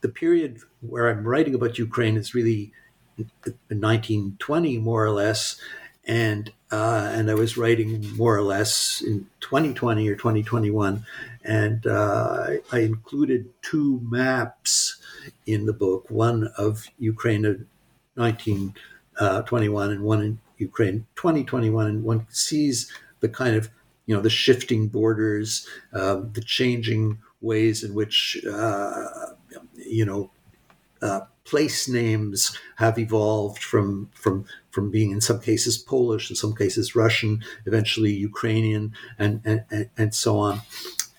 the 0.02 0.10
period 0.10 0.60
where 0.82 1.10
I'm 1.10 1.26
writing 1.26 1.56
about 1.56 1.78
Ukraine 1.78 2.18
is 2.18 2.36
really 2.36 2.74
1920, 3.18 4.78
more 4.78 5.06
or 5.06 5.12
less, 5.12 5.60
and 6.06 6.52
uh, 6.72 7.10
and 7.14 7.30
I 7.32 7.34
was 7.34 7.58
writing 7.58 8.16
more 8.16 8.36
or 8.36 8.42
less 8.42 9.02
in 9.02 9.28
2020 9.40 10.08
or 10.10 10.16
2021, 10.16 11.06
and 11.44 11.88
uh, 11.88 12.48
I 12.72 12.80
included 12.80 13.50
two 13.62 14.02
maps 14.04 14.98
in 15.46 15.66
the 15.66 15.74
book, 15.74 16.10
one 16.10 16.50
of 16.58 16.88
Ukraine 17.00 17.46
of 17.46 17.62
1921 18.16 19.92
and 19.92 20.02
one 20.04 20.22
in 20.22 20.40
Ukraine 20.58 21.06
2021, 21.16 21.88
and 21.88 22.04
one 22.04 22.28
sees 22.30 22.92
the 23.20 23.30
kind 23.30 23.56
of 23.56 23.70
you 24.06 24.16
know 24.16 24.22
the 24.22 24.30
shifting 24.30 24.88
borders, 24.88 25.68
um, 25.94 26.32
the 26.34 26.42
changing 26.42 27.20
ways 27.42 27.84
in 27.84 27.94
which 27.94 28.38
uh, 28.52 29.28
you 29.88 30.06
know, 30.06 30.30
uh, 31.02 31.22
place 31.48 31.88
names 31.88 32.58
have 32.78 33.00
evolved 33.00 33.64
from 33.64 34.10
from 34.14 34.46
from 34.72 34.92
being 34.92 35.12
in 35.12 35.22
some 35.22 35.40
cases 35.40 35.78
Polish, 35.78 36.30
in 36.30 36.36
some 36.36 36.56
cases 36.56 36.96
Russian, 36.96 37.44
eventually 37.66 38.14
Ukrainian, 38.14 38.94
and 39.18 39.42
and, 39.46 39.90
and 39.98 40.14
so 40.14 40.38
on. 40.40 40.62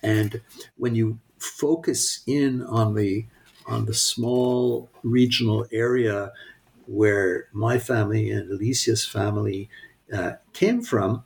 And 0.03 0.41
when 0.77 0.95
you 0.95 1.19
focus 1.39 2.21
in 2.27 2.61
on 2.63 2.95
the 2.95 3.25
on 3.67 3.85
the 3.85 3.93
small 3.93 4.89
regional 5.03 5.65
area 5.71 6.31
where 6.87 7.47
my 7.53 7.77
family 7.77 8.31
and 8.31 8.49
Alicia's 8.51 9.05
family 9.05 9.69
uh, 10.11 10.33
came 10.53 10.81
from, 10.81 11.23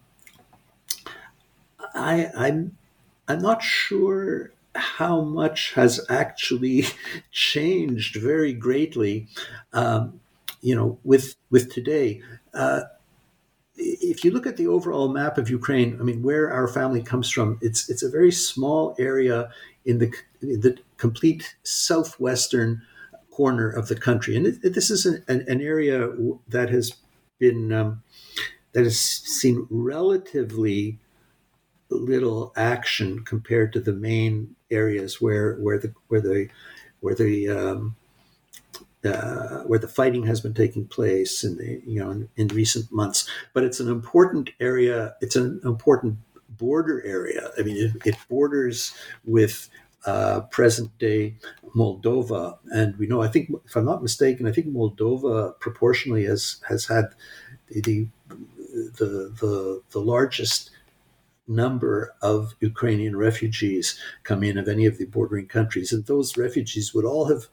I, 1.93 2.31
I'm 2.35 2.77
I'm 3.27 3.41
not 3.41 3.63
sure 3.63 4.52
how 4.75 5.21
much 5.21 5.73
has 5.73 6.05
actually 6.09 6.85
changed 7.31 8.15
very 8.15 8.53
greatly, 8.53 9.27
um, 9.73 10.19
you 10.61 10.75
know, 10.75 10.99
with 11.03 11.35
with 11.49 11.71
today. 11.71 12.21
Uh, 12.53 12.81
if 13.75 14.23
you 14.23 14.31
look 14.31 14.45
at 14.45 14.57
the 14.57 14.67
overall 14.67 15.09
map 15.09 15.37
of 15.37 15.49
Ukraine, 15.49 15.97
I 15.99 16.03
mean, 16.03 16.21
where 16.21 16.51
our 16.51 16.67
family 16.67 17.01
comes 17.01 17.29
from, 17.29 17.57
it's 17.61 17.89
it's 17.89 18.03
a 18.03 18.09
very 18.09 18.31
small 18.31 18.95
area 18.99 19.49
in 19.85 19.99
the 19.99 20.13
in 20.41 20.61
the 20.61 20.77
complete 20.97 21.55
southwestern 21.63 22.81
corner 23.31 23.69
of 23.69 23.87
the 23.87 23.95
country, 23.95 24.35
and 24.35 24.45
it, 24.45 24.55
it, 24.63 24.73
this 24.73 24.91
is 24.91 25.05
an, 25.05 25.23
an, 25.27 25.59
area 25.59 26.07
that 26.47 26.69
has 26.69 26.93
been 27.39 27.73
um, 27.73 28.03
that 28.73 28.83
has 28.83 28.99
seen 28.99 29.65
relatively 29.69 30.99
little 31.89 32.53
action 32.55 33.23
compared 33.23 33.73
to 33.73 33.79
the 33.79 33.93
main 33.93 34.55
areas 34.73 35.21
where 35.21 35.55
where 35.55 35.77
the 35.77 35.93
where 36.07 36.21
the 36.21 36.49
where 36.99 37.15
the 37.15 37.49
um, 37.49 37.95
uh, 39.05 39.59
where 39.63 39.79
the 39.79 39.87
fighting 39.87 40.25
has 40.25 40.41
been 40.41 40.53
taking 40.53 40.87
place 40.87 41.43
in 41.43 41.57
the 41.57 41.81
you 41.85 41.99
know 41.99 42.11
in, 42.11 42.29
in, 42.35 42.47
recent 42.49 42.91
months. 42.91 43.27
But 43.53 43.63
it's 43.63 43.79
an 43.79 43.89
important 43.89 44.49
area. 44.59 45.15
It's 45.21 45.35
an 45.35 45.59
important 45.63 46.17
border 46.49 47.03
area. 47.05 47.49
I 47.57 47.63
mean, 47.63 47.77
it, 47.77 48.07
it 48.07 48.15
borders 48.29 48.95
with 49.25 49.69
uh, 50.05 50.41
present 50.51 50.97
day 50.99 51.35
Moldova, 51.75 52.57
and 52.71 52.95
we 52.97 53.07
know. 53.07 53.21
I 53.21 53.27
think, 53.27 53.51
if 53.65 53.75
I'm 53.75 53.85
not 53.85 54.01
mistaken, 54.01 54.47
I 54.47 54.51
think 54.51 54.67
Moldova 54.67 55.59
proportionally 55.59 56.25
has 56.25 56.61
has 56.69 56.85
had 56.85 57.05
the 57.69 57.81
the 57.81 58.07
the, 58.73 59.33
the, 59.39 59.81
the 59.91 59.99
largest 59.99 60.71
number 61.47 62.13
of 62.21 62.53
Ukrainian 62.59 63.15
refugees 63.15 63.99
come 64.23 64.43
in 64.43 64.57
of 64.57 64.67
any 64.67 64.85
of 64.85 64.97
the 64.97 65.05
bordering 65.05 65.47
countries. 65.47 65.91
And 65.91 66.05
those 66.05 66.37
refugees 66.37 66.93
would 66.93 67.05
all 67.05 67.25
have 67.25 67.47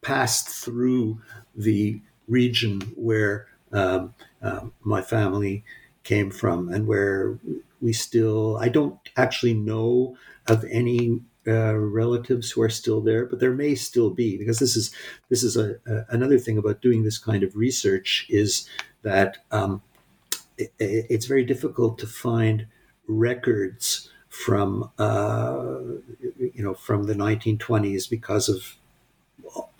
passed 0.00 0.48
through 0.48 1.20
the 1.54 2.00
region 2.28 2.80
where 2.96 3.46
um, 3.72 4.14
uh, 4.42 4.66
my 4.82 5.02
family 5.02 5.64
came 6.04 6.30
from 6.30 6.68
and 6.68 6.86
where 6.86 7.38
we 7.80 7.92
still 7.92 8.56
I 8.58 8.68
don't 8.68 8.98
actually 9.16 9.54
know 9.54 10.16
of 10.46 10.64
any 10.70 11.20
uh, 11.46 11.74
relatives 11.74 12.50
who 12.50 12.62
are 12.62 12.70
still 12.70 13.00
there, 13.00 13.26
but 13.26 13.40
there 13.40 13.52
may 13.52 13.74
still 13.74 14.10
be 14.10 14.36
because 14.36 14.58
this 14.58 14.76
is 14.76 14.94
this 15.28 15.42
is 15.42 15.56
a, 15.56 15.76
a 15.86 16.04
another 16.10 16.38
thing 16.38 16.56
about 16.56 16.80
doing 16.80 17.02
this 17.02 17.18
kind 17.18 17.42
of 17.42 17.56
research 17.56 18.26
is 18.30 18.68
that 19.02 19.38
um, 19.50 19.82
it, 20.56 20.72
it's 20.78 21.26
very 21.26 21.44
difficult 21.44 21.98
to 21.98 22.06
find 22.06 22.66
records 23.06 24.10
from 24.28 24.90
uh, 24.98 25.78
you 26.38 26.62
know 26.62 26.74
from 26.74 27.04
the 27.04 27.14
1920s 27.14 28.08
because 28.10 28.48
of 28.48 28.76
well, 29.42 29.70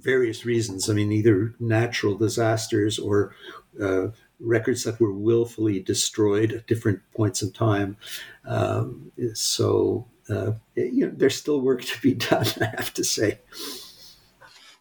various 0.00 0.44
reasons. 0.44 0.90
I 0.90 0.94
mean, 0.94 1.12
either 1.12 1.54
natural 1.60 2.16
disasters 2.16 2.98
or 2.98 3.34
uh, 3.80 4.08
records 4.40 4.84
that 4.84 5.00
were 5.00 5.12
willfully 5.12 5.80
destroyed 5.80 6.52
at 6.52 6.66
different 6.66 7.00
points 7.14 7.42
in 7.42 7.52
time. 7.52 7.96
Um, 8.44 9.12
so 9.34 10.06
uh, 10.28 10.52
you 10.74 11.06
know, 11.06 11.12
there's 11.14 11.36
still 11.36 11.60
work 11.60 11.82
to 11.82 12.00
be 12.00 12.14
done. 12.30 12.46
I 12.60 12.66
have 12.76 12.92
to 12.94 13.04
say. 13.04 13.38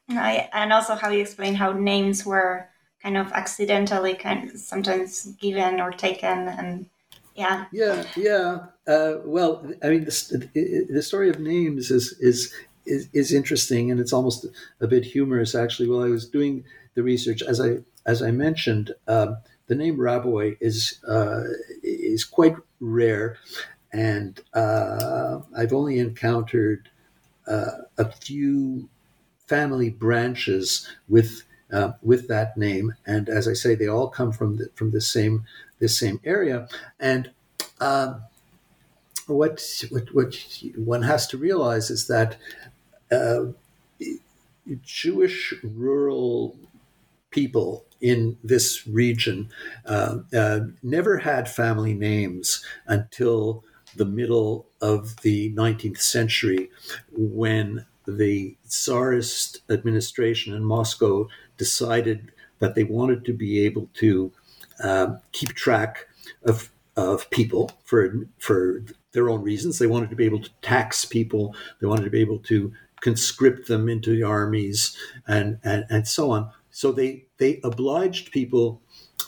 I, 0.10 0.50
and 0.54 0.72
also 0.72 0.96
how 0.96 1.10
you 1.10 1.22
explain 1.22 1.56
how 1.56 1.74
names 1.74 2.26
were 2.26 2.70
kind 3.04 3.18
of 3.18 3.32
accidentally 3.34 4.16
kind 4.16 4.50
of 4.50 4.58
sometimes 4.58 5.26
given 5.40 5.80
or 5.80 5.92
taken 5.92 6.48
and 6.48 6.90
yeah. 7.38 7.66
Yeah 7.72 8.04
yeah. 8.16 8.68
Uh, 8.88 9.16
well 9.26 9.66
i 9.84 9.90
mean 9.90 10.06
the, 10.06 10.88
the 10.90 11.04
story 11.04 11.30
of 11.30 11.40
names 11.40 11.92
is, 11.92 12.14
is 12.20 12.54
is 12.86 13.10
is 13.14 13.34
interesting 13.34 13.92
and 13.92 14.00
it's 14.00 14.14
almost 14.14 14.46
a 14.82 14.88
bit 14.88 15.06
humorous 15.06 15.56
actually. 15.56 15.90
While 15.90 16.04
i 16.04 16.10
was 16.10 16.28
doing 16.28 16.64
the 16.96 17.04
research 17.04 17.42
as 17.44 17.62
i 17.62 17.80
as 18.06 18.22
i 18.22 18.32
mentioned 18.32 18.94
um, 19.08 19.38
the 19.68 19.76
name 19.76 19.98
Raboy 19.98 20.58
is 20.62 21.00
uh, 21.08 21.44
is 21.84 22.24
quite 22.24 22.56
rare, 22.80 23.38
and 23.94 24.40
uh, 24.54 25.42
I've 25.58 25.74
only 25.74 26.00
encountered 26.00 26.90
uh, 27.48 27.84
a 27.98 28.12
few 28.12 28.90
family 29.48 29.90
branches 29.90 30.88
with 31.10 31.44
uh, 31.72 31.94
with 32.02 32.28
that 32.30 32.58
name, 32.58 32.96
and 33.06 33.30
as 33.30 33.48
I 33.48 33.54
say, 33.54 33.76
they 33.76 33.88
all 33.88 34.08
come 34.10 34.32
from 34.32 34.58
the, 34.58 34.70
from 34.76 34.92
the 34.92 35.02
same 35.02 35.46
this 35.80 36.00
same 36.00 36.20
area, 36.24 36.68
and. 37.00 37.32
Um, 37.80 38.24
what, 39.28 39.84
what, 39.90 40.14
what 40.14 40.36
one 40.78 41.02
has 41.04 41.28
to 41.28 41.38
realize 41.38 41.90
is 41.90 42.08
that 42.08 42.38
uh, 43.12 43.48
Jewish 44.84 45.54
rural 45.64 46.58
people 47.32 47.86
in 48.00 48.38
this 48.44 48.88
region 48.88 49.50
uh, 49.86 50.20
uh, 50.34 50.60
never 50.84 51.18
had 51.18 51.50
family 51.50 51.94
names 51.94 52.64
until 52.86 53.64
the 53.96 54.06
middle 54.06 54.68
of 54.82 55.22
the 55.22 55.52
19th 55.54 56.00
century 56.00 56.70
when 57.12 57.86
the 58.08 58.56
Tsarist 58.68 59.62
administration 59.70 60.54
in 60.54 60.64
Moscow 60.64 61.28
decided 61.58 62.32
that 62.60 62.76
they 62.76 62.84
wanted 62.84 63.26
to 63.26 63.34
be 63.34 63.66
able 63.66 63.90
to 63.96 64.32
uh, 64.84 65.16
keep 65.32 65.50
track 65.50 66.08
of, 66.46 66.72
of 66.96 67.30
people 67.30 67.72
for, 67.84 68.28
for 68.40 68.84
their 69.12 69.30
own 69.30 69.42
reasons. 69.42 69.80
They 69.80 69.88
wanted 69.88 70.10
to 70.10 70.16
be 70.16 70.26
able 70.26 70.42
to 70.42 70.50
tax 70.62 71.06
people, 71.06 71.56
they 71.80 71.88
wanted 71.88 72.04
to 72.04 72.10
be 72.10 72.22
able 72.22 72.40
to 72.40 72.74
conscript 73.02 73.68
them 73.68 73.88
into 73.88 74.16
the 74.16 74.24
armies, 74.24 74.98
and, 75.28 75.60
and, 75.64 75.86
and 75.90 76.08
so 76.08 76.32
on. 76.32 76.52
So 76.78 76.92
they 76.92 77.26
they 77.40 77.60
obliged 77.64 78.32
people 78.32 78.82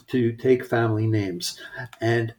to 0.10 0.34
take 0.34 0.64
family 0.64 1.08
names, 1.08 1.60
and 2.00 2.34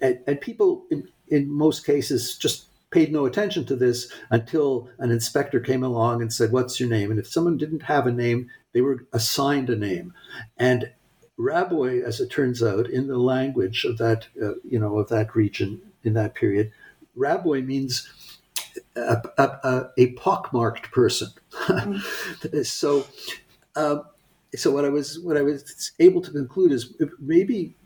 and, 0.00 0.20
and 0.26 0.40
people 0.40 0.86
in, 0.90 1.06
in 1.28 1.50
most 1.50 1.84
cases 1.84 2.38
just 2.38 2.64
paid 2.90 3.12
no 3.12 3.26
attention 3.26 3.66
to 3.66 3.76
this 3.76 4.10
until 4.30 4.88
an 4.98 5.10
inspector 5.10 5.60
came 5.60 5.82
along 5.82 6.22
and 6.22 6.32
said, 6.32 6.50
"What's 6.50 6.80
your 6.80 6.88
name?" 6.88 7.10
And 7.10 7.20
if 7.20 7.26
someone 7.26 7.58
didn't 7.58 7.82
have 7.82 8.06
a 8.06 8.12
name, 8.12 8.48
they 8.72 8.80
were 8.80 9.06
assigned 9.12 9.68
a 9.68 9.76
name, 9.76 10.14
and 10.56 10.90
Raboy, 11.38 12.02
as 12.02 12.20
it 12.20 12.30
turns 12.30 12.62
out, 12.62 12.88
in 12.88 13.06
the 13.06 13.18
language 13.18 13.84
of 13.84 13.98
that 13.98 14.26
uh, 14.42 14.54
you 14.64 14.78
know 14.78 14.98
of 14.98 15.08
that 15.08 15.34
region 15.34 15.80
in 16.02 16.14
that 16.14 16.34
period, 16.34 16.72
Raboy 17.16 17.64
means 17.64 18.10
a, 18.96 19.22
a, 19.38 19.90
a 19.96 20.12
pockmarked 20.12 20.90
person. 20.90 21.28
mm. 21.52 22.66
so 22.66 23.06
um, 23.76 24.04
so 24.54 24.70
what 24.70 24.84
I 24.84 24.88
was 24.88 25.18
what 25.20 25.36
I 25.36 25.42
was 25.42 25.92
able 25.98 26.20
to 26.22 26.30
conclude 26.30 26.72
is 26.72 26.94
maybe 27.20 27.76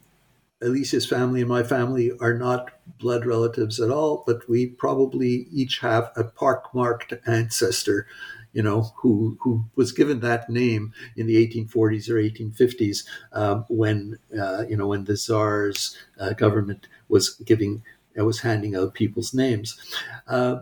Alicia's 0.62 1.06
family 1.06 1.40
and 1.40 1.48
my 1.48 1.62
family 1.62 2.12
are 2.20 2.34
not 2.34 2.70
blood 2.98 3.26
relatives 3.26 3.80
at 3.80 3.90
all, 3.90 4.22
but 4.26 4.48
we 4.48 4.66
probably 4.66 5.48
each 5.52 5.80
have 5.80 6.10
a 6.16 6.24
pockmarked 6.24 7.14
ancestor, 7.26 8.06
you 8.52 8.62
know, 8.62 8.82
who 8.96 9.36
who 9.40 9.64
was 9.76 9.92
given 9.92 10.20
that 10.20 10.48
name 10.50 10.92
in 11.16 11.26
the 11.26 11.36
1840s 11.36 12.08
or 12.10 12.18
1850s 12.18 13.06
um, 13.32 13.64
when 13.68 14.18
uh, 14.38 14.64
you 14.68 14.76
know 14.76 14.86
when 14.88 15.04
the 15.04 15.16
Tsar's 15.16 15.96
uh, 16.20 16.32
government 16.32 16.88
was 17.08 17.30
giving 17.44 17.82
uh, 18.18 18.24
was 18.24 18.40
handing 18.40 18.76
out 18.76 18.94
people's 18.94 19.34
names. 19.34 19.78
Uh, 20.26 20.60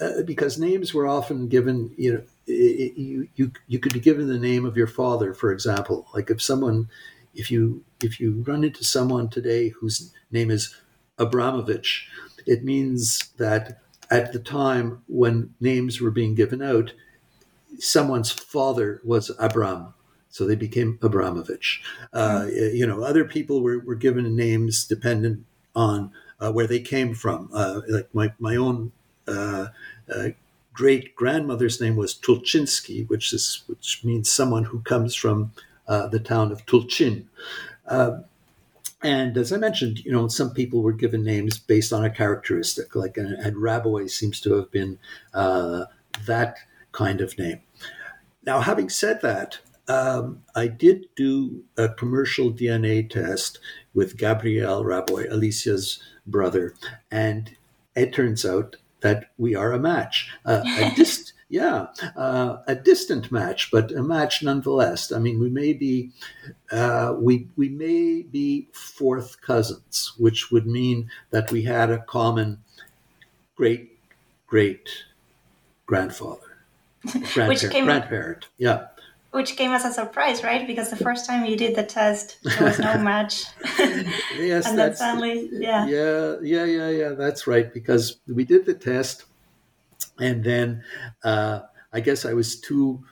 uh, 0.00 0.22
because 0.24 0.58
names 0.58 0.92
were 0.92 1.06
often 1.06 1.48
given, 1.48 1.92
you 1.96 2.14
know, 2.14 2.22
it, 2.46 2.96
you, 2.96 3.28
you 3.36 3.52
you 3.68 3.78
could 3.78 3.92
be 3.92 4.00
given 4.00 4.26
the 4.28 4.38
name 4.38 4.64
of 4.66 4.76
your 4.76 4.86
father, 4.86 5.32
for 5.32 5.52
example. 5.52 6.06
Like 6.12 6.30
if 6.30 6.42
someone, 6.42 6.88
if 7.34 7.50
you 7.50 7.84
if 8.02 8.20
you 8.20 8.42
run 8.46 8.64
into 8.64 8.84
someone 8.84 9.28
today 9.28 9.68
whose 9.68 10.12
name 10.30 10.50
is 10.50 10.74
Abramovich, 11.18 12.08
it 12.46 12.64
means 12.64 13.30
that 13.38 13.78
at 14.10 14.32
the 14.32 14.38
time 14.38 15.02
when 15.08 15.54
names 15.60 16.00
were 16.00 16.10
being 16.10 16.34
given 16.34 16.62
out, 16.62 16.92
someone's 17.78 18.30
father 18.30 19.00
was 19.04 19.30
Abram, 19.38 19.94
so 20.30 20.46
they 20.46 20.56
became 20.56 20.98
Abramovich. 21.02 21.82
Uh, 22.12 22.46
you 22.50 22.86
know, 22.86 23.02
other 23.02 23.24
people 23.24 23.62
were, 23.62 23.78
were 23.80 23.94
given 23.94 24.36
names 24.36 24.84
dependent 24.84 25.44
on 25.74 26.12
uh, 26.40 26.52
where 26.52 26.66
they 26.66 26.80
came 26.80 27.14
from. 27.14 27.50
Uh, 27.52 27.80
like 27.88 28.12
my 28.14 28.32
my 28.38 28.56
own 28.56 28.92
uh, 29.26 29.68
uh, 30.14 30.28
great 30.72 31.14
grandmother's 31.14 31.80
name 31.80 31.96
was 31.96 32.14
Tulchinsky, 32.14 33.08
which 33.08 33.32
is 33.32 33.62
which 33.66 34.04
means 34.04 34.30
someone 34.30 34.64
who 34.64 34.80
comes 34.80 35.14
from 35.14 35.52
uh, 35.88 36.08
the 36.08 36.20
town 36.20 36.52
of 36.52 36.66
Tulchin. 36.66 37.24
And 39.04 39.36
as 39.36 39.52
I 39.52 39.58
mentioned, 39.58 40.02
you 40.02 40.10
know, 40.10 40.28
some 40.28 40.54
people 40.54 40.82
were 40.82 40.94
given 40.94 41.22
names 41.22 41.58
based 41.58 41.92
on 41.92 42.06
a 42.06 42.10
characteristic, 42.10 42.96
like 42.96 43.18
and, 43.18 43.34
and 43.34 43.56
Raboy 43.56 44.10
seems 44.10 44.40
to 44.40 44.54
have 44.54 44.70
been 44.70 44.98
uh, 45.34 45.84
that 46.26 46.56
kind 46.92 47.20
of 47.20 47.38
name. 47.38 47.60
Now, 48.46 48.60
having 48.60 48.88
said 48.88 49.20
that, 49.20 49.58
um, 49.88 50.42
I 50.56 50.68
did 50.68 51.06
do 51.16 51.64
a 51.76 51.90
commercial 51.90 52.50
DNA 52.50 53.08
test 53.08 53.58
with 53.92 54.16
Gabriel 54.16 54.82
Raboy, 54.82 55.30
Alicia's 55.30 56.02
brother, 56.26 56.74
and 57.10 57.54
it 57.94 58.14
turns 58.14 58.46
out 58.46 58.76
that 59.02 59.26
we 59.36 59.54
are 59.54 59.72
a 59.72 59.78
match. 59.78 60.30
Uh, 60.46 60.62
a 60.64 60.94
yeah, 61.54 61.86
uh, 62.16 62.56
a 62.66 62.74
distant 62.74 63.30
match, 63.30 63.70
but 63.70 63.92
a 63.92 64.02
match 64.02 64.42
nonetheless. 64.42 65.12
I 65.12 65.20
mean, 65.20 65.38
we 65.38 65.48
may 65.48 65.72
be 65.72 66.10
uh, 66.72 67.14
we 67.16 67.46
we 67.56 67.68
may 67.68 68.22
be 68.22 68.68
fourth 68.72 69.40
cousins, 69.40 70.12
which 70.18 70.50
would 70.50 70.66
mean 70.66 71.08
that 71.30 71.52
we 71.52 71.62
had 71.62 71.90
a 71.90 72.00
common 72.00 72.58
great 73.54 73.96
great 74.48 74.88
grandfather, 75.86 76.58
grandparent, 77.34 77.86
grandparent. 77.86 78.48
Yeah 78.58 78.88
which 79.30 79.56
came 79.56 79.72
as 79.72 79.84
a 79.84 79.92
surprise, 79.92 80.44
right? 80.44 80.64
Because 80.64 80.90
the 80.90 80.96
first 80.96 81.26
time 81.26 81.44
you 81.44 81.56
did 81.56 81.74
the 81.74 81.82
test, 81.82 82.38
there 82.44 82.68
was 82.68 82.78
no 82.78 82.96
match. 83.10 83.46
yes, 84.38 84.64
and 84.68 84.78
then 84.78 84.94
suddenly, 84.94 85.48
yeah, 85.50 85.84
yeah, 85.86 86.36
yeah, 86.40 86.64
yeah, 86.64 86.88
yeah. 86.88 87.08
That's 87.08 87.48
right. 87.48 87.74
Because 87.74 88.20
we 88.28 88.44
did 88.44 88.64
the 88.64 88.74
test, 88.74 89.24
and 90.20 90.44
then 90.44 90.84
uh, 91.24 91.60
I 91.92 92.00
guess 92.00 92.24
I 92.24 92.32
was 92.34 92.60
too, 92.60 93.04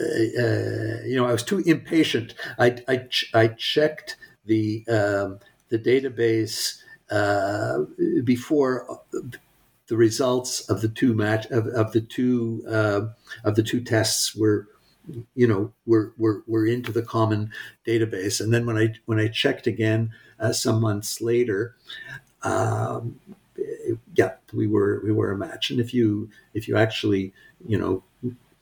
uh, 0.00 0.04
uh, 0.04 1.02
you 1.06 1.16
know, 1.16 1.26
I 1.26 1.32
was 1.32 1.42
too 1.42 1.60
impatient. 1.66 2.34
I 2.58 2.78
I, 2.88 2.96
ch- 3.10 3.30
I 3.34 3.48
checked 3.48 4.16
the 4.46 4.84
um, 4.88 5.40
the 5.70 5.78
database 5.78 6.80
uh, 7.10 7.80
before 8.24 9.00
the 9.88 9.96
results 9.96 10.68
of 10.68 10.80
the 10.80 10.88
two 10.88 11.14
match 11.14 11.46
of, 11.46 11.66
of 11.68 11.92
the 11.92 12.00
two 12.00 12.64
uh, 12.68 13.02
of 13.44 13.54
the 13.54 13.62
two 13.62 13.80
tests 13.80 14.34
were 14.34 14.66
you 15.36 15.46
know 15.46 15.72
we're, 15.86 16.10
we're 16.18 16.40
we're 16.48 16.66
into 16.66 16.90
the 16.90 17.02
common 17.02 17.50
database 17.86 18.40
and 18.40 18.52
then 18.52 18.66
when 18.66 18.76
i 18.76 18.92
when 19.06 19.20
i 19.20 19.28
checked 19.28 19.68
again 19.68 20.10
uh, 20.40 20.52
some 20.52 20.80
months 20.80 21.20
later 21.20 21.76
um, 22.42 23.20
yeah 24.14 24.32
we 24.52 24.66
were 24.66 25.00
we 25.04 25.12
were 25.12 25.30
a 25.30 25.36
match 25.36 25.70
and 25.70 25.80
if 25.80 25.92
you 25.92 26.28
if 26.54 26.68
you 26.68 26.76
actually 26.76 27.32
you 27.66 27.78
know 27.78 28.02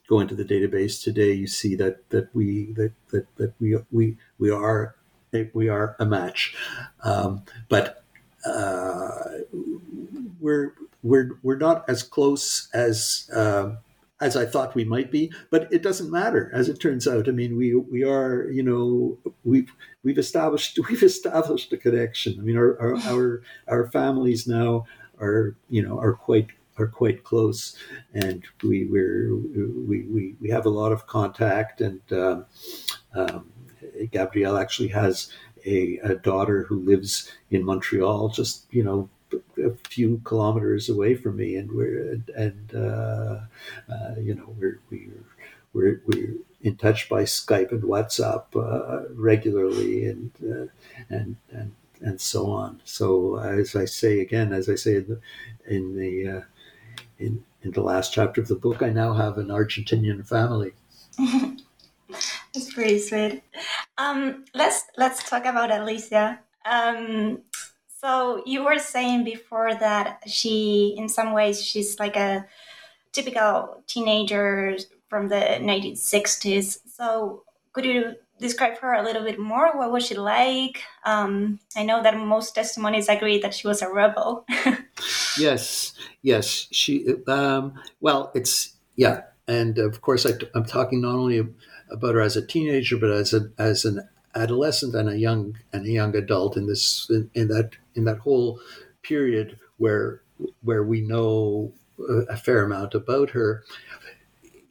go 0.09 0.21
into 0.21 0.35
the 0.35 0.45
database 0.45 1.03
today 1.03 1.33
you 1.33 1.47
see 1.47 1.75
that 1.75 2.09
that 2.11 2.29
we 2.35 2.73
that 2.73 2.93
that, 3.11 3.27
that 3.37 3.53
we 3.61 3.77
we 3.91 4.17
we 4.39 4.51
are 4.51 4.95
we 5.53 5.69
are 5.69 5.97
a 5.99 6.07
match. 6.07 6.57
Um, 7.03 7.43
but 7.69 8.05
uh, 8.47 9.11
we're 10.41 10.75
we're 11.03 11.39
we're 11.43 11.57
not 11.57 11.89
as 11.89 12.03
close 12.03 12.69
as 12.73 13.31
uh, 13.35 13.73
as 14.21 14.37
I 14.37 14.47
thought 14.47 14.75
we 14.75 14.85
might 14.85 15.11
be, 15.11 15.33
but 15.51 15.73
it 15.73 15.83
doesn't 15.83 16.11
matter 16.11 16.51
as 16.55 16.69
it 16.69 16.81
turns 16.81 17.09
out. 17.09 17.29
I 17.29 17.33
mean, 17.33 17.57
we 17.57 17.75
we 17.75 18.05
are 18.05 18.49
you 18.51 18.63
know 18.63 19.19
we've 19.45 19.73
we've 20.03 20.19
established 20.19 20.79
we've 20.89 21.03
established 21.03 21.73
a 21.73 21.77
connection. 21.77 22.39
I 22.39 22.43
mean, 22.43 22.57
our 22.57 22.81
our 22.81 22.97
our, 23.09 23.43
our 23.69 23.91
families 23.91 24.47
now 24.47 24.87
are 25.21 25.57
you 25.69 25.83
know 25.87 25.99
are 25.99 26.15
quite 26.15 26.49
are 26.79 26.87
quite 26.87 27.25
close, 27.25 27.77
and 28.13 28.45
we 28.63 28.85
we 28.87 30.03
we 30.03 30.35
we 30.41 30.51
have 30.51 30.67
a 30.67 30.71
lot 30.71 30.93
of 30.93 31.07
contact. 31.07 31.81
And 31.81 32.01
um, 32.13 32.47
um, 33.15 33.53
Gabriel 34.11 34.57
actually 34.57 34.89
has 34.89 35.31
a, 35.67 35.99
a 36.03 36.15
daughter 36.17 36.65
who 36.65 36.81
lives 36.81 37.31
in 37.51 37.65
Montreal, 37.65 38.29
just 38.29 38.67
you 38.71 38.83
know 38.83 39.09
a 39.59 39.71
few 39.89 40.21
kilometers 40.25 40.89
away 40.89 41.15
from 41.15 41.37
me, 41.37 41.57
and 41.57 41.71
we're 41.71 42.21
and 42.37 42.75
uh, 42.75 43.41
uh, 43.93 44.15
you 44.21 44.35
know 44.35 44.55
we're 44.59 44.81
we're 44.91 45.25
we're 45.73 46.03
we're 46.07 46.35
in 46.63 46.77
touch 46.77 47.09
by 47.09 47.23
Skype 47.25 47.73
and 47.73 47.83
WhatsApp 47.83 48.45
uh, 48.57 49.09
regularly, 49.15 50.07
and 50.07 50.31
uh, 50.43 50.67
and 51.15 51.37
and 51.51 51.73
and 52.05 52.21
so 52.21 52.51
on. 52.51 52.81
So 52.85 53.39
as 53.39 53.75
I 53.75 53.87
say 53.87 54.21
again, 54.21 54.53
as 54.53 54.69
I 54.69 54.75
say 54.75 54.97
in 54.97 55.09
the 55.09 55.21
in 55.67 55.97
the 55.97 56.29
uh, 56.29 56.43
in 57.19 57.45
in 57.63 57.71
the 57.73 57.83
last 57.83 58.13
chapter 58.13 58.41
of 58.41 58.49
the 58.49 58.55
book, 58.55 58.83
I 58.83 58.91
now 58.91 59.15
have 59.15 59.39
an 59.39 59.49
Argentinian 59.49 60.27
family. 60.27 60.75
That's 62.55 62.73
pretty 62.73 62.99
sweet. 63.01 63.43
Um, 63.99 64.45
let's 64.55 64.85
let's 64.97 65.29
talk 65.29 65.47
about 65.47 65.71
Alicia. 65.73 66.41
Um, 66.65 67.41
so 68.01 68.43
you 68.45 68.65
were 68.65 68.79
saying 68.79 69.25
before 69.25 69.75
that 69.75 70.21
she, 70.27 70.95
in 70.99 71.09
some 71.09 71.33
ways, 71.33 71.65
she's 71.65 71.99
like 71.99 72.17
a 72.17 72.47
typical 73.13 73.83
teenager 73.87 74.77
from 75.09 75.29
the 75.29 75.37
1960s. 75.61 76.81
So 76.87 77.45
could 77.73 77.87
you 77.87 78.15
describe 78.41 78.79
her 78.79 78.95
a 78.95 79.03
little 79.03 79.23
bit 79.23 79.39
more? 79.39 79.77
What 79.77 79.93
was 79.93 80.07
she 80.07 80.15
like? 80.15 80.83
Um, 81.05 81.61
I 81.77 81.85
know 81.85 82.03
that 82.03 82.17
most 82.17 82.55
testimonies 82.55 83.09
agree 83.09 83.41
that 83.41 83.55
she 83.55 83.67
was 83.67 83.83
a 83.83 83.93
rebel. 83.93 84.47
yes, 85.39 85.95
yes. 86.23 86.69
She. 86.71 87.07
Um, 87.27 87.75
well, 88.01 88.31
it's 88.35 88.75
yeah, 88.97 89.23
and 89.47 89.79
of 89.79 90.01
course 90.01 90.27
I, 90.27 90.33
am 90.55 90.65
talking 90.65 91.01
not 91.01 91.15
only 91.15 91.47
about 91.91 92.15
her 92.15 92.21
as 92.21 92.37
a 92.37 92.47
teenager, 92.47 92.97
but 92.97 93.11
as 93.11 93.33
a 93.33 93.51
as 93.59 93.85
an 93.85 94.09
adolescent 94.35 94.95
and 94.95 95.09
a 95.09 95.19
young 95.19 95.57
and 95.73 95.87
a 95.87 95.91
young 95.91 96.17
adult 96.17 96.57
in 96.57 96.67
this 96.67 97.09
in, 97.11 97.31
in 97.35 97.49
that 97.49 97.71
in 97.95 98.05
that 98.05 98.19
whole 98.19 98.61
period 99.03 99.59
where 99.79 100.23
where 100.63 100.83
we 100.83 101.01
know 101.01 101.73
a 102.29 102.37
fair 102.37 102.65
amount 102.65 102.95
about 102.95 103.31
her. 103.31 103.65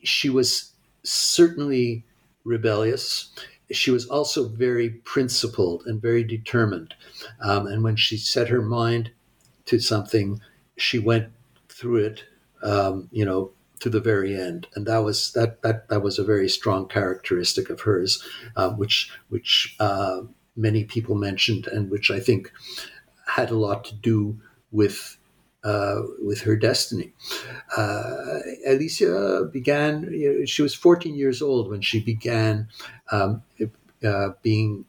She 0.04 0.30
was 0.30 0.74
certainly 1.04 2.04
rebellious. 2.44 3.32
She 3.72 3.92
was 3.92 4.06
also 4.08 4.48
very 4.48 4.90
principled 4.90 5.84
and 5.86 6.02
very 6.02 6.24
determined. 6.24 6.94
Um, 7.42 7.68
and 7.68 7.84
when 7.84 7.96
she 7.96 8.18
set 8.18 8.50
her 8.50 8.62
mind 8.62 9.12
to 9.66 9.80
something, 9.80 10.42
she 10.78 11.00
went 11.00 11.30
through 11.70 11.98
it, 11.98 12.24
um, 12.62 13.10
you 13.12 13.26
know, 13.26 13.52
to 13.80 13.90
the 13.90 14.00
very 14.00 14.40
end, 14.40 14.68
and 14.76 14.86
that 14.86 15.00
was 15.00 15.34
that 15.34 15.62
that 15.62 15.90
that 15.90 16.02
was 16.02 16.18
a 16.18 16.24
very 16.24 16.48
strong 16.48 16.88
characteristic 16.88 17.70
of 17.70 17.82
hers, 17.82 18.24
uh, 18.56 18.70
which 18.70 19.12
which 19.28 19.76
uh, 19.80 20.22
many 20.56 20.86
people 20.86 21.16
mentioned, 21.16 21.68
and 21.68 21.92
which 21.92 22.10
I 22.10 22.22
think 22.22 22.50
had 23.28 23.52
a 23.52 23.58
lot 23.58 23.84
to 23.86 23.96
do 23.96 24.40
with 24.72 25.18
uh, 25.64 26.02
with 26.22 26.42
her 26.42 26.56
destiny. 26.56 27.14
Uh, 27.78 28.40
Alicia 28.68 29.50
began, 29.52 30.10
you 30.12 30.40
know, 30.40 30.46
she 30.46 30.62
was 30.62 30.76
14 30.76 31.16
years 31.16 31.42
old 31.42 31.70
when 31.70 31.82
she 31.82 32.00
began 32.00 32.68
um, 33.12 33.42
uh, 34.04 34.30
being 34.42 34.86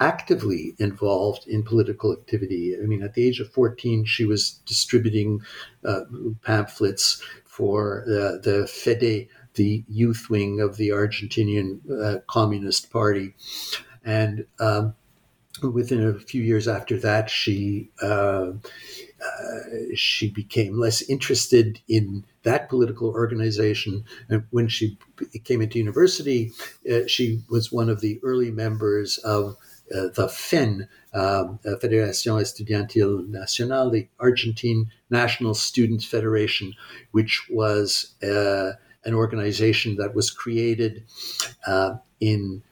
actively 0.00 0.74
involved 0.78 1.46
in 1.46 1.62
political 1.62 2.12
activity. 2.12 2.76
I 2.76 2.86
mean, 2.86 3.02
at 3.02 3.14
the 3.14 3.24
age 3.24 3.40
of 3.40 3.52
14, 3.52 4.04
she 4.04 4.24
was 4.24 4.60
distributing 4.66 5.42
uh, 5.84 6.00
pamphlets 6.42 7.22
for 7.44 8.02
the, 8.06 8.40
the 8.42 8.66
FEDE, 8.66 9.28
the 9.54 9.84
youth 9.88 10.28
wing 10.30 10.60
of 10.60 10.76
the 10.76 10.88
Argentinian 10.88 11.80
uh, 11.90 12.18
Communist 12.26 12.90
Party. 12.90 13.34
And 14.04 14.46
um, 14.58 14.94
within 15.62 16.06
a 16.06 16.18
few 16.18 16.42
years 16.42 16.66
after 16.66 16.98
that, 17.00 17.28
she 17.30 17.90
uh, 18.00 18.52
uh, 19.22 19.58
she 19.94 20.30
became 20.30 20.78
less 20.78 21.02
interested 21.02 21.80
in 21.88 22.24
that 22.42 22.68
political 22.68 23.08
organization. 23.08 24.04
And 24.28 24.44
when 24.50 24.68
she 24.68 24.98
came 25.44 25.62
into 25.62 25.78
university, 25.78 26.52
uh, 26.90 27.06
she 27.06 27.40
was 27.48 27.70
one 27.70 27.88
of 27.88 28.00
the 28.00 28.18
early 28.22 28.50
members 28.50 29.18
of 29.18 29.56
uh, 29.94 30.08
the 30.14 30.28
FEN, 30.28 30.88
um, 31.12 31.58
Federación 31.64 32.40
Estudiantil 32.40 33.28
Nacional, 33.28 33.90
the 33.90 34.08
Argentine 34.18 34.90
National 35.10 35.54
Student 35.54 36.02
Federation, 36.02 36.74
which 37.10 37.46
was 37.50 38.14
uh, 38.22 38.72
an 39.04 39.14
organization 39.14 39.96
that 39.96 40.14
was 40.14 40.30
created 40.30 41.04
uh, 41.66 41.96
in 42.20 42.62
uh, 42.64 42.71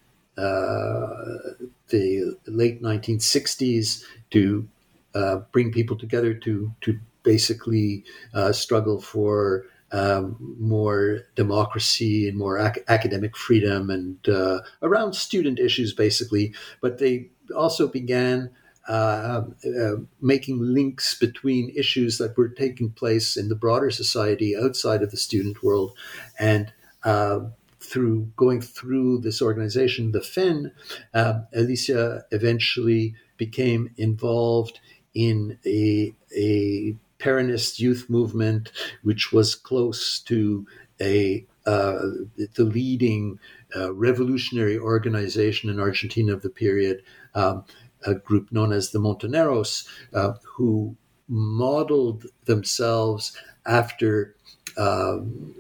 the 1.89 2.37
late 2.47 2.83
1960s 2.83 4.05
to 4.31 4.69
uh, 5.15 5.37
bring 5.53 5.73
people 5.73 5.97
together 5.97 6.35
to 6.35 6.73
to 6.83 6.99
basically 7.23 8.05
uh, 8.35 8.53
struggle 8.53 9.01
for 9.01 9.67
um, 9.93 10.37
more 10.59 11.21
democracy 11.35 12.29
and 12.29 12.39
more 12.39 12.59
ac- 12.59 12.83
academic 12.89 13.37
freedom 13.37 13.91
and 13.91 14.29
uh, 14.29 14.61
around 14.83 15.15
student 15.15 15.59
issues, 15.59 15.93
basically. 15.93 16.55
But 16.81 16.99
they 16.99 17.29
also 17.55 17.89
began 17.89 18.51
uh, 18.89 19.43
uh, 19.81 19.97
making 20.21 20.61
links 20.61 21.15
between 21.15 21.71
issues 21.77 22.19
that 22.19 22.37
were 22.37 22.49
taking 22.49 22.91
place 22.91 23.37
in 23.37 23.49
the 23.49 23.55
broader 23.55 23.91
society 23.91 24.57
outside 24.57 25.03
of 25.03 25.11
the 25.11 25.17
student 25.17 25.63
world. 25.63 25.93
And 26.39 26.73
uh, 27.03 27.41
through 27.91 28.31
going 28.37 28.61
through 28.61 29.19
this 29.19 29.43
organization, 29.43 30.13
the 30.13 30.23
FEN, 30.23 30.73
uh, 31.13 31.41
Alicia 31.53 32.25
eventually 32.31 33.15
became 33.37 33.91
involved 33.97 34.79
in 35.13 35.59
a, 35.67 36.15
a 36.37 36.95
Peronist 37.19 37.81
youth 37.81 38.07
movement, 38.09 38.71
which 39.03 39.33
was 39.33 39.55
close 39.55 40.21
to 40.21 40.67
a 41.01 41.45
uh, 41.67 41.99
the 42.55 42.65
leading 42.65 43.39
uh, 43.77 43.93
revolutionary 43.93 44.79
organization 44.79 45.69
in 45.69 45.79
Argentina 45.79 46.33
of 46.33 46.43
the 46.43 46.49
period, 46.49 47.03
um, 47.35 47.65
a 48.07 48.15
group 48.15 48.51
known 48.51 48.73
as 48.73 48.91
the 48.91 48.99
Montoneros, 48.99 49.87
uh, 50.15 50.33
who 50.57 50.97
modeled 51.29 52.25
themselves 52.47 53.37
after 53.67 54.35
um, 54.79 55.55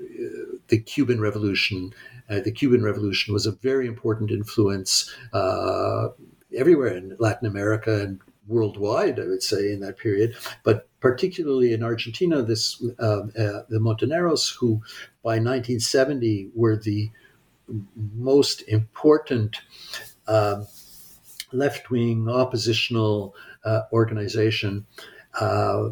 the 0.68 0.78
Cuban 0.78 1.20
Revolution. 1.20 1.92
Uh, 2.30 2.40
the 2.40 2.52
Cuban 2.52 2.82
Revolution 2.82 3.34
was 3.34 3.46
a 3.46 3.52
very 3.52 3.86
important 3.86 4.30
influence 4.30 5.12
uh, 5.32 6.08
everywhere 6.56 6.96
in 6.96 7.16
Latin 7.18 7.46
America 7.46 8.02
and 8.02 8.20
worldwide, 8.46 9.18
I 9.18 9.26
would 9.26 9.42
say, 9.42 9.72
in 9.72 9.80
that 9.80 9.98
period, 9.98 10.34
but 10.64 10.88
particularly 11.00 11.72
in 11.72 11.82
Argentina, 11.82 12.42
this 12.42 12.82
uh, 12.98 13.22
uh, 13.38 13.62
the 13.68 13.78
Montoneros, 13.80 14.54
who 14.54 14.82
by 15.22 15.38
1970 15.38 16.50
were 16.54 16.76
the 16.76 17.10
most 18.16 18.62
important 18.62 19.56
um, 20.26 20.66
left-wing 21.52 22.28
oppositional 22.28 23.34
uh, 23.64 23.82
organization. 23.92 24.86
Uh, 25.40 25.90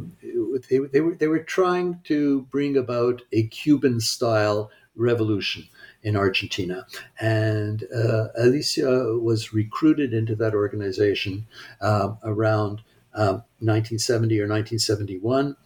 they, 0.68 0.78
they, 0.92 1.00
were, 1.00 1.14
they 1.14 1.28
were 1.28 1.42
trying 1.42 2.00
to 2.04 2.42
bring 2.50 2.76
about 2.76 3.22
a 3.32 3.44
Cuban-style 3.44 4.70
revolution 4.96 5.68
in 6.02 6.16
Argentina. 6.16 6.86
And 7.20 7.84
uh, 7.94 8.28
Alicia 8.36 9.18
was 9.18 9.52
recruited 9.52 10.12
into 10.12 10.34
that 10.36 10.54
organization 10.54 11.46
uh, 11.80 12.14
around 12.22 12.82
um, 13.14 13.42
1970 13.60 14.38
or 14.38 14.44
1971, 14.44 15.56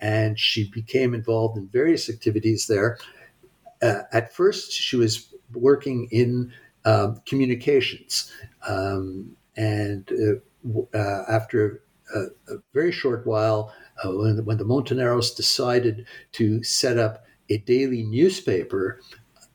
and 0.00 0.38
she 0.38 0.70
became 0.70 1.14
involved 1.14 1.58
in 1.58 1.68
various 1.68 2.08
activities 2.08 2.66
there. 2.66 2.98
Uh, 3.82 4.02
at 4.12 4.32
first, 4.32 4.72
she 4.72 4.96
was 4.96 5.34
working 5.52 6.08
in 6.10 6.52
um, 6.84 7.20
communications, 7.26 8.32
um, 8.66 9.36
and 9.56 10.10
uh, 10.12 10.96
uh, 10.96 11.24
after 11.28 11.82
a, 12.14 12.20
a, 12.52 12.56
very 12.72 12.92
short 12.92 13.26
while, 13.26 13.72
uh, 14.02 14.10
when, 14.10 14.44
when 14.44 14.56
the 14.56 14.64
Montoneros 14.64 15.36
decided 15.36 16.06
to 16.32 16.62
set 16.62 16.98
up 16.98 17.24
a 17.50 17.58
daily 17.58 18.02
newspaper 18.04 19.00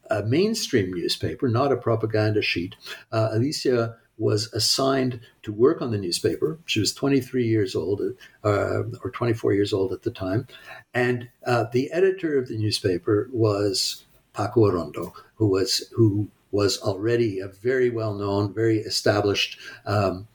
a 0.09 0.23
mainstream 0.23 0.91
newspaper, 0.91 1.47
not 1.47 1.71
a 1.71 1.77
propaganda 1.77 2.41
sheet, 2.41 2.75
uh, 3.11 3.29
Alicia 3.31 3.95
was 4.17 4.51
assigned 4.53 5.19
to 5.43 5.53
work 5.53 5.81
on 5.81 5.91
the 5.91 5.97
newspaper. 5.97 6.57
She 6.65 6.79
was 6.79 6.93
23 6.93 7.45
years 7.45 7.75
old, 7.75 8.01
uh, 8.43 8.83
or 9.03 9.11
24 9.11 9.53
years 9.53 9.73
old 9.73 9.93
at 9.93 10.01
the 10.01 10.11
time, 10.11 10.47
and 10.93 11.29
uh, 11.45 11.65
the 11.71 11.91
editor 11.91 12.37
of 12.37 12.47
the 12.47 12.57
newspaper 12.57 13.29
was 13.31 14.05
Paco 14.33 14.69
Urondo, 14.71 15.13
who 15.35 15.47
was 15.47 15.91
who 15.95 16.29
was 16.51 16.79
already 16.79 17.39
a 17.39 17.47
very 17.47 17.89
well 17.89 18.13
known, 18.13 18.53
very 18.53 18.79
established 18.79 19.59
um, 19.85 20.27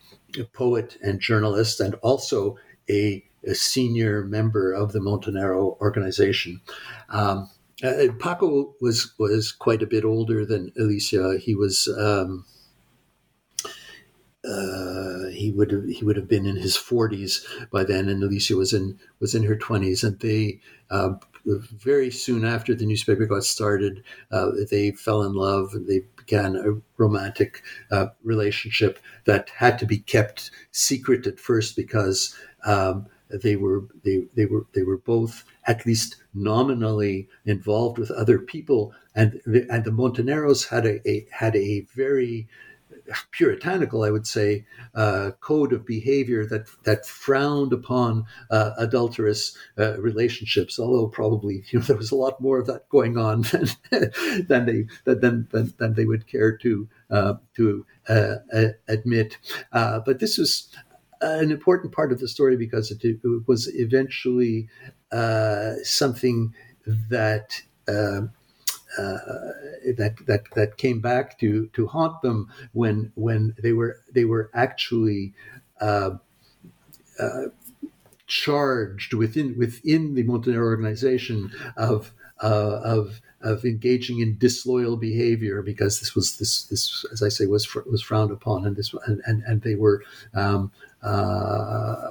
poet 0.52 0.96
and 1.02 1.20
journalist, 1.20 1.80
and 1.80 1.94
also 1.96 2.56
a, 2.88 3.24
a, 3.44 3.54
senior 3.54 4.24
member 4.24 4.72
of 4.72 4.92
the 4.92 4.98
Montonero 4.98 5.78
organization. 5.80 6.60
Um, 7.08 7.48
uh, 7.82 8.12
Paco 8.18 8.74
was 8.80 9.12
was 9.18 9.52
quite 9.52 9.82
a 9.82 9.86
bit 9.86 10.04
older 10.04 10.44
than 10.46 10.72
Alicia. 10.78 11.38
He 11.38 11.54
was 11.54 11.88
um, 11.98 12.44
uh, 14.44 15.28
he 15.30 15.52
would 15.54 15.70
have 15.70 15.84
he 15.84 16.04
would 16.04 16.16
have 16.16 16.28
been 16.28 16.46
in 16.46 16.56
his 16.56 16.76
forties 16.76 17.46
by 17.70 17.84
then, 17.84 18.08
and 18.08 18.22
Alicia 18.22 18.56
was 18.56 18.72
in 18.72 18.98
was 19.20 19.34
in 19.34 19.42
her 19.44 19.56
twenties, 19.56 20.04
and 20.04 20.18
they. 20.20 20.60
Uh, 20.90 21.14
very 21.44 22.08
soon 22.08 22.44
after 22.44 22.72
the 22.72 22.86
newspaper 22.86 23.26
got 23.26 23.42
started, 23.42 24.04
uh, 24.30 24.52
they 24.70 24.92
fell 24.92 25.24
in 25.24 25.32
love 25.32 25.74
and 25.74 25.88
they 25.88 26.02
began 26.16 26.54
a 26.54 26.80
romantic 26.98 27.62
uh, 27.90 28.06
relationship 28.22 29.00
that 29.24 29.50
had 29.50 29.76
to 29.76 29.84
be 29.84 29.98
kept 29.98 30.52
secret 30.70 31.26
at 31.26 31.40
first 31.40 31.74
because 31.74 32.36
um, 32.64 33.06
they 33.42 33.56
were 33.56 33.82
they, 34.04 34.24
they 34.36 34.46
were 34.46 34.66
they 34.72 34.82
were 34.82 34.98
both 34.98 35.44
at 35.66 35.86
least 35.86 36.16
nominally 36.34 37.28
involved 37.44 37.98
with 37.98 38.10
other 38.10 38.38
people, 38.38 38.92
and 39.14 39.40
the, 39.46 39.66
and 39.70 39.84
the 39.84 39.90
Montoneros 39.90 40.68
had 40.68 40.86
a, 40.86 41.08
a 41.08 41.26
had 41.30 41.56
a 41.56 41.86
very 41.94 42.48
puritanical, 43.30 44.02
I 44.02 44.10
would 44.10 44.26
say, 44.26 44.64
uh, 44.94 45.32
code 45.40 45.72
of 45.72 45.86
behavior 45.86 46.44
that 46.46 46.66
that 46.84 47.06
frowned 47.06 47.72
upon 47.72 48.26
uh, 48.50 48.72
adulterous 48.78 49.56
uh, 49.78 49.98
relationships. 50.00 50.78
Although 50.78 51.08
probably 51.08 51.64
you 51.70 51.78
know 51.78 51.84
there 51.84 51.96
was 51.96 52.10
a 52.10 52.16
lot 52.16 52.40
more 52.40 52.58
of 52.58 52.66
that 52.66 52.88
going 52.88 53.16
on 53.18 53.42
than 53.52 53.66
than 54.48 54.66
they 54.66 54.86
than 55.04 55.48
than, 55.50 55.74
than 55.78 55.94
they 55.94 56.04
would 56.04 56.26
care 56.26 56.56
to 56.58 56.88
uh, 57.10 57.34
to 57.56 57.86
uh, 58.08 58.36
admit. 58.88 59.38
Uh, 59.72 60.00
but 60.00 60.18
this 60.18 60.38
was 60.38 60.68
an 61.20 61.52
important 61.52 61.92
part 61.92 62.10
of 62.12 62.18
the 62.18 62.26
story 62.26 62.56
because 62.56 62.90
it, 62.90 63.04
it 63.04 63.20
was 63.46 63.68
eventually 63.74 64.68
something 65.84 66.54
that. 67.10 67.62
Uh, 67.88 68.22
that 69.96 70.14
that 70.26 70.44
that 70.54 70.76
came 70.76 71.00
back 71.00 71.38
to 71.38 71.66
to 71.68 71.86
haunt 71.86 72.20
them 72.22 72.50
when 72.72 73.12
when 73.14 73.54
they 73.62 73.72
were 73.72 74.00
they 74.12 74.24
were 74.24 74.50
actually 74.54 75.32
uh, 75.80 76.10
uh, 77.18 77.46
charged 78.26 79.14
within 79.14 79.58
within 79.58 80.14
the 80.14 80.24
Montonero 80.24 80.58
organization 80.64 81.52
of 81.76 82.12
uh, 82.42 82.80
of 82.84 83.20
of 83.42 83.64
engaging 83.64 84.20
in 84.20 84.38
disloyal 84.38 84.96
behavior 84.96 85.62
because 85.62 86.00
this 86.00 86.14
was 86.14 86.38
this 86.38 86.64
this 86.64 87.04
as 87.12 87.22
I 87.22 87.28
say 87.28 87.46
was 87.46 87.72
was 87.86 88.02
frowned 88.02 88.30
upon 88.30 88.66
and 88.66 88.76
this 88.76 88.94
and 89.06 89.22
and, 89.26 89.42
and 89.46 89.62
they 89.62 89.74
were 89.74 90.02
um, 90.34 90.72
uh, 91.02 92.10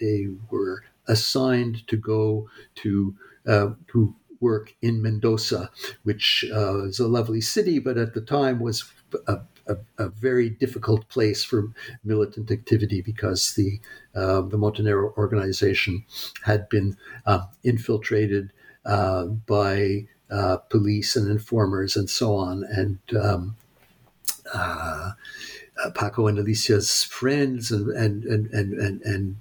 they 0.00 0.28
were 0.50 0.84
assigned 1.06 1.86
to 1.88 1.96
go 1.96 2.48
to 2.76 3.14
uh, 3.46 3.70
to 3.88 4.14
work 4.40 4.74
in 4.80 5.02
Mendoza, 5.02 5.70
which 6.02 6.44
uh, 6.52 6.84
is 6.84 6.98
a 6.98 7.08
lovely 7.08 7.40
city, 7.40 7.78
but 7.78 7.98
at 7.98 8.14
the 8.14 8.20
time 8.20 8.58
was 8.58 8.90
a, 9.26 9.40
a, 9.66 9.76
a 9.98 10.08
very 10.08 10.48
difficult 10.48 11.08
place 11.08 11.44
for 11.44 11.68
militant 12.04 12.50
activity 12.50 13.02
because 13.02 13.54
the 13.54 13.80
uh, 14.14 14.40
the 14.40 14.58
Montonero 14.58 15.16
organization 15.16 16.04
had 16.44 16.68
been 16.68 16.96
uh, 17.26 17.42
infiltrated 17.62 18.50
uh, 18.84 19.24
by 19.26 20.06
uh, 20.30 20.56
police 20.56 21.16
and 21.16 21.30
informers 21.30 21.96
and 21.96 22.08
so 22.08 22.34
on, 22.34 22.64
and 22.64 22.98
um, 23.20 23.56
uh, 24.52 25.12
Paco 25.94 26.26
and 26.26 26.38
Alicia's 26.38 27.04
friends 27.04 27.70
and 27.70 27.88
and 27.90 28.24
and 28.24 28.46
and 28.52 28.72
and, 28.74 29.02
and 29.02 29.36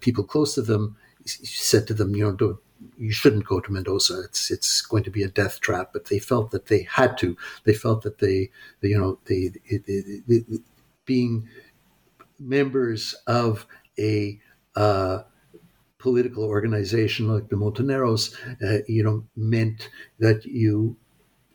people 0.00 0.24
close 0.24 0.54
to 0.54 0.62
them 0.62 0.96
said 1.26 1.86
to 1.88 1.94
them, 1.94 2.14
you 2.14 2.24
know, 2.24 2.58
you 2.98 3.12
shouldn't 3.12 3.46
go 3.46 3.60
to 3.60 3.72
Mendoza. 3.72 4.22
It's 4.22 4.50
it's 4.50 4.80
going 4.82 5.02
to 5.04 5.10
be 5.10 5.22
a 5.22 5.28
death 5.28 5.60
trap. 5.60 5.90
But 5.92 6.06
they 6.06 6.18
felt 6.18 6.50
that 6.50 6.66
they 6.66 6.82
had 6.82 7.18
to. 7.18 7.36
They 7.64 7.74
felt 7.74 8.02
that 8.02 8.18
they, 8.18 8.50
they 8.80 8.88
you 8.88 8.98
know, 8.98 9.18
they, 9.24 9.52
they, 9.70 10.22
they, 10.26 10.44
being 11.04 11.48
members 12.38 13.14
of 13.26 13.66
a 13.98 14.38
uh, 14.74 15.22
political 15.98 16.44
organization 16.44 17.32
like 17.32 17.48
the 17.48 17.56
Montoneros, 17.56 18.34
uh, 18.62 18.82
you 18.86 19.02
know, 19.02 19.24
meant 19.36 19.88
that 20.18 20.44
you 20.44 20.96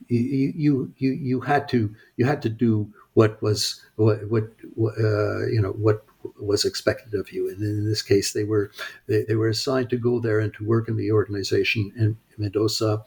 you 0.07 0.53
you 0.55 0.93
you 0.97 1.11
you 1.11 1.39
had 1.39 1.69
to 1.69 1.93
you 2.17 2.25
had 2.25 2.41
to 2.41 2.49
do 2.49 2.91
what 3.13 3.41
was 3.41 3.81
what 3.95 4.27
what 4.29 4.43
uh, 4.97 5.45
you 5.47 5.61
know 5.61 5.71
what 5.71 6.03
was 6.39 6.65
expected 6.65 7.13
of 7.13 7.31
you. 7.31 7.49
And 7.49 7.61
in 7.61 7.85
this 7.85 8.01
case, 8.01 8.33
they 8.33 8.43
were 8.43 8.71
they, 9.07 9.23
they 9.23 9.35
were 9.35 9.49
assigned 9.49 9.89
to 9.91 9.97
go 9.97 10.19
there 10.19 10.39
and 10.39 10.53
to 10.55 10.65
work 10.65 10.87
in 10.87 10.97
the 10.97 11.11
organization 11.11 11.91
in 11.97 12.17
Mendoza, 12.37 13.05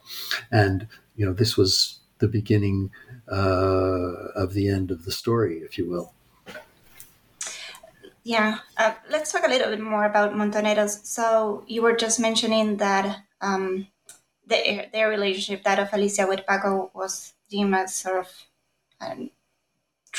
and 0.50 0.86
you 1.16 1.26
know 1.26 1.32
this 1.32 1.56
was 1.56 2.00
the 2.18 2.28
beginning 2.28 2.90
uh, 3.30 4.30
of 4.34 4.54
the 4.54 4.68
end 4.68 4.90
of 4.90 5.04
the 5.04 5.12
story, 5.12 5.58
if 5.58 5.76
you 5.78 5.88
will. 5.88 6.12
Yeah, 8.22 8.58
uh, 8.78 8.94
let's 9.10 9.32
talk 9.32 9.44
a 9.44 9.50
little 9.50 9.68
bit 9.68 9.80
more 9.80 10.06
about 10.06 10.32
Montoneros. 10.32 11.04
So 11.04 11.62
you 11.66 11.82
were 11.82 11.94
just 11.94 12.18
mentioning 12.18 12.78
that 12.78 13.18
um, 13.42 13.88
the, 14.46 14.88
their 14.92 15.10
relationship, 15.10 15.62
that 15.64 15.78
of 15.78 15.92
Alicia 15.92 16.26
with 16.26 16.46
Paco, 16.46 16.90
was 16.94 17.34
deemed 17.50 17.74
as 17.74 17.94
sort 17.94 18.20
of 18.20 18.28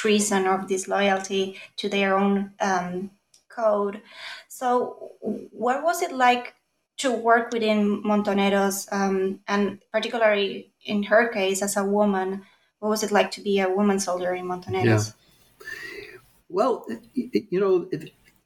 treason 0.06 0.46
or 0.46 0.64
disloyalty 0.68 1.58
to 1.78 1.90
their 1.90 2.16
own 2.16 2.52
um, 2.60 3.10
code. 3.50 4.02
So, 4.48 5.12
what 5.52 5.84
was 5.84 6.02
it 6.02 6.12
like 6.12 6.54
to 6.98 7.12
work 7.12 7.52
within 7.52 8.04
Montoneros, 8.04 8.88
um, 8.92 9.40
and 9.48 9.80
particularly 9.92 10.72
in 10.86 11.04
her 11.04 11.30
case 11.30 11.62
as 11.64 11.76
a 11.76 11.84
woman? 11.84 12.44
What 12.80 12.90
was 12.90 13.04
it 13.04 13.12
like 13.12 13.32
to 13.32 13.42
be 13.42 13.60
a 13.60 13.70
woman 13.70 14.00
soldier 14.00 14.36
in 14.36 14.46
Montoneros? 14.46 14.86
Yeah. 14.86 15.68
Well, 16.50 16.86
you 17.14 17.60
know, 17.60 17.90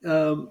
um, 0.09 0.49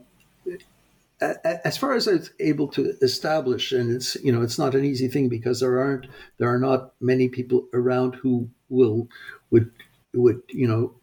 as 1.21 1.77
far 1.79 1.95
as 1.95 2.07
I 2.07 2.13
was 2.13 2.31
able 2.39 2.69
to 2.69 2.95
establish, 3.01 3.73
and 3.73 3.91
it's 3.91 4.15
you 4.17 4.31
know 4.31 4.43
it's 4.43 4.59
not 4.59 4.75
an 4.75 4.85
easy 4.85 5.09
thing 5.09 5.29
because 5.29 5.61
there 5.61 5.81
aren't 5.81 6.07
there 6.39 6.53
are 6.53 6.59
not 6.59 6.93
many 7.01 7.29
people 7.29 7.67
around 7.73 8.15
who 8.17 8.49
will 8.69 9.09
would 9.51 9.73
would 10.15 10.43
you 10.49 10.69
know 10.69 10.95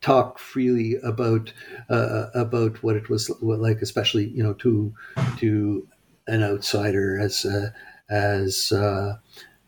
talk 0.00 0.38
freely 0.38 0.96
about 1.02 1.52
uh, 1.88 2.26
about 2.34 2.82
what 2.82 2.96
it 2.96 3.08
was 3.08 3.30
like, 3.40 3.82
especially 3.82 4.28
you 4.28 4.42
know 4.42 4.54
to 4.54 4.94
to 5.38 5.86
an 6.26 6.42
outsider 6.42 7.18
as 7.18 7.44
uh, 7.44 7.70
as 8.10 8.72
uh, 8.72 9.16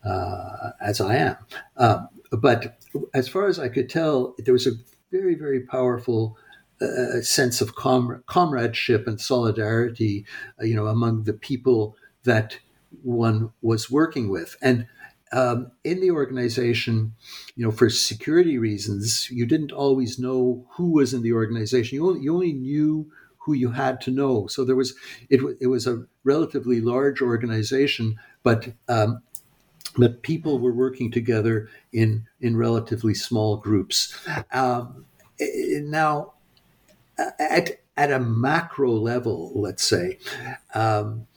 uh 0.05 0.71
as 0.81 1.01
I 1.01 1.15
am. 1.15 1.37
Um, 1.77 2.09
but 2.31 2.79
as 3.13 3.27
far 3.27 3.47
as 3.47 3.59
I 3.59 3.69
could 3.69 3.89
tell, 3.89 4.35
there 4.39 4.53
was 4.53 4.67
a 4.67 4.71
very 5.11 5.35
very 5.35 5.61
powerful 5.61 6.37
uh, 6.81 7.21
sense 7.21 7.61
of 7.61 7.75
com- 7.75 8.23
comradeship 8.27 9.07
and 9.07 9.19
solidarity, 9.19 10.25
uh, 10.61 10.65
you 10.65 10.75
know, 10.75 10.87
among 10.87 11.23
the 11.23 11.33
people 11.33 11.95
that 12.23 12.59
one 13.01 13.51
was 13.61 13.89
working 13.89 14.29
with, 14.29 14.55
and 14.61 14.85
um, 15.31 15.71
in 15.83 15.99
the 15.99 16.11
organization, 16.11 17.13
you 17.55 17.65
know, 17.65 17.71
for 17.71 17.89
security 17.89 18.57
reasons, 18.57 19.29
you 19.29 19.45
didn't 19.45 19.71
always 19.71 20.17
know 20.19 20.65
who 20.71 20.91
was 20.91 21.13
in 21.13 21.21
the 21.21 21.33
organization. 21.33 21.95
You 21.95 22.07
only, 22.07 22.21
you 22.21 22.33
only 22.33 22.53
knew 22.53 23.11
who 23.39 23.53
you 23.53 23.71
had 23.71 24.01
to 24.01 24.11
know. 24.11 24.47
So 24.47 24.63
there 24.63 24.75
was 24.75 24.93
it, 25.29 25.41
it 25.59 25.67
was 25.67 25.87
a 25.87 26.05
relatively 26.23 26.81
large 26.81 27.21
organization, 27.21 28.19
but 28.43 28.69
um, 28.87 29.21
but 29.97 30.21
people 30.21 30.59
were 30.59 30.73
working 30.73 31.11
together 31.11 31.69
in 31.91 32.27
in 32.41 32.57
relatively 32.57 33.13
small 33.13 33.57
groups. 33.57 34.17
Um, 34.51 35.05
now, 35.39 36.33
at 37.17 37.79
at 37.95 38.11
a 38.11 38.19
macro 38.19 38.91
level, 38.91 39.51
let's 39.55 39.83
say, 39.83 40.19
um, 40.73 41.27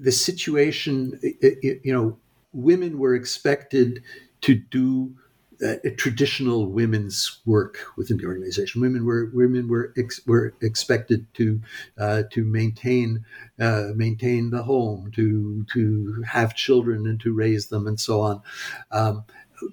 the 0.00 0.12
situation, 0.12 1.18
you 1.22 1.92
know 1.92 2.18
women 2.52 2.98
were 2.98 3.14
expected 3.14 4.02
to 4.42 4.54
do 4.54 5.14
uh, 5.64 5.74
traditional 5.96 6.70
women's 6.70 7.40
work 7.44 7.78
within 7.96 8.16
the 8.16 8.26
organization. 8.26 8.80
Women 8.80 9.04
were 9.04 9.30
women 9.34 9.68
were 9.68 9.92
ex, 9.96 10.24
were 10.26 10.54
expected 10.62 11.26
to 11.34 11.60
uh, 11.98 12.22
to 12.30 12.44
maintain 12.44 13.24
uh, 13.58 13.88
maintain 13.94 14.50
the 14.50 14.62
home, 14.62 15.10
to 15.16 15.66
to 15.72 16.22
have 16.26 16.54
children 16.54 17.06
and 17.06 17.20
to 17.20 17.32
raise 17.32 17.68
them, 17.68 17.86
and 17.86 17.98
so 17.98 18.20
on. 18.20 18.42
Um, 18.92 19.24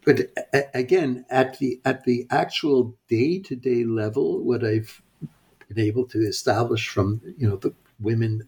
but 0.03 0.32
again, 0.73 1.26
at 1.30 1.59
the 1.59 1.80
at 1.86 2.03
the 2.03 2.26
actual 2.32 2.95
day 3.07 3.39
to 3.39 3.55
day 3.55 3.84
level, 3.84 4.43
what 4.43 4.63
I've 4.63 5.01
been 5.67 5.86
able 5.86 6.05
to 6.07 6.19
establish 6.19 6.89
from 6.89 7.21
you 7.38 7.47
know 7.47 7.57
the 7.57 7.73
women 7.99 8.41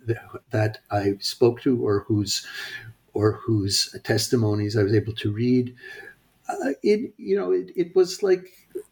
that 0.50 0.80
I 0.92 1.18
spoke 1.20 1.62
to 1.62 1.86
or 1.86 2.04
whose 2.08 2.46
or 3.18 3.40
whose 3.46 3.76
testimonies 4.04 4.76
I 4.76 4.84
was 4.84 4.94
able 4.94 5.16
to 5.16 5.32
read, 5.32 5.76
uh, 6.50 6.72
it 6.84 7.14
you 7.18 7.36
know 7.38 7.52
it, 7.52 7.72
it 7.76 7.96
was 7.96 8.22
like 8.22 8.46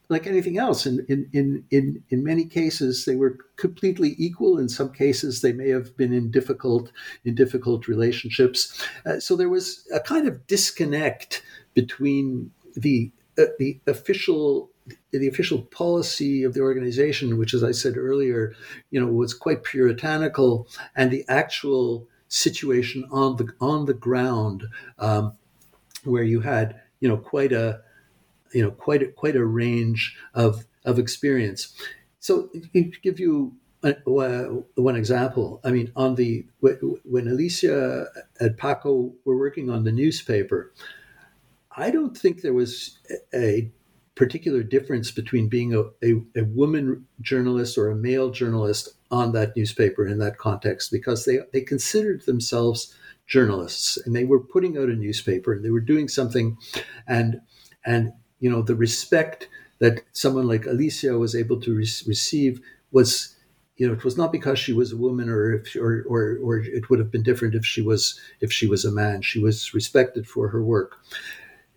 like 0.09 0.27
anything 0.27 0.57
else. 0.57 0.85
In, 0.85 1.05
in, 1.09 1.27
in, 1.33 1.65
in, 1.71 2.03
in 2.09 2.23
many 2.23 2.45
cases, 2.45 3.05
they 3.05 3.15
were 3.15 3.37
completely 3.55 4.15
equal. 4.17 4.59
In 4.59 4.69
some 4.69 4.91
cases, 4.91 5.41
they 5.41 5.53
may 5.53 5.69
have 5.69 5.97
been 5.97 6.13
in 6.13 6.31
difficult, 6.31 6.91
in 7.23 7.35
difficult 7.35 7.87
relationships. 7.87 8.59
Uh, 9.05 9.19
so 9.19 9.35
there 9.35 9.49
was 9.49 9.87
a 9.93 9.99
kind 9.99 10.27
of 10.27 10.45
disconnect 10.47 11.41
between 11.73 12.51
the, 12.75 13.11
uh, 13.37 13.45
the 13.59 13.79
official 13.87 14.69
the 15.11 15.27
official 15.27 15.63
policy 15.63 16.43
of 16.43 16.53
the 16.53 16.59
organization, 16.61 17.39
which, 17.39 17.55
as 17.55 17.63
I 17.63 17.71
said 17.71 17.97
earlier, 17.97 18.53
you 18.91 18.99
know, 18.99 19.07
was 19.07 19.33
quite 19.33 19.63
puritanical, 19.63 20.67
and 20.95 21.09
the 21.09 21.25
actual 21.27 22.07
situation 22.27 23.07
on 23.11 23.37
the 23.37 23.47
on 23.59 23.85
the 23.85 23.93
ground, 23.93 24.65
um, 24.99 25.33
where 26.03 26.23
you 26.23 26.41
had, 26.41 26.81
you 26.99 27.07
know, 27.07 27.17
quite 27.17 27.51
a 27.51 27.81
you 28.53 28.61
know 28.61 28.71
quite 28.71 29.03
a, 29.03 29.07
quite 29.07 29.35
a 29.35 29.45
range 29.45 30.17
of 30.33 30.65
of 30.85 30.99
experience. 30.99 31.73
So 32.19 32.49
to 32.73 32.91
give 33.03 33.19
you 33.19 33.55
one 34.75 34.95
example, 34.95 35.61
I 35.63 35.71
mean, 35.71 35.91
on 35.95 36.15
the 36.15 36.45
when 36.59 37.27
Alicia 37.27 38.07
and 38.39 38.57
Paco 38.57 39.13
were 39.25 39.37
working 39.37 39.69
on 39.69 39.83
the 39.83 39.91
newspaper, 39.91 40.73
I 41.75 41.91
don't 41.91 42.17
think 42.17 42.41
there 42.41 42.53
was 42.53 42.97
a 43.33 43.71
particular 44.15 44.63
difference 44.63 45.11
between 45.11 45.49
being 45.49 45.75
a, 45.75 45.81
a, 46.03 46.21
a, 46.37 46.45
woman 46.45 47.05
journalist 47.21 47.77
or 47.77 47.89
a 47.89 47.95
male 47.95 48.31
journalist 48.31 48.93
on 49.15 49.31
that 49.33 49.55
newspaper 49.55 50.05
in 50.07 50.19
that 50.19 50.37
context 50.37 50.91
because 50.91 51.25
they, 51.25 51.39
they 51.53 51.61
considered 51.61 52.25
themselves 52.25 52.93
journalists 53.27 53.97
and 53.97 54.15
they 54.15 54.25
were 54.25 54.39
putting 54.39 54.77
out 54.77 54.89
a 54.89 54.95
newspaper 54.95 55.53
and 55.53 55.63
they 55.65 55.71
were 55.71 55.79
doing 55.79 56.07
something 56.07 56.57
and 57.07 57.41
and 57.85 58.13
you 58.39 58.49
know, 58.49 58.61
the 58.61 58.75
respect 58.75 59.47
that 59.79 60.01
someone 60.13 60.47
like 60.47 60.65
Alicia 60.65 61.17
was 61.17 61.35
able 61.35 61.59
to 61.61 61.75
re- 61.75 61.87
receive 62.07 62.59
was, 62.91 63.35
you 63.77 63.87
know, 63.87 63.93
it 63.93 64.03
was 64.03 64.17
not 64.17 64.31
because 64.31 64.59
she 64.59 64.73
was 64.73 64.91
a 64.91 64.97
woman 64.97 65.29
or 65.29 65.53
if 65.55 65.75
or, 65.75 66.03
or 66.07 66.37
or 66.41 66.59
it 66.59 66.89
would 66.89 66.99
have 66.99 67.11
been 67.11 67.23
different 67.23 67.55
if 67.55 67.65
she 67.65 67.81
was 67.81 68.19
if 68.41 68.51
she 68.51 68.67
was 68.67 68.85
a 68.85 68.91
man. 68.91 69.21
She 69.21 69.39
was 69.39 69.73
respected 69.73 70.27
for 70.27 70.49
her 70.49 70.63
work. 70.63 70.97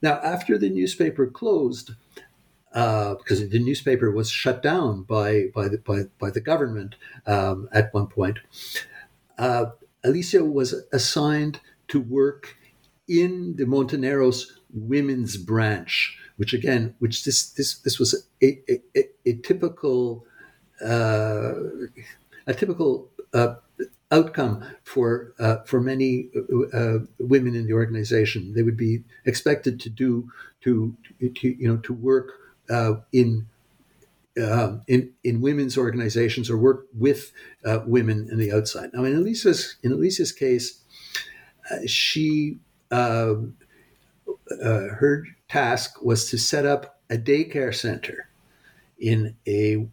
Now, 0.03 0.15
after 0.23 0.59
the 0.59 0.71
newspaper 0.71 1.27
closed, 1.27 1.93
uh, 2.75 3.15
because 3.17 3.49
the 3.49 3.59
newspaper 3.59 4.11
was 4.11 4.31
shut 4.31 4.63
down 4.63 5.03
by 5.03 5.47
by 5.55 5.69
the 5.69 5.79
by, 5.79 6.03
by 6.19 6.31
the 6.31 6.41
government 6.41 6.97
um, 7.27 7.69
at 7.73 7.93
one 7.95 8.07
point, 8.07 8.39
uh, 9.39 9.67
Alicia 10.05 10.45
was 10.45 10.75
assigned 10.93 11.61
to 11.89 12.01
work 12.01 12.57
in 13.09 13.57
the 13.57 13.65
Montoneros 13.65 14.47
women's 14.73 15.37
branch 15.37 16.19
which 16.39 16.55
again, 16.55 16.95
which 17.01 17.25
this 17.25 17.51
this 17.51 17.79
this 17.81 17.99
was 17.99 18.27
a, 18.43 18.59
a, 18.71 18.81
a, 18.97 19.05
a 19.27 19.33
typical 19.39 20.25
uh, 20.83 21.53
a 22.47 22.55
typical 22.55 23.11
uh, 23.35 23.57
outcome 24.13 24.65
for 24.85 25.35
uh, 25.41 25.57
for 25.65 25.81
many 25.81 26.31
uh, 26.73 26.99
women 27.19 27.57
in 27.57 27.67
the 27.67 27.73
organization. 27.73 28.55
They 28.55 28.63
would 28.63 28.77
be 28.77 29.03
expected 29.27 29.81
to 29.81 29.91
do 29.91 30.31
to, 30.63 30.97
to 31.21 31.49
you 31.49 31.69
know 31.69 31.79
to 31.79 31.93
work 31.93 32.33
uh, 32.71 32.95
in. 33.13 33.47
Uh, 34.41 34.79
in 34.87 35.11
in 35.25 35.41
women's 35.41 35.77
organizations 35.77 36.49
or 36.49 36.57
work 36.57 36.87
with 36.95 37.33
women 37.87 38.29
in 38.31 38.39
the 38.39 38.53
outside. 38.53 38.89
Now, 38.95 39.03
in 39.03 39.17
Alicia's 39.17 39.75
in 39.83 39.91
Alicia's 39.91 40.31
case, 40.31 40.81
she 41.89 42.61
her 42.93 43.43
task 45.49 46.03
was 46.03 46.31
to 46.31 46.39
set 46.39 46.65
up 46.65 47.01
a 47.11 47.17
daycare 47.17 47.75
center 47.75 48.29
in 48.99 49.37
a 49.47 49.87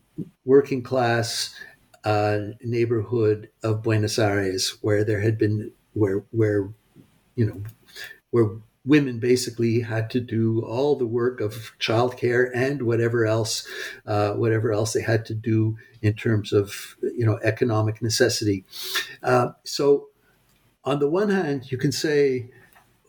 working 0.44 0.84
class 0.84 1.56
uh, 2.04 2.40
neighborhood 2.62 3.50
of 3.64 3.82
Buenos 3.82 4.20
Aires 4.20 4.78
where 4.82 5.04
there 5.04 5.22
had 5.22 5.38
been 5.38 5.72
where 5.94 6.26
where 6.32 6.70
you 7.36 7.46
know 7.46 7.64
where 8.32 8.50
women 8.86 9.20
basically 9.20 9.82
had 9.82 10.10
to 10.12 10.20
do 10.20 10.62
all 10.62 10.96
the 10.96 11.08
work 11.08 11.42
of 11.42 11.72
childcare 11.80 12.50
and 12.54 12.84
whatever 12.84 13.26
else 13.26 13.68
uh, 14.06 14.34
whatever 14.34 14.72
else 14.72 14.94
they 14.94 15.02
had 15.02 15.26
to 15.26 15.34
do 15.34 15.78
in 16.02 16.14
terms 16.14 16.54
of 16.54 16.96
you 17.02 17.26
know 17.26 17.40
economic 17.44 18.02
necessity. 18.02 18.64
Uh, 19.24 19.50
so 19.64 20.08
on 20.86 21.00
the 21.00 21.10
one 21.10 21.30
hand, 21.30 21.72
you 21.72 21.78
can 21.78 21.92
say, 21.92 22.50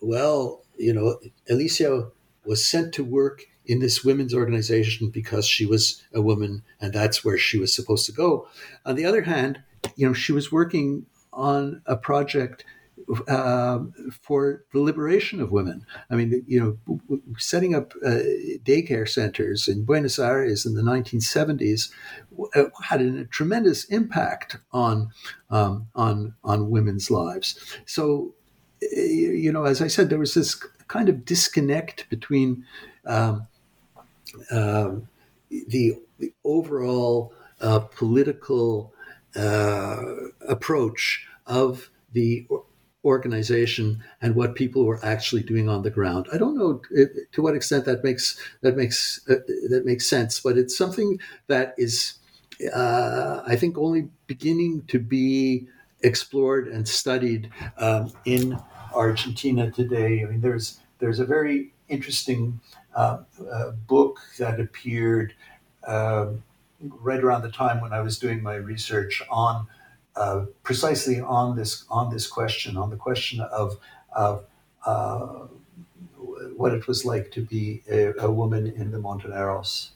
well, 0.01 0.63
you 0.77 0.93
know, 0.93 1.19
Alicia 1.49 2.09
was 2.45 2.65
sent 2.65 2.93
to 2.95 3.03
work 3.03 3.45
in 3.65 3.79
this 3.79 4.03
women's 4.03 4.33
organization 4.33 5.09
because 5.09 5.45
she 5.45 5.65
was 5.65 6.03
a 6.13 6.21
woman 6.21 6.63
and 6.81 6.93
that's 6.93 7.23
where 7.23 7.37
she 7.37 7.59
was 7.59 7.73
supposed 7.73 8.05
to 8.05 8.11
go. 8.11 8.47
On 8.85 8.95
the 8.95 9.05
other 9.05 9.23
hand, 9.23 9.61
you 9.95 10.07
know, 10.07 10.13
she 10.13 10.31
was 10.31 10.51
working 10.51 11.05
on 11.33 11.81
a 11.85 11.95
project 11.95 12.65
uh, 13.27 13.79
for 14.21 14.63
the 14.73 14.79
liberation 14.79 15.39
of 15.39 15.51
women. 15.51 15.85
I 16.09 16.15
mean, 16.15 16.43
you 16.47 16.77
know, 16.87 17.19
setting 17.37 17.73
up 17.75 17.93
uh, 18.05 18.19
daycare 18.65 19.07
centers 19.07 19.67
in 19.67 19.85
Buenos 19.85 20.19
Aires 20.19 20.65
in 20.65 20.75
the 20.75 20.81
1970s 20.81 21.89
uh, 22.55 22.65
had 22.83 23.01
a 23.01 23.25
tremendous 23.25 23.85
impact 23.85 24.57
on 24.71 25.11
um, 25.49 25.87
on 25.95 26.33
on 26.43 26.69
women's 26.69 27.09
lives. 27.09 27.77
So, 27.85 28.33
you 28.81 29.51
know, 29.51 29.63
as 29.63 29.81
I 29.81 29.87
said, 29.87 30.09
there 30.09 30.19
was 30.19 30.33
this 30.33 30.55
kind 30.87 31.09
of 31.09 31.25
disconnect 31.25 32.09
between 32.09 32.65
um, 33.05 33.47
um, 34.51 35.07
the, 35.49 35.97
the, 36.19 36.33
overall 36.43 37.33
uh, 37.61 37.79
political 37.79 38.93
uh, 39.35 40.03
approach 40.47 41.27
of 41.45 41.89
the 42.13 42.47
organization 43.05 44.03
and 44.21 44.35
what 44.35 44.55
people 44.55 44.85
were 44.85 44.99
actually 45.03 45.43
doing 45.43 45.69
on 45.69 45.83
the 45.83 45.89
ground. 45.89 46.27
I 46.33 46.37
don't 46.37 46.57
know 46.57 46.81
to 47.31 47.41
what 47.41 47.55
extent 47.55 47.85
that 47.85 48.03
makes 48.03 48.39
that 48.61 48.75
makes 48.75 49.21
uh, 49.29 49.35
that 49.69 49.83
makes 49.85 50.07
sense, 50.07 50.39
but 50.39 50.57
it's 50.57 50.77
something 50.77 51.19
that 51.47 51.73
is, 51.77 52.15
uh, 52.73 53.41
I 53.45 53.55
think, 53.55 53.77
only 53.77 54.09
beginning 54.27 54.83
to 54.87 54.99
be 54.99 55.67
explored 56.01 56.67
and 56.67 56.87
studied 56.87 57.49
um, 57.77 58.11
in 58.25 58.59
Argentina 58.93 59.71
today. 59.71 60.23
I 60.23 60.25
mean, 60.25 60.41
there's 60.41 60.79
there's 60.99 61.19
a 61.19 61.25
very 61.25 61.71
interesting 61.89 62.59
uh, 62.95 63.19
uh, 63.51 63.71
book 63.87 64.19
that 64.39 64.59
appeared 64.59 65.33
uh, 65.85 66.27
right 66.81 67.23
around 67.23 67.41
the 67.43 67.51
time 67.51 67.81
when 67.81 67.93
I 67.93 68.01
was 68.01 68.19
doing 68.19 68.41
my 68.41 68.55
research 68.55 69.21
on 69.29 69.67
uh, 70.17 70.45
precisely 70.63 71.19
on 71.19 71.55
this 71.55 71.85
on 71.89 72.11
this 72.11 72.27
question, 72.27 72.75
on 72.77 72.89
the 72.89 72.97
question 72.97 73.39
of 73.39 73.77
of 74.15 74.45
uh, 74.85 75.47
what 76.55 76.73
it 76.73 76.87
was 76.87 77.05
like 77.05 77.31
to 77.31 77.41
be 77.41 77.83
a, 77.89 78.13
a 78.19 78.31
woman 78.31 78.67
in 78.67 78.91
the 78.91 78.97
Montoneros. 78.97 79.91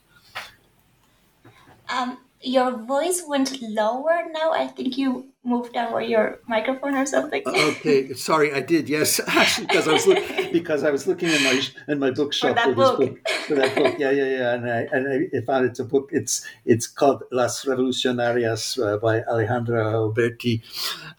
Um, 1.89 2.19
your 2.43 2.77
voice 2.85 3.23
went 3.27 3.61
lower 3.61 4.23
now. 4.31 4.51
I 4.51 4.67
think 4.67 4.97
you 4.97 5.31
moved 5.43 5.75
over 5.75 6.01
your 6.01 6.39
microphone 6.47 6.95
or 6.95 7.05
something. 7.05 7.41
Uh, 7.45 7.73
okay, 7.77 8.13
sorry, 8.13 8.53
I 8.53 8.61
did. 8.61 8.89
Yes, 8.89 9.19
actually, 9.27 9.67
because 9.67 9.87
I 9.87 9.93
was 9.93 10.07
look, 10.07 10.23
because 10.51 10.83
I 10.83 10.91
was 10.91 11.07
looking 11.07 11.29
in 11.29 11.43
my 11.43 11.61
in 11.87 11.99
my 11.99 12.11
bookshop 12.11 12.57
for, 12.57 12.63
for 12.63 12.73
book. 12.73 12.99
book. 12.99 13.29
For 13.47 13.55
that 13.55 13.75
book, 13.75 13.95
yeah, 13.97 14.11
yeah, 14.11 14.25
yeah, 14.25 14.53
and 14.53 14.69
I 14.69 14.87
and 14.91 15.29
I 15.35 15.45
found 15.45 15.65
it's 15.65 15.79
a 15.79 15.85
book. 15.85 16.09
It's 16.11 16.45
it's 16.65 16.87
called 16.87 17.23
Las 17.31 17.65
Revolucionarias 17.65 18.81
uh, 18.81 18.97
by 18.97 19.21
Alejandra 19.21 19.93
Oberti. 19.93 20.61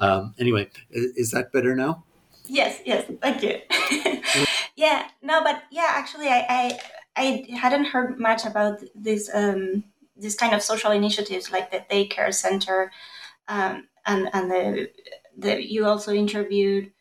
Um, 0.00 0.34
anyway, 0.38 0.70
is 0.90 1.30
that 1.30 1.52
better 1.52 1.74
now? 1.74 2.04
Yes, 2.46 2.80
yes, 2.84 3.10
thank 3.20 3.42
you. 3.42 3.60
yeah, 4.76 5.08
no, 5.22 5.42
but 5.42 5.62
yeah, 5.70 5.88
actually, 5.90 6.28
I 6.28 6.46
I, 6.48 6.78
I 7.16 7.56
hadn't 7.56 7.86
heard 7.86 8.18
much 8.18 8.44
about 8.44 8.80
this. 8.94 9.30
Um, 9.32 9.84
this 10.22 10.36
kind 10.36 10.54
of 10.54 10.62
social 10.62 10.92
initiatives 10.92 11.50
like 11.50 11.70
the 11.70 11.84
daycare 11.90 12.32
center 12.32 12.90
um, 13.48 13.88
and 14.06 14.30
and 14.32 14.50
the, 14.50 14.90
the 15.36 15.62
you 15.62 15.84
also 15.86 16.12
interviewed 16.12 16.92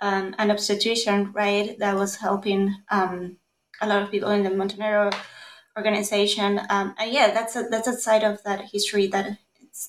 um, 0.00 0.34
an 0.38 0.50
obstetrician 0.50 1.32
right 1.32 1.78
that 1.78 1.94
was 1.94 2.16
helping 2.16 2.74
um, 2.90 3.36
a 3.80 3.86
lot 3.86 4.02
of 4.02 4.10
people 4.10 4.30
in 4.30 4.42
the 4.42 4.50
Montonero 4.50 5.14
organization. 5.76 6.60
Um, 6.70 6.94
and 6.98 7.12
yeah 7.12 7.32
that's 7.32 7.56
a, 7.56 7.64
that's 7.70 7.88
a 7.88 7.94
side 7.94 8.24
of 8.24 8.42
that 8.44 8.70
history 8.72 9.06
that 9.08 9.38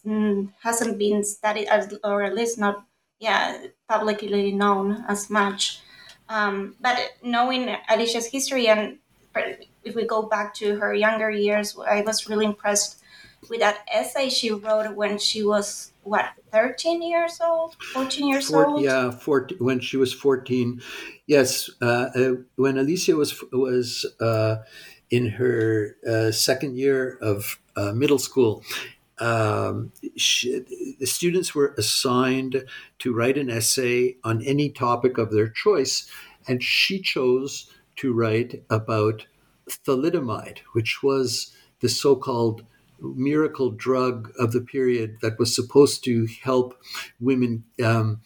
mm, 0.06 0.52
hasn't 0.62 0.98
been 0.98 1.24
studied 1.24 1.68
as, 1.68 1.94
or 2.04 2.24
at 2.24 2.36
least 2.36 2.60
not 2.60 2.86
yeah 3.20 3.58
publicly 3.88 4.52
known 4.52 5.06
as 5.08 5.30
much. 5.30 5.82
Um, 6.30 6.76
but 6.80 6.98
knowing 7.22 7.76
Alicia's 7.90 8.28
history 8.28 8.68
and 8.68 9.00
if 9.84 9.96
we 9.96 10.06
go 10.06 10.24
back 10.24 10.54
to 10.56 10.76
her 10.76 10.94
younger 10.94 11.32
years, 11.32 11.78
I 11.88 12.02
was 12.02 12.30
really 12.30 12.46
impressed 12.46 13.02
with 13.50 13.60
that 13.60 13.80
essay 13.92 14.30
she 14.30 14.52
wrote 14.52 14.96
when 14.96 15.18
she 15.18 15.44
was 15.44 15.92
what 16.04 16.32
13 16.52 17.02
years 17.02 17.40
old? 17.44 17.76
14 17.94 18.28
years 18.28 18.50
Four, 18.50 18.68
old? 18.68 18.82
yeah 18.82 19.12
14, 19.12 19.58
when 19.60 19.80
she 19.80 19.98
was 19.98 20.14
14 20.14 20.82
yes 21.28 21.70
uh, 21.82 22.10
uh, 22.16 22.32
when 22.56 22.78
alicia 22.78 23.16
was 23.16 23.44
was 23.52 24.06
uh, 24.20 24.58
in 25.10 25.28
her 25.30 25.96
uh, 26.08 26.32
second 26.32 26.78
year 26.78 27.18
of 27.22 27.60
uh, 27.76 27.92
middle 27.92 28.20
school 28.20 28.64
um, 29.20 29.92
she, 30.18 30.96
the 31.00 31.06
students 31.06 31.54
were 31.54 31.76
assigned 31.78 32.64
to 32.98 33.14
write 33.14 33.38
an 33.38 33.52
essay 33.52 34.18
on 34.24 34.42
any 34.44 34.70
topic 34.70 35.18
of 35.18 35.32
their 35.32 35.48
choice 35.48 36.10
and 36.48 36.64
she 36.64 37.00
chose 37.00 37.72
to 38.02 38.14
write 38.14 38.64
about 38.70 39.28
thalidomide, 39.70 40.60
which 40.74 41.04
was 41.04 41.56
the 41.80 41.90
so 41.90 42.16
called 42.16 42.66
miracle 43.00 43.72
drug 43.72 44.32
of 44.38 44.52
the 44.52 44.62
period 44.62 45.18
that 45.22 45.40
was 45.40 45.56
supposed 45.56 46.04
to 46.04 46.28
help 46.44 46.80
women 47.20 47.64
um, 47.84 48.22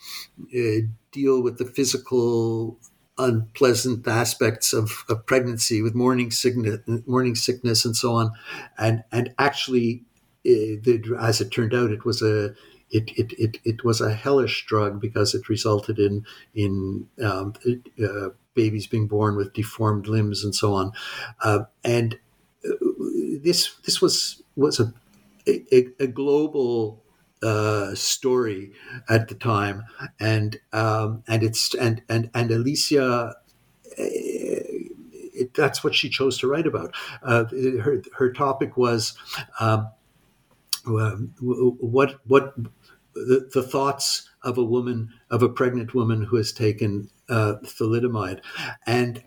uh, 0.54 0.82
deal 1.12 1.42
with 1.42 1.58
the 1.58 1.66
physical 1.66 2.78
unpleasant 3.18 4.06
aspects 4.08 4.74
of, 4.74 5.06
of 5.08 5.26
pregnancy 5.26 5.82
with 5.82 5.96
morning 5.96 6.32
sickness, 6.32 6.80
morning 7.06 7.36
sickness 7.36 7.86
and 7.86 7.96
so 7.96 8.14
on. 8.14 8.32
And, 8.78 9.04
and 9.12 9.34
actually, 9.40 10.04
uh, 10.46 10.84
the, 10.84 11.18
as 11.22 11.40
it 11.40 11.52
turned 11.52 11.74
out, 11.74 11.92
it 11.92 12.06
was 12.06 12.22
a 12.22 12.54
it, 12.92 13.10
it, 13.18 13.34
it, 13.40 13.58
it 13.66 13.84
was 13.84 14.00
a 14.00 14.14
hellish 14.14 14.66
drug 14.68 15.02
because 15.02 15.34
it 15.34 15.50
resulted 15.50 15.98
in 15.98 16.24
in 16.54 17.08
um, 17.22 17.54
uh, 18.02 18.30
babies 18.56 18.88
being 18.88 19.08
born 19.08 19.36
with 19.36 19.54
deformed 19.54 20.08
limbs 20.08 20.44
and 20.44 20.56
so 20.56 20.74
on. 20.74 20.92
Uh, 21.44 21.60
and 21.84 22.20
uh, 22.66 22.74
this 23.44 23.76
this 23.86 24.02
was 24.02 24.42
was 24.56 24.80
a 24.80 24.94
a, 25.48 25.88
a 26.00 26.08
global 26.08 27.04
uh, 27.44 27.94
story 27.94 28.72
at 29.10 29.28
the 29.28 29.36
time, 29.36 29.84
and 30.20 30.60
um, 30.74 31.24
and 31.28 31.44
it's 31.44 31.74
and 31.76 32.02
and 32.10 32.30
and 32.34 32.52
Alicia. 32.52 33.36
It, 33.98 35.54
that's 35.54 35.84
what 35.84 35.94
she 35.94 36.10
chose 36.10 36.38
to 36.40 36.48
write 36.48 36.66
about. 36.66 36.96
Uh, 37.22 37.46
her 37.82 38.02
her 38.18 38.32
topic 38.32 38.78
was 38.78 39.18
um, 39.60 39.90
what 40.86 42.16
what 42.26 42.56
the, 43.14 43.50
the 43.54 43.64
thoughts 43.64 44.30
of 44.44 44.58
a 44.58 44.64
woman 44.64 45.12
of 45.30 45.44
a 45.44 45.50
pregnant 45.50 45.94
woman 45.94 46.24
who 46.24 46.38
has 46.38 46.52
taken 46.52 47.10
uh, 47.30 47.56
thalidomide. 47.64 48.42
And 48.86 49.24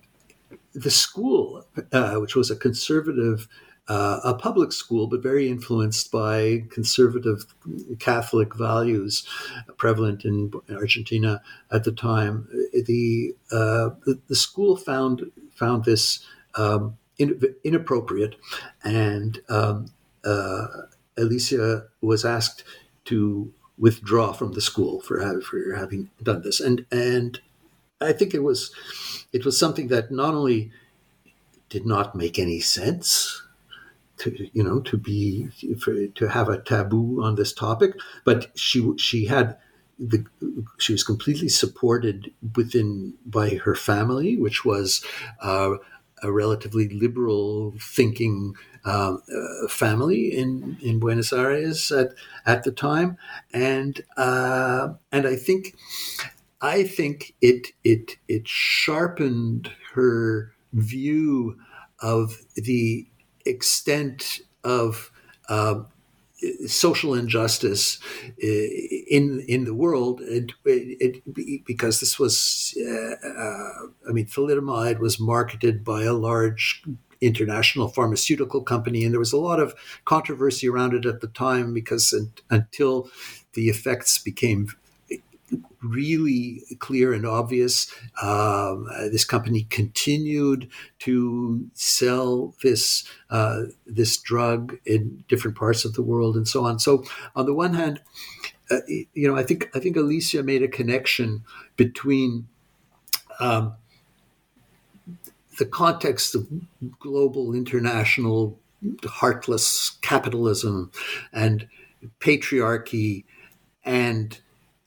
the 0.74 0.90
school, 0.90 1.66
uh, 1.92 2.14
which 2.16 2.36
was 2.36 2.51
a 2.51 2.57
conservative, 2.57 3.49
uh, 3.88 4.20
a 4.22 4.34
public 4.34 4.72
school, 4.72 5.07
but 5.07 5.22
very 5.22 5.49
influenced 5.49 6.12
by 6.12 6.64
conservative 6.70 7.46
Catholic 7.99 8.55
values 8.55 9.26
prevalent 9.76 10.24
in 10.24 10.53
Argentina 10.70 11.42
at 11.72 11.84
the 11.84 11.92
time, 11.92 12.49
the 12.72 13.34
uh, 13.51 13.90
the, 14.05 14.20
the, 14.28 14.36
school 14.36 14.76
found 14.76 15.30
found 15.55 15.84
this 15.84 16.20
um, 16.55 16.99
in, 17.18 17.40
inappropriate, 17.64 18.36
and 18.84 19.40
um, 19.49 19.86
uh, 20.24 20.66
Alicia 21.16 21.84
was 22.01 22.24
asked 22.24 22.62
to 23.07 23.53
withdraw 23.78 24.32
from 24.32 24.53
the 24.53 24.61
school 24.61 25.01
for 25.01 25.40
for 25.40 25.74
having 25.74 26.11
done 26.22 26.42
this, 26.42 26.61
and 26.61 26.84
and 26.92 27.40
I 28.01 28.12
think 28.12 28.34
it 28.34 28.42
was 28.42 28.74
it 29.32 29.44
was 29.44 29.59
something 29.59 29.88
that 29.88 30.11
not 30.11 30.34
only 30.34 30.70
did 31.68 31.86
not 31.86 32.14
make 32.14 32.38
any 32.38 32.61
sense 32.61 33.42
to 34.18 34.49
you 34.53 34.62
know 34.62 34.80
to 34.80 34.96
be 34.96 35.49
for, 35.80 36.07
to 36.07 36.28
have 36.28 36.49
a 36.49 36.59
taboo 36.59 37.22
on 37.22 37.34
this 37.34 37.53
topic, 37.53 37.92
but 38.24 38.51
she 38.57 38.92
she 38.99 39.26
had 39.26 39.57
the 39.99 40.24
she 40.78 40.92
was 40.92 41.03
completely 41.03 41.49
supported 41.49 42.32
within 42.57 43.14
by 43.26 43.51
her 43.51 43.74
family, 43.74 44.36
which 44.36 44.64
was 44.64 45.05
uh, 45.42 45.74
a 46.22 46.32
relatively 46.32 46.88
liberal 46.88 47.74
thinking 47.80 48.55
um, 48.84 49.22
uh, 49.34 49.68
family 49.68 50.36
in, 50.36 50.78
in 50.80 50.99
Buenos 50.99 51.32
Aires 51.32 51.92
at, 51.92 52.14
at 52.46 52.62
the 52.62 52.72
time, 52.72 53.18
and 53.53 54.03
uh, 54.16 54.90
and 55.12 55.26
I 55.26 55.36
think 55.36 55.74
I 56.61 56.84
think 56.84 57.34
it 57.40 57.68
it 57.84 58.16
it 58.26 58.48
sharpened 58.48 59.70
her 59.94 60.52
view 60.72 61.56
of 62.00 62.38
the 62.56 63.06
extent 63.46 64.40
of 64.64 65.11
uh, 65.48 65.82
social 66.66 67.14
injustice 67.14 67.98
uh, 68.26 68.46
in 68.46 69.44
in 69.48 69.64
the 69.64 69.74
world, 69.74 70.20
it, 70.22 70.52
it, 70.64 71.64
because 71.66 72.00
this 72.00 72.18
was, 72.18 72.76
uh, 72.80 73.28
uh, 73.28 73.70
I 74.09 74.12
mean, 74.12 74.26
thalidomide 74.26 75.00
was 75.00 75.18
marketed 75.20 75.84
by 75.84 76.04
a 76.04 76.12
large 76.12 76.82
international 77.20 77.88
pharmaceutical 77.88 78.62
company, 78.62 79.04
and 79.04 79.12
there 79.12 79.18
was 79.18 79.32
a 79.32 79.38
lot 79.38 79.59
of 79.61 79.74
controversy 80.04 80.68
around 80.68 80.94
it 80.94 81.06
at 81.06 81.20
the 81.20 81.28
time 81.28 81.74
because 81.74 82.14
until 82.50 83.11
the 83.54 83.68
effects 83.68 84.18
became 84.18 84.68
really 85.82 86.62
clear 86.78 87.12
and 87.12 87.26
obvious. 87.26 87.92
Um, 88.22 88.88
uh, 88.92 89.08
this 89.10 89.24
company 89.24 89.66
continued 89.70 90.70
to 91.00 91.68
sell 91.74 92.54
this 92.62 93.04
uh, 93.30 93.62
this 93.86 94.16
drug 94.16 94.76
in 94.84 95.24
different 95.28 95.56
parts 95.56 95.84
of 95.84 95.94
the 95.94 96.02
world 96.02 96.36
and 96.36 96.48
so 96.48 96.64
on. 96.64 96.78
So, 96.78 97.04
on 97.36 97.46
the 97.46 97.54
one 97.54 97.74
hand, 97.74 98.00
uh, 98.70 98.78
you 98.88 99.28
know, 99.28 99.36
I 99.36 99.42
think 99.42 99.70
I 99.74 99.78
think 99.78 99.96
Alicia 99.96 100.42
made 100.42 100.62
a 100.62 100.68
connection 100.68 101.44
between. 101.76 102.48
Um, 103.40 103.74
the 105.58 105.66
context 105.66 106.34
of 106.34 106.48
global 107.00 107.52
international 107.52 108.58
heartless 109.04 109.98
capitalism 110.02 110.90
and 111.32 111.68
patriarchy 112.20 113.24
and 113.84 114.40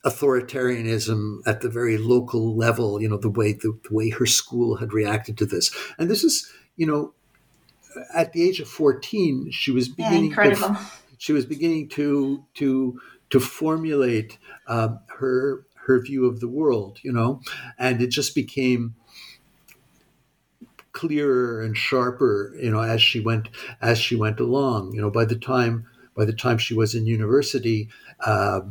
authoritarianism 0.04 1.38
at 1.46 1.60
the 1.60 1.68
very 1.68 1.96
local 1.96 2.56
level, 2.56 3.00
you 3.00 3.08
know, 3.08 3.16
the 3.16 3.30
way 3.30 3.52
the, 3.52 3.78
the, 3.88 3.94
way 3.94 4.10
her 4.10 4.26
school 4.26 4.76
had 4.76 4.92
reacted 4.92 5.38
to 5.38 5.46
this. 5.46 5.74
And 5.98 6.10
this 6.10 6.24
is, 6.24 6.50
you 6.76 6.86
know, 6.86 7.14
at 8.14 8.32
the 8.32 8.42
age 8.42 8.58
of 8.58 8.68
14, 8.68 9.50
she 9.52 9.70
was 9.70 9.88
beginning 9.88 10.32
yeah, 10.32 10.54
to, 10.54 10.78
she 11.18 11.32
was 11.32 11.46
beginning 11.46 11.88
to 11.90 12.44
to 12.54 13.00
to 13.30 13.40
formulate 13.40 14.38
um, 14.66 14.98
her 15.18 15.66
her 15.86 16.00
view 16.00 16.26
of 16.26 16.40
the 16.40 16.48
world, 16.48 16.98
you 17.02 17.12
know, 17.12 17.40
and 17.78 18.00
it 18.00 18.08
just 18.08 18.34
became 18.34 18.94
clearer 20.92 21.62
and 21.62 21.76
sharper, 21.76 22.54
you 22.60 22.70
know, 22.70 22.80
as 22.80 23.02
she 23.02 23.20
went 23.20 23.48
as 23.80 23.98
she 23.98 24.16
went 24.16 24.40
along. 24.40 24.94
You 24.94 25.00
know, 25.00 25.10
by 25.10 25.24
the 25.24 25.36
time 25.36 25.86
by 26.16 26.24
the 26.24 26.32
time 26.32 26.58
she 26.58 26.74
was 26.74 26.94
in 26.94 27.06
university, 27.06 27.88
uh, 28.20 28.62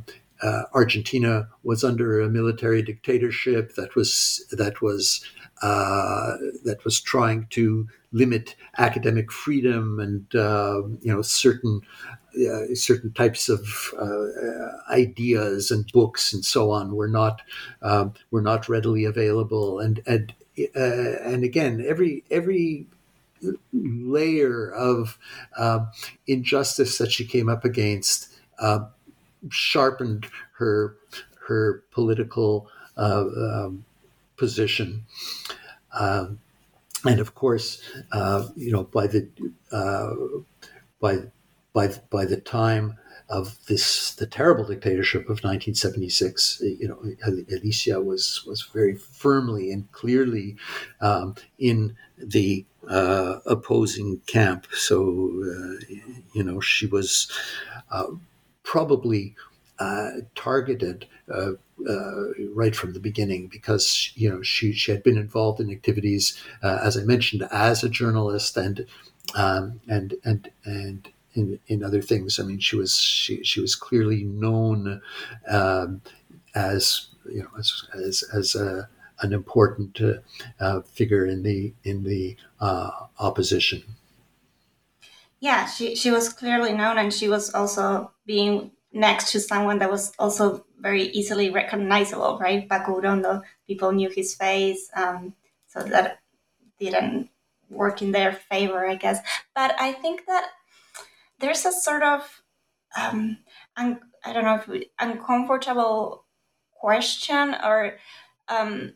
uh, 0.41 0.63
Argentina 0.73 1.47
was 1.63 1.83
under 1.83 2.21
a 2.21 2.29
military 2.29 2.81
dictatorship 2.81 3.75
that 3.75 3.95
was 3.95 4.45
that 4.51 4.81
was 4.81 5.23
uh, 5.61 6.37
that 6.63 6.83
was 6.83 6.99
trying 6.99 7.47
to 7.51 7.87
limit 8.11 8.55
academic 8.77 9.31
freedom 9.31 9.99
and 9.99 10.35
uh, 10.35 10.81
you 11.01 11.13
know 11.13 11.21
certain 11.21 11.81
uh, 12.35 12.73
certain 12.73 13.11
types 13.13 13.49
of 13.49 13.93
uh, 13.99 14.91
ideas 14.91 15.69
and 15.69 15.91
books 15.91 16.33
and 16.33 16.45
so 16.45 16.71
on 16.71 16.95
were 16.95 17.07
not 17.07 17.41
um, 17.81 18.13
were 18.31 18.41
not 18.41 18.69
readily 18.69 19.05
available. 19.05 19.79
And 19.79 20.01
and 20.07 20.33
uh, 20.75 21.19
and 21.23 21.43
again 21.43 21.83
every 21.87 22.23
every 22.31 22.87
layer 23.73 24.71
of 24.71 25.17
um, 25.57 25.89
injustice 26.27 26.97
that 26.99 27.11
she 27.11 27.25
came 27.25 27.49
up 27.49 27.65
against 27.65 28.27
sharpened 29.49 30.27
her 30.57 30.95
her 31.47 31.83
political 31.91 32.67
uh, 32.97 33.25
um, 33.37 33.85
position. 34.37 35.05
Um, 35.93 36.39
and 37.05 37.19
of 37.19 37.35
course, 37.35 37.81
uh, 38.11 38.47
you 38.55 38.71
know, 38.71 38.83
by 38.83 39.07
the 39.07 39.27
uh, 39.71 40.13
by 40.99 41.19
by 41.73 41.89
by 42.09 42.25
the 42.25 42.37
time 42.37 42.97
of 43.29 43.57
this 43.67 44.13
the 44.15 44.27
terrible 44.27 44.65
dictatorship 44.65 45.21
of 45.23 45.41
1976, 45.43 46.61
you 46.61 46.87
know, 46.87 47.01
Alicia 47.25 48.01
was 48.01 48.43
was 48.45 48.61
very 48.63 48.95
firmly 48.95 49.71
and 49.71 49.91
clearly 49.91 50.57
um, 50.99 51.35
in 51.57 51.95
the 52.17 52.65
uh, 52.87 53.39
opposing 53.45 54.21
camp. 54.27 54.67
So, 54.73 54.99
uh, 54.99 55.95
you 56.33 56.43
know, 56.43 56.59
she 56.59 56.87
was 56.87 57.31
uh, 57.91 58.07
probably 58.63 59.35
uh, 59.79 60.11
targeted 60.35 61.07
uh, 61.33 61.51
uh, 61.89 62.25
right 62.53 62.75
from 62.75 62.93
the 62.93 62.99
beginning 62.99 63.47
because 63.47 64.11
you 64.15 64.29
know 64.29 64.41
she 64.43 64.71
she 64.73 64.91
had 64.91 65.01
been 65.01 65.17
involved 65.17 65.59
in 65.59 65.71
activities 65.71 66.37
uh, 66.61 66.79
as 66.83 66.97
I 66.97 67.03
mentioned 67.03 67.47
as 67.51 67.83
a 67.83 67.89
journalist 67.89 68.55
and 68.57 68.85
um, 69.35 69.81
and 69.87 70.13
and 70.23 70.49
and 70.65 71.09
in, 71.33 71.59
in 71.67 71.83
other 71.83 72.01
things. 72.01 72.39
I 72.39 72.43
mean, 72.43 72.59
she 72.59 72.75
was 72.75 72.97
she, 72.97 73.43
she 73.43 73.61
was 73.61 73.75
clearly 73.75 74.23
known 74.23 75.01
um, 75.49 76.01
as 76.55 77.07
you 77.29 77.43
know 77.43 77.49
as 77.57 77.83
as, 77.93 78.23
as 78.33 78.55
a, 78.55 78.89
an 79.21 79.33
important 79.33 79.99
uh, 80.59 80.81
figure 80.81 81.25
in 81.25 81.43
the 81.43 81.73
in 81.83 82.03
the 82.03 82.35
uh, 82.59 82.91
opposition. 83.19 83.83
Yeah, 85.39 85.65
she 85.65 85.95
she 85.95 86.11
was 86.11 86.29
clearly 86.29 86.73
known, 86.73 86.97
and 86.97 87.13
she 87.13 87.27
was 87.27 87.53
also 87.53 88.11
being 88.31 88.71
next 88.93 89.33
to 89.33 89.41
someone 89.41 89.79
that 89.79 89.91
was 89.91 90.13
also 90.17 90.65
very 90.79 91.03
easily 91.19 91.49
recognizable, 91.49 92.39
right? 92.39 92.67
Paco 92.69 93.01
Urondo, 93.01 93.41
people 93.67 93.91
knew 93.91 94.09
his 94.09 94.33
face, 94.33 94.89
um, 94.95 95.33
so 95.67 95.83
that 95.83 96.19
didn't 96.79 97.29
work 97.69 98.01
in 98.01 98.13
their 98.13 98.31
favor, 98.31 98.87
I 98.87 98.95
guess. 98.95 99.19
But 99.53 99.75
I 99.77 99.91
think 99.91 100.27
that 100.27 100.45
there's 101.39 101.65
a 101.65 101.73
sort 101.73 102.03
of 102.03 102.41
um, 102.95 103.37
un- 103.75 103.99
I 104.23 104.31
don't 104.31 104.45
know 104.45 104.55
if 104.55 104.67
we, 104.67 104.91
uncomfortable 104.97 106.23
question 106.71 107.55
or 107.69 107.97
um, 108.47 108.93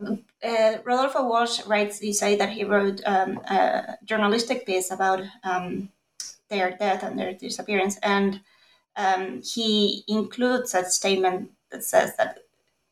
uh, 0.00 0.72
Rodolfo 0.84 1.26
Walsh 1.26 1.66
writes. 1.66 2.00
You 2.02 2.12
say 2.12 2.36
that 2.36 2.50
he 2.50 2.62
wrote 2.62 3.00
um, 3.04 3.38
a 3.50 3.96
journalistic 4.04 4.64
piece 4.64 4.92
about 4.92 5.22
um, 5.42 5.88
their 6.54 6.76
death 6.76 7.02
and 7.02 7.18
their 7.18 7.34
disappearance, 7.34 7.98
and 8.02 8.40
um, 8.96 9.42
he 9.42 10.04
includes 10.06 10.74
a 10.74 10.84
statement 10.84 11.50
that 11.70 11.82
says 11.82 12.16
that 12.16 12.38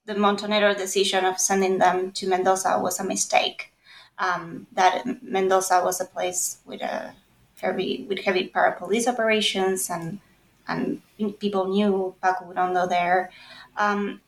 the 0.04 0.14
Montonero 0.14 0.76
decision 0.76 1.24
of 1.24 1.38
sending 1.38 1.78
them 1.78 2.10
to 2.12 2.28
Mendoza 2.28 2.78
was 2.80 2.98
a 2.98 3.04
mistake. 3.04 3.72
Um, 4.18 4.66
that 4.72 5.22
Mendoza 5.22 5.80
was 5.84 6.00
a 6.00 6.04
place 6.04 6.58
with 6.66 6.82
a 6.82 7.14
heavy 7.60 8.04
with 8.08 8.18
heavy 8.18 8.48
para 8.48 8.72
police 8.76 9.06
operations 9.06 9.88
and 9.88 10.18
and 10.66 11.00
people 11.38 11.68
knew 11.68 12.14
Paco 12.22 12.52
Urondo 12.52 12.88
there. 12.88 13.30
Um, 13.76 14.20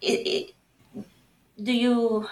it, 0.00 0.20
it, 0.36 0.54
do 1.60 1.72
you 1.72 2.28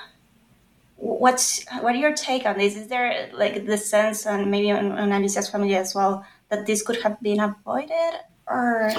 what's 0.97 1.65
what 1.81 1.95
are 1.95 1.99
your 1.99 2.15
take 2.15 2.47
on 2.47 2.59
this? 2.59 2.77
Is 2.77 2.89
there 2.89 3.31
like 3.33 3.67
the 3.67 3.79
sense 3.79 4.27
and 4.27 4.51
maybe 4.51 4.71
on, 4.71 4.93
on 4.93 5.13
Alicia's 5.13 5.49
family 5.49 5.75
as 5.77 5.95
well 5.95 6.25
that 6.49 6.67
this 6.67 6.83
could 6.83 7.03
have 7.03 7.21
been 7.21 7.41
avoided 7.41 8.21
or? 8.47 8.93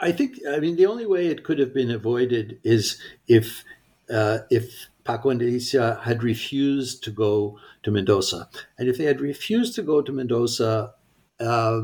I 0.00 0.12
think 0.12 0.38
I 0.48 0.58
mean 0.58 0.76
the 0.76 0.86
only 0.86 1.06
way 1.06 1.26
it 1.26 1.44
could 1.44 1.58
have 1.58 1.74
been 1.74 1.90
avoided 1.90 2.60
is 2.62 3.00
if 3.26 3.64
uh, 4.10 4.38
if 4.50 4.86
Paco 5.04 5.30
and 5.30 5.42
Alicia 5.42 6.00
had 6.02 6.22
refused 6.22 7.02
to 7.04 7.10
go 7.10 7.58
to 7.82 7.90
Mendoza. 7.90 8.48
And 8.78 8.88
if 8.88 8.98
they 8.98 9.04
had 9.04 9.20
refused 9.20 9.74
to 9.76 9.82
go 9.82 10.00
to 10.00 10.12
Mendoza, 10.12 10.94
uh, 11.40 11.80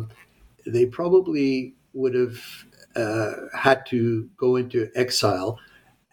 they 0.67 0.87
probably 0.87 1.75
would 1.95 2.15
have 2.15 2.41
uh, 2.95 3.33
had 3.55 3.87
to 3.87 4.29
go 4.37 4.57
into 4.57 4.91
exile. 4.95 5.59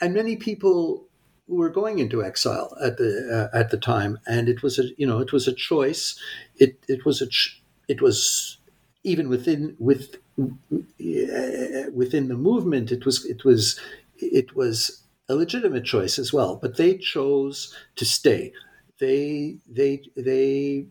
And 0.01 0.13
many 0.13 0.35
people 0.35 1.07
were 1.47 1.69
going 1.69 1.99
into 1.99 2.23
exile 2.23 2.75
at 2.81 2.97
the 2.97 3.49
uh, 3.53 3.57
at 3.57 3.69
the 3.69 3.77
time, 3.77 4.19
and 4.27 4.49
it 4.49 4.63
was 4.63 4.79
a 4.79 4.85
you 4.97 5.05
know 5.05 5.19
it 5.19 5.31
was 5.31 5.47
a 5.47 5.53
choice. 5.53 6.19
It 6.57 6.83
it 6.87 7.05
was 7.05 7.21
a 7.21 7.27
ch- 7.27 7.61
it 7.87 8.01
was 8.01 8.57
even 9.03 9.29
within 9.29 9.75
with 9.79 10.15
uh, 10.39 11.91
within 11.93 12.27
the 12.27 12.37
movement. 12.37 12.91
It 12.91 13.05
was 13.05 13.25
it 13.25 13.45
was 13.45 13.79
it 14.17 14.55
was 14.55 15.03
a 15.29 15.35
legitimate 15.35 15.85
choice 15.85 16.17
as 16.19 16.33
well, 16.33 16.55
but 16.55 16.77
they 16.77 16.97
chose 16.97 17.75
to 17.95 18.05
stay. 18.05 18.53
They 18.99 19.57
they 19.69 20.03
they 20.15 20.87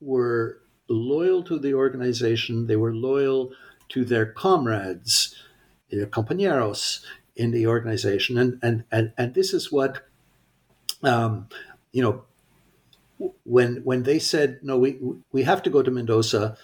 were 0.00 0.60
loyal 0.88 1.42
to 1.44 1.58
the 1.58 1.74
organization. 1.74 2.66
They 2.66 2.76
were 2.76 2.94
loyal 2.94 3.52
to 3.90 4.04
their 4.04 4.26
comrades, 4.26 5.34
their 5.90 6.06
compañeros 6.06 7.04
in 7.36 7.50
the 7.50 7.66
organization, 7.66 8.38
and 8.38 8.58
and 8.62 8.84
and 8.90 9.12
and 9.18 9.34
this 9.34 9.52
is 9.52 9.72
what, 9.72 10.06
um, 11.02 11.48
you 11.92 12.02
know, 12.02 12.24
when 13.44 13.76
when 13.84 14.04
they 14.04 14.18
said 14.18 14.60
no, 14.62 14.78
we 14.78 14.98
we 15.32 15.42
have 15.42 15.62
to 15.62 15.70
go 15.70 15.82
to 15.82 15.90
Mendoza. 15.90 16.56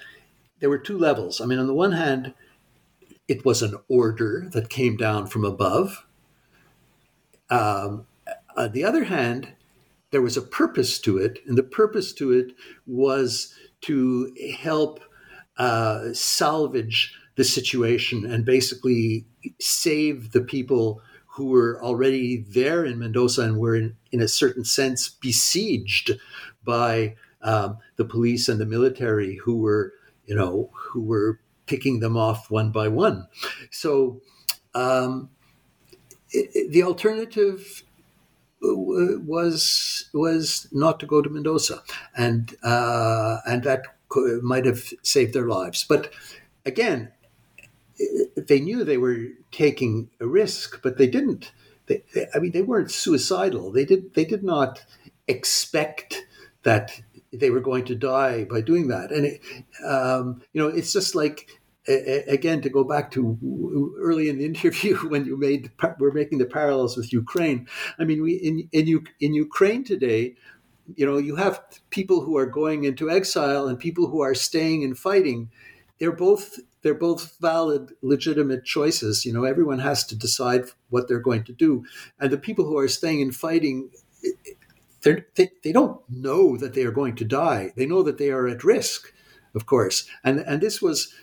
There 0.61 0.71
were 0.71 0.79
two 0.79 0.99
levels. 0.99 1.41
I 1.41 1.47
mean, 1.47 1.59
on 1.59 1.67
the 1.67 1.75
one 1.75 1.93
hand, 1.93 2.35
it 3.27 3.45
was 3.45 3.63
an 3.63 3.77
order 3.89 4.49
that 4.53 4.69
came 4.69 4.97
down 4.97 5.27
from 5.27 5.45
above 5.45 6.05
um, 7.51 8.07
on 8.57 8.73
the 8.73 8.85
other 8.85 9.05
hand, 9.05 9.53
there 10.13 10.23
was 10.23 10.37
a 10.37 10.43
purpose 10.43 10.99
to 11.01 11.19
it, 11.19 11.41
and 11.47 11.59
the 11.59 11.63
purpose 11.63 12.13
to 12.15 12.33
it 12.33 12.53
was 12.87 13.55
to 13.83 14.33
help 14.59 15.01
uh, 15.57 16.13
salvage 16.13 17.15
the 17.41 17.45
situation 17.45 18.27
and 18.31 18.45
basically 18.45 19.25
save 19.59 20.33
the 20.33 20.43
people 20.43 21.01
who 21.27 21.47
were 21.47 21.83
already 21.83 22.45
there 22.49 22.85
in 22.85 22.99
Mendoza 22.99 23.41
and 23.43 23.57
were, 23.57 23.75
in, 23.75 23.97
in 24.13 24.21
a 24.21 24.29
certain 24.29 24.63
sense, 24.63 25.09
besieged 25.09 26.13
by 26.63 27.17
um, 27.41 27.79
the 27.97 28.05
police 28.05 28.47
and 28.51 28.61
the 28.61 28.67
military, 28.67 29.37
who 29.37 29.57
were, 29.57 29.95
you 30.27 30.35
know, 30.35 30.69
who 30.75 31.01
were 31.01 31.41
picking 31.65 32.01
them 32.01 32.15
off 32.15 32.51
one 32.51 32.73
by 32.73 32.89
one. 32.89 33.27
So. 33.71 34.21
Um, 34.75 35.31
the 36.69 36.85
alternative 36.85 37.83
uh, 38.63 39.19
was 39.27 40.09
was 40.15 40.69
not 40.71 41.01
to 41.01 41.07
go 41.07 41.21
to 41.23 41.29
Mendoza, 41.29 41.83
and 42.17 42.55
uh, 42.63 43.39
and 43.47 43.65
that 43.65 43.83
could, 44.09 44.43
might 44.45 44.65
have 44.65 44.93
saved 45.03 45.35
their 45.35 45.49
lives. 45.49 45.85
But 45.89 46.13
again, 46.65 47.11
they 48.37 48.61
knew 48.61 48.85
they 48.85 48.99
were 48.99 49.29
taking 49.51 50.11
a 50.21 50.27
risk, 50.27 50.81
but 50.83 50.99
they 50.99 51.07
didn't. 51.07 51.53
They, 51.87 52.03
they, 52.15 52.27
I 52.35 52.39
mean, 52.39 52.53
they 52.53 52.63
weren't 52.63 52.91
suicidal. 52.91 53.73
They 53.73 53.85
did. 53.85 54.15
They 54.15 54.25
did 54.25 54.43
not 54.43 54.85
expect 55.29 56.27
that 56.63 57.01
they 57.33 57.51
were 57.51 57.61
going 57.61 57.85
to 57.87 57.95
die 57.95 58.45
by 58.45 58.61
doing 58.61 58.89
that. 58.89 59.13
And 59.13 59.27
it, 59.27 59.41
um, 59.85 60.43
you 60.53 60.61
know, 60.61 60.69
it's 60.69 60.93
just 60.93 61.15
like 61.15 61.49
again, 61.89 62.61
to 62.63 62.69
go 62.69 62.85
back 62.85 63.11
to 63.13 63.95
early 63.99 64.29
in 64.29 64.39
the 64.39 64.45
interview 64.53 64.97
when 65.09 65.25
you 65.25 65.37
made 65.37 65.71
we're 65.99 66.13
making 66.13 66.39
the 66.39 66.47
parallels 66.47 66.97
with 66.97 67.13
Ukraine. 67.13 67.67
I 67.99 68.05
mean, 68.05 68.23
we 68.23 68.35
in 68.35 68.69
in 68.73 69.07
in 69.21 69.35
Ukraine 69.35 69.85
today, 69.85 70.35
you 70.95 71.07
know, 71.07 71.19
you 71.19 71.37
have 71.37 71.63
people 71.91 72.23
who 72.23 72.37
are 72.37 72.47
going 72.47 72.85
into 72.85 73.11
exile 73.11 73.67
and 73.67 73.79
people 73.79 74.09
who 74.09 74.21
are 74.21 74.35
staying 74.35 74.85
and 74.85 74.99
fighting. 74.99 75.51
They're 75.99 76.13
both 76.13 76.59
they're 76.83 76.95
both 76.95 77.37
valid, 77.41 77.93
legitimate 78.03 78.65
choices. 78.65 79.25
You 79.25 79.33
know, 79.33 79.45
everyone 79.45 79.81
has 79.81 80.05
to 80.07 80.17
decide 80.17 80.65
what 80.89 81.09
they're 81.09 81.21
going 81.21 81.45
to 81.45 81.53
do, 81.53 81.85
and 82.19 82.31
the 82.31 82.39
people 82.39 82.65
who 82.65 82.79
are 82.79 82.89
staying 82.89 83.23
and 83.23 83.35
fighting. 83.35 83.91
They, 85.03 85.25
they 85.65 85.73
don't 85.73 86.01
know 86.11 86.59
that 86.59 86.75
they 86.75 86.85
are 86.85 86.91
going 86.91 87.17
to 87.17 87.25
die. 87.25 87.73
They 87.75 87.87
know 87.87 88.03
that 88.03 88.19
they 88.19 88.31
are 88.31 88.47
at 88.47 88.65
risk, 88.65 89.15
of 89.55 89.65
course. 89.65 90.07
And 90.23 90.41
and 90.41 90.61
this 90.61 90.83
was 90.83 91.15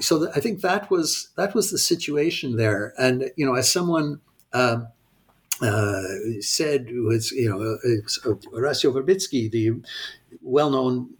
so 0.00 0.30
I 0.34 0.40
think 0.40 0.60
that 0.60 0.90
was 0.90 1.30
that 1.36 1.54
was 1.54 1.70
the 1.70 1.78
situation 1.78 2.56
there. 2.56 2.92
And 2.98 3.30
you 3.36 3.46
know, 3.46 3.54
as 3.54 3.72
someone 3.72 4.20
um, 4.52 4.88
uh, 5.62 6.02
said, 6.40 6.88
was 6.92 7.30
you 7.32 7.48
know, 7.48 7.60
uh, 7.62 8.34
Horacio 8.52 8.92
Verbitsky, 8.92 9.50
the 9.50 9.72
well-known 10.42 11.14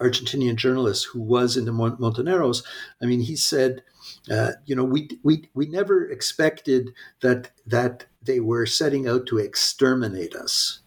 Argentinian 0.00 0.56
journalist 0.56 1.06
who 1.06 1.20
was 1.20 1.56
in 1.56 1.64
the 1.64 1.72
Montoneros, 1.72 2.62
I 3.02 3.06
mean, 3.06 3.20
he 3.20 3.36
said, 3.36 3.82
uh, 4.30 4.52
you 4.64 4.76
know, 4.76 4.84
we 4.84 5.08
we 5.22 5.48
we 5.54 5.66
never 5.66 6.08
expected 6.08 6.92
that 7.22 7.50
that 7.66 8.06
they 8.22 8.40
were 8.40 8.66
setting 8.66 9.08
out 9.08 9.26
to 9.26 9.38
exterminate 9.38 10.34
us. 10.34 10.80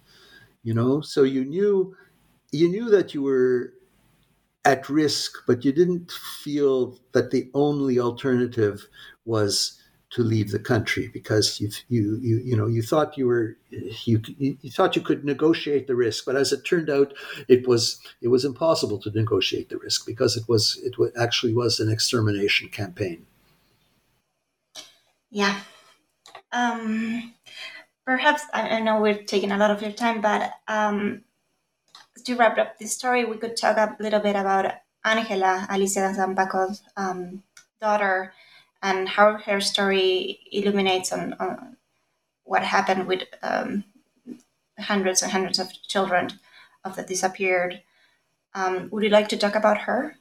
You 0.63 0.73
know, 0.73 1.01
so 1.01 1.23
you 1.23 1.45
knew 1.45 1.95
you 2.51 2.69
knew 2.69 2.89
that 2.89 3.13
you 3.13 3.23
were 3.23 3.73
at 4.65 4.89
risk, 4.89 5.37
but 5.47 5.65
you 5.65 5.71
didn't 5.71 6.11
feel 6.11 6.97
that 7.13 7.31
the 7.31 7.49
only 7.53 7.99
alternative 7.99 8.87
was 9.25 9.78
to 10.11 10.23
leave 10.23 10.49
the 10.51 10.59
country 10.59 11.07
because 11.13 11.61
you 11.61 11.69
you 11.87 12.17
you 12.21 12.37
you 12.37 12.57
know 12.57 12.67
you 12.67 12.81
thought 12.81 13.17
you 13.17 13.27
were 13.27 13.57
you 13.69 14.21
you 14.37 14.71
thought 14.71 14.95
you 14.95 15.01
could 15.01 15.23
negotiate 15.23 15.87
the 15.87 15.95
risk, 15.95 16.25
but 16.25 16.35
as 16.35 16.51
it 16.51 16.65
turned 16.65 16.89
out, 16.89 17.13
it 17.47 17.67
was 17.67 17.99
it 18.21 18.29
was 18.29 18.43
impossible 18.43 18.97
to 18.99 19.11
negotiate 19.11 19.69
the 19.69 19.77
risk 19.77 20.05
because 20.05 20.35
it 20.35 20.47
was 20.47 20.79
it 20.83 20.95
actually 21.17 21.53
was 21.53 21.79
an 21.79 21.91
extermination 21.91 22.69
campaign. 22.69 23.25
Yeah. 25.29 25.59
Um, 26.51 27.33
perhaps 28.05 28.41
I, 28.53 28.79
know 28.79 28.99
we're 28.99 29.21
taking 29.21 29.51
a 29.51 29.57
lot 29.57 29.69
of 29.69 29.83
your 29.83 29.91
time, 29.91 30.21
but 30.21 30.51
um, 30.67 31.21
to 32.25 32.35
wrap 32.35 32.57
up 32.57 32.79
this 32.79 32.95
story, 32.95 33.25
we 33.25 33.37
could 33.37 33.55
talk 33.55 33.77
a 33.77 33.95
little 33.99 34.19
bit 34.19 34.35
about 34.35 34.73
Angela, 35.05 35.67
Alicia 35.69 36.13
Zampaco's 36.17 36.81
um, 36.97 37.43
daughter, 37.79 38.33
and 38.81 39.07
how 39.09 39.37
her 39.37 39.59
story 39.61 40.39
illuminates 40.51 41.11
on, 41.11 41.33
on 41.39 41.77
what 42.43 42.63
happened 42.63 43.07
with 43.07 43.23
um, 43.43 43.83
hundreds 44.79 45.21
and 45.21 45.31
hundreds 45.31 45.59
of 45.59 45.71
children 45.87 46.29
of 46.83 46.95
the 46.95 47.03
disappeared. 47.03 47.81
Um, 48.55 48.89
would 48.91 49.03
you 49.03 49.09
like 49.09 49.27
to 49.29 49.37
talk 49.37 49.55
about 49.55 49.79
her? 49.79 50.15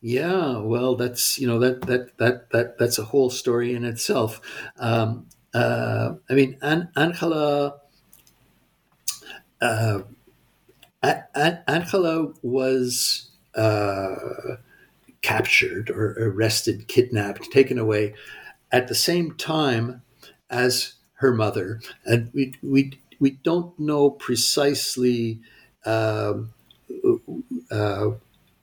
Yeah, 0.00 0.58
well, 0.58 0.96
that's 0.96 1.38
you 1.38 1.46
know 1.46 1.58
that 1.60 1.82
that 1.82 2.18
that 2.18 2.50
that 2.50 2.78
that's 2.78 2.98
a 2.98 3.04
whole 3.04 3.30
story 3.30 3.74
in 3.74 3.84
itself. 3.84 4.40
Um, 4.78 5.26
uh, 5.52 6.14
I 6.28 6.34
mean, 6.34 6.58
An- 6.60 6.90
Angela. 6.96 7.76
Uh, 9.60 10.00
Angela 11.66 12.32
was 12.42 13.30
uh, 13.54 14.56
captured 15.24 15.88
or 15.88 16.14
arrested, 16.18 16.86
kidnapped, 16.86 17.50
taken 17.50 17.78
away 17.78 18.14
at 18.70 18.88
the 18.88 18.94
same 18.94 19.34
time 19.36 20.02
as 20.50 20.94
her 21.14 21.32
mother, 21.32 21.80
and 22.04 22.30
we 22.34 22.54
we 22.62 23.00
we 23.18 23.30
don't 23.42 23.78
know 23.78 24.10
precisely 24.10 25.40
uh, 25.86 26.34
uh, 27.70 28.10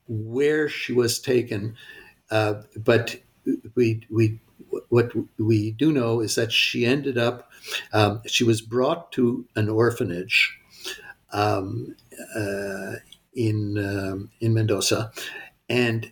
where 0.07 0.69
she 0.69 0.93
was 0.93 1.19
taken, 1.19 1.75
uh, 2.29 2.61
but 2.77 3.15
we 3.73 4.05
we 4.11 4.39
what 4.89 5.11
we 5.39 5.71
do 5.71 5.91
know 5.91 6.21
is 6.21 6.35
that 6.35 6.51
she 6.51 6.85
ended 6.85 7.17
up 7.17 7.49
um, 7.91 8.21
she 8.27 8.43
was 8.43 8.61
brought 8.61 9.11
to 9.13 9.45
an 9.55 9.67
orphanage 9.67 10.59
um, 11.33 11.95
uh, 12.35 12.93
in 13.33 13.77
um, 13.79 14.29
in 14.39 14.53
Mendoza, 14.53 15.11
and 15.67 16.11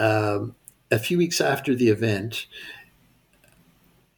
um, 0.00 0.56
a 0.90 0.98
few 0.98 1.18
weeks 1.18 1.40
after 1.40 1.74
the 1.74 1.88
event, 1.88 2.46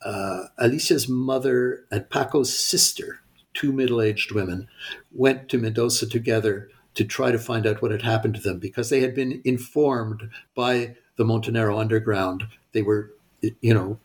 uh, 0.04 0.44
Alicia's 0.56 1.08
mother 1.08 1.84
and 1.90 2.08
Paco's 2.08 2.56
sister, 2.56 3.20
two 3.52 3.72
middle-aged 3.72 4.32
women, 4.32 4.68
went 5.12 5.48
to 5.48 5.58
Mendoza 5.58 6.08
together 6.08 6.70
to 6.94 7.04
try 7.04 7.32
to 7.32 7.38
find 7.38 7.66
out 7.66 7.82
what 7.82 7.90
had 7.90 8.02
happened 8.02 8.34
to 8.36 8.40
them 8.40 8.58
because 8.58 8.90
they 8.90 9.00
had 9.00 9.14
been 9.14 9.42
informed 9.44 10.30
by 10.54 10.94
the 11.16 11.24
Montonero 11.24 11.78
underground. 11.78 12.44
They 12.72 12.82
were, 12.82 13.12
you 13.40 13.74
know, 13.74 13.98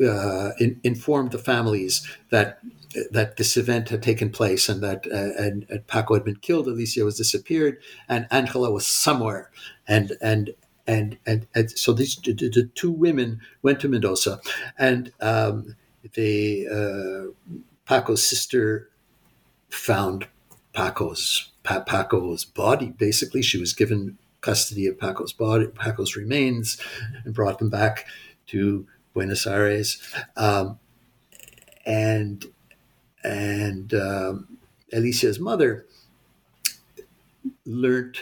uh, 0.00 0.52
in, 0.60 0.80
informed 0.84 1.32
the 1.32 1.38
families 1.38 2.06
that 2.30 2.60
that 3.10 3.36
this 3.36 3.58
event 3.58 3.90
had 3.90 4.02
taken 4.02 4.30
place 4.30 4.70
and 4.70 4.82
that 4.82 5.06
uh, 5.12 5.42
and, 5.42 5.66
and, 5.68 5.86
Paco 5.86 6.14
had 6.14 6.24
been 6.24 6.36
killed, 6.36 6.66
Alicia 6.66 7.04
was 7.04 7.18
disappeared, 7.18 7.78
and 8.08 8.26
Angela 8.30 8.70
was 8.70 8.86
somewhere, 8.86 9.50
and 9.86 10.12
and 10.22 10.54
and 10.86 11.18
and, 11.26 11.46
and 11.54 11.70
so 11.70 11.92
these 11.92 12.16
the, 12.16 12.32
the, 12.32 12.70
two 12.74 12.90
women 12.90 13.40
went 13.62 13.80
to 13.80 13.88
Mendoza, 13.88 14.40
and 14.78 15.12
um, 15.20 15.76
the 16.14 16.66
uh, 16.68 17.60
Paco's 17.86 18.24
sister 18.24 18.88
found 19.68 20.26
Paco's 20.72 21.50
pa- 21.62 21.80
Paco's 21.80 22.44
body. 22.44 22.94
Basically, 22.96 23.42
she 23.42 23.58
was 23.58 23.72
given 23.72 24.18
custody 24.40 24.86
of 24.86 24.98
Paco's 24.98 25.32
body, 25.32 25.66
Paco's 25.66 26.16
remains, 26.16 26.78
and 27.24 27.34
brought 27.34 27.58
them 27.58 27.70
back 27.70 28.06
to 28.48 28.86
Buenos 29.12 29.46
Aires, 29.46 30.00
um, 30.36 30.78
and 31.84 32.46
and 33.24 33.92
um, 33.94 34.58
Alicia's 34.92 35.40
mother 35.40 35.86
learned 37.64 38.18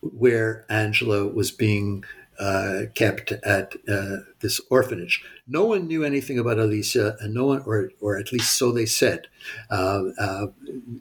where 0.00 0.64
Angela 0.68 1.26
was 1.26 1.50
being 1.50 2.04
uh, 2.38 2.82
kept 2.94 3.32
at 3.32 3.74
uh, 3.88 4.18
this 4.40 4.60
orphanage. 4.70 5.24
No 5.48 5.64
one 5.64 5.88
knew 5.88 6.04
anything 6.04 6.38
about 6.38 6.58
Alicia, 6.58 7.16
and 7.20 7.34
no 7.34 7.46
one, 7.46 7.62
or 7.66 7.90
or 8.00 8.16
at 8.16 8.32
least 8.32 8.56
so 8.56 8.70
they 8.70 8.86
said. 8.86 9.26
Uh, 9.70 10.04
uh 10.18 10.46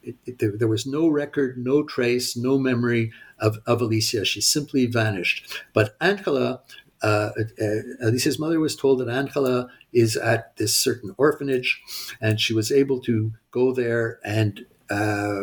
it, 0.01 0.15
it, 0.25 0.59
there, 0.59 0.67
was 0.67 0.87
no 0.87 1.07
record, 1.07 1.57
no 1.57 1.83
trace, 1.83 2.35
no 2.35 2.57
memory 2.57 3.11
of, 3.39 3.59
of 3.67 3.81
Alicia. 3.81 4.25
She 4.25 4.41
simply 4.41 4.87
vanished. 4.87 5.61
But 5.73 5.95
Angela 6.01 6.61
uh, 7.03 7.29
uh, 7.61 7.65
Alicia's 8.01 8.39
mother 8.39 8.59
was 8.59 8.75
told 8.75 8.99
that 8.99 9.09
Angela 9.09 9.69
is 9.93 10.15
at 10.15 10.55
this 10.57 10.75
certain 10.75 11.13
orphanage, 11.17 11.81
and 12.19 12.39
she 12.39 12.53
was 12.53 12.71
able 12.71 12.99
to 13.01 13.33
go 13.51 13.73
there 13.73 14.19
and 14.23 14.65
uh, 14.89 15.41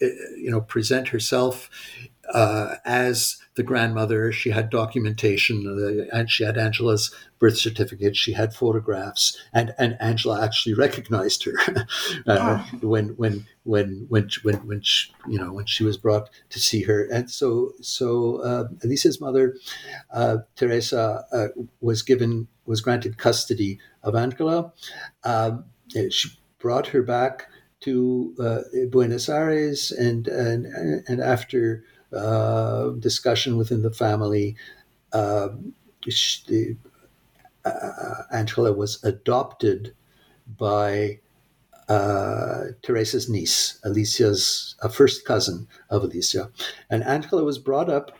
you 0.00 0.50
know 0.50 0.60
present 0.60 1.08
herself 1.08 1.68
uh, 2.32 2.76
as 2.84 3.36
the 3.54 3.62
grandmother. 3.62 4.32
She 4.32 4.50
had 4.50 4.70
documentation, 4.70 6.08
uh, 6.12 6.16
and 6.16 6.30
she 6.30 6.44
had 6.44 6.58
Angela's 6.58 7.14
birth 7.38 7.56
certificate. 7.56 8.16
She 8.16 8.32
had 8.32 8.54
photographs, 8.54 9.38
and, 9.52 9.74
and 9.78 9.96
Angela 10.00 10.44
actually 10.44 10.74
recognized 10.74 11.44
her 11.44 11.54
uh, 12.26 12.64
oh. 12.72 12.78
when 12.80 13.08
when 13.10 13.46
when 13.64 14.06
when 14.08 14.28
when 14.42 14.56
when 14.66 14.80
she, 14.82 15.12
you 15.28 15.38
know 15.38 15.52
when 15.52 15.66
she 15.66 15.84
was 15.84 15.96
brought 15.96 16.30
to 16.50 16.60
see 16.60 16.82
her. 16.82 17.06
And 17.12 17.30
so 17.30 17.72
so 17.80 18.36
uh, 18.42 18.68
Alicia's 18.82 19.20
mother, 19.20 19.56
uh, 20.12 20.38
Teresa, 20.56 21.24
uh, 21.32 21.48
was 21.80 22.02
given 22.02 22.48
was 22.66 22.80
granted 22.80 23.18
custody 23.18 23.78
of 24.02 24.14
Angela. 24.14 24.72
Um, 25.24 25.64
she 26.10 26.30
brought 26.58 26.88
her 26.88 27.02
back 27.02 27.48
to 27.80 28.34
uh, 28.40 28.60
Buenos 28.90 29.28
Aires, 29.28 29.92
and 29.92 30.26
and 30.26 30.66
and 31.06 31.20
after 31.20 31.84
uh, 32.14 32.90
discussion 32.98 33.56
within 33.56 33.82
the 33.82 33.90
family. 33.90 34.56
Uh, 35.12 35.48
she, 36.08 36.76
uh, 37.64 38.22
Angela 38.32 38.72
was 38.72 39.02
adopted 39.04 39.94
by 40.58 41.20
uh, 41.88 42.64
Teresa's 42.82 43.28
niece, 43.28 43.78
Alicia's 43.84 44.74
a 44.82 44.88
first 44.88 45.24
cousin 45.24 45.68
of 45.90 46.02
Alicia, 46.02 46.50
and 46.90 47.04
Angela 47.04 47.44
was 47.44 47.58
brought 47.58 47.90
up 47.90 48.12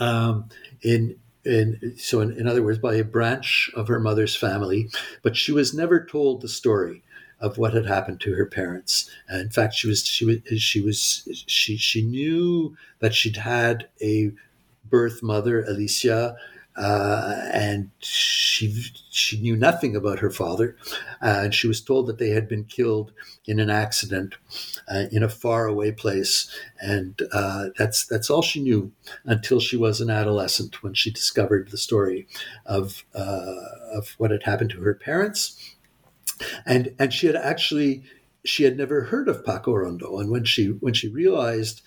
um, 0.00 0.48
in. 0.82 1.16
In, 1.44 1.94
so, 1.96 2.20
in, 2.22 2.32
in 2.32 2.48
other 2.48 2.64
words, 2.64 2.80
by 2.80 2.96
a 2.96 3.04
branch 3.04 3.70
of 3.76 3.86
her 3.86 4.00
mother's 4.00 4.34
family, 4.34 4.90
but 5.22 5.36
she 5.36 5.52
was 5.52 5.72
never 5.72 6.04
told 6.04 6.40
the 6.40 6.48
story 6.48 7.04
of 7.40 7.58
what 7.58 7.74
had 7.74 7.86
happened 7.86 8.20
to 8.20 8.34
her 8.34 8.46
parents. 8.46 9.10
And 9.28 9.42
in 9.42 9.50
fact, 9.50 9.74
she 9.74 9.88
was 9.88 10.06
she 10.06 10.24
was 10.24 10.38
she 10.60 10.80
was 10.80 11.44
she 11.46 11.76
she 11.76 12.02
knew 12.02 12.76
that 13.00 13.14
she'd 13.14 13.36
had 13.36 13.88
a 14.00 14.32
birth 14.88 15.22
mother, 15.22 15.64
Alicia, 15.64 16.36
uh, 16.76 17.34
and 17.52 17.90
she 17.98 18.84
she 19.10 19.40
knew 19.40 19.56
nothing 19.56 19.96
about 19.96 20.18
her 20.18 20.30
father, 20.30 20.76
uh, 21.22 21.40
and 21.44 21.54
she 21.54 21.66
was 21.66 21.80
told 21.80 22.06
that 22.06 22.18
they 22.18 22.30
had 22.30 22.48
been 22.48 22.64
killed 22.64 23.12
in 23.46 23.58
an 23.60 23.70
accident 23.70 24.34
uh, 24.92 25.04
in 25.10 25.22
a 25.22 25.28
faraway 25.28 25.90
place, 25.90 26.54
and 26.80 27.22
uh, 27.32 27.68
that's 27.78 28.06
that's 28.06 28.28
all 28.28 28.42
she 28.42 28.62
knew 28.62 28.92
until 29.24 29.58
she 29.58 29.76
was 29.76 30.00
an 30.02 30.10
adolescent 30.10 30.82
when 30.82 30.92
she 30.92 31.10
discovered 31.10 31.70
the 31.70 31.78
story 31.78 32.26
of 32.66 33.04
uh, 33.14 33.54
of 33.94 34.14
what 34.18 34.30
had 34.30 34.42
happened 34.42 34.70
to 34.70 34.82
her 34.82 34.94
parents 34.94 35.75
and 36.64 36.94
and 36.98 37.12
she 37.12 37.26
had 37.26 37.36
actually 37.36 38.02
she 38.44 38.64
had 38.64 38.76
never 38.76 39.02
heard 39.02 39.28
of 39.28 39.44
Paco 39.44 39.72
Urondo, 39.72 40.20
and 40.20 40.30
when 40.30 40.44
she 40.44 40.68
when 40.68 40.94
she 40.94 41.08
realized, 41.08 41.82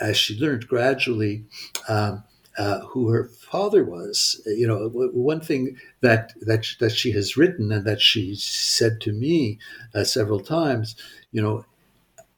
as 0.00 0.16
she 0.16 0.38
learned 0.38 0.68
gradually. 0.68 1.44
Um, 1.88 2.24
uh, 2.56 2.78
who 2.82 3.08
her 3.08 3.24
father 3.24 3.82
was. 3.84 4.40
You 4.46 4.68
know, 4.68 4.88
one 4.88 5.40
thing 5.40 5.76
that 6.02 6.34
that 6.40 6.66
that 6.78 6.92
she 6.92 7.10
has 7.10 7.36
written 7.36 7.72
and 7.72 7.84
that 7.84 8.00
she 8.00 8.36
said 8.36 9.00
to 9.00 9.12
me 9.12 9.58
uh, 9.92 10.04
several 10.04 10.38
times. 10.38 10.94
You 11.32 11.42
know, 11.42 11.64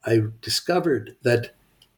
I 0.05 0.23
discovered 0.41 1.17
that 1.23 1.55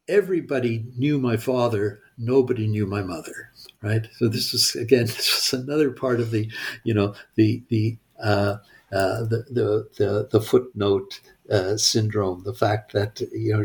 everybody 0.09 0.85
knew 0.97 1.19
my 1.19 1.37
father, 1.37 2.01
nobody 2.17 2.67
knew 2.67 2.87
my 2.87 3.03
mother. 3.03 3.51
Right. 3.83 4.09
So 4.19 4.29
this 4.29 4.53
was 4.53 4.75
again, 4.75 5.07
this 5.07 5.53
was 5.53 5.63
another 5.63 5.91
part 5.91 6.21
of 6.21 6.31
the, 6.31 6.51
you 6.85 6.95
know, 6.95 7.15
the 7.37 7.63
the 7.69 7.99
uh, 8.23 8.57
uh, 8.93 9.23
the, 9.23 9.45
the, 9.51 9.89
the, 9.99 10.29
the, 10.31 10.41
footnote 10.41 11.21
uh, 11.51 11.77
syndrome, 11.77 12.43
the 12.45 12.55
fact 12.55 12.93
that, 12.93 13.21
you 13.33 13.53
know, 13.53 13.65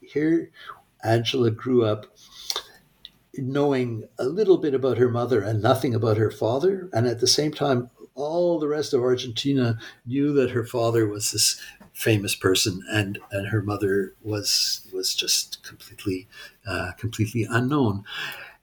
here 0.00 0.50
Angela 1.04 1.50
grew 1.50 1.84
up 1.84 2.06
knowing 3.34 4.08
a 4.18 4.24
little 4.24 4.58
bit 4.58 4.74
about 4.74 4.98
her 4.98 5.10
mother 5.10 5.42
and 5.42 5.62
nothing 5.62 5.94
about 5.94 6.16
her 6.16 6.30
father. 6.30 6.88
And 6.92 7.06
at 7.06 7.20
the 7.20 7.26
same 7.26 7.52
time, 7.52 7.90
all 8.14 8.58
the 8.58 8.68
rest 8.68 8.94
of 8.94 9.02
Argentina 9.02 9.78
knew 10.06 10.32
that 10.32 10.50
her 10.50 10.64
father 10.64 11.06
was 11.06 11.32
this 11.32 11.60
famous 11.92 12.34
person 12.34 12.82
and, 12.90 13.18
and 13.30 13.48
her 13.48 13.62
mother 13.62 14.14
was 14.22 14.86
was 14.92 15.14
just 15.14 15.62
completely 15.62 16.26
uh, 16.66 16.92
completely 16.98 17.46
unknown. 17.48 18.04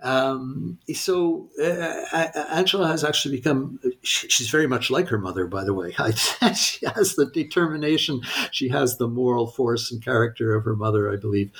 Um, 0.04 0.78
so 0.94 1.50
uh, 1.62 2.28
Angela 2.52 2.88
has 2.88 3.04
actually 3.04 3.38
become, 3.38 3.80
she's 4.04 4.50
very 4.50 4.68
much 4.68 4.92
like 4.92 5.08
her 5.08 5.18
mother, 5.18 5.48
by 5.48 5.64
the 5.64 5.74
way. 5.74 5.92
she 6.56 6.86
has 6.86 7.16
the 7.16 7.30
determination, 7.34 8.22
she 8.52 8.70
has 8.70 8.98
the 8.98 9.08
moral 9.08 9.48
force 9.48 9.92
and 9.92 10.04
character 10.04 10.56
of 10.56 10.66
her 10.66 10.76
mother, 10.76 11.12
I 11.12 11.16
believe. 11.16 11.52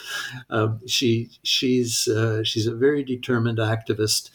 Um, 0.50 0.82
she, 0.88 1.30
she's, 1.44 2.08
uh, 2.08 2.44
she's 2.44 2.68
a 2.68 2.76
very 2.76 3.04
determined 3.04 3.58
activist. 3.58 4.30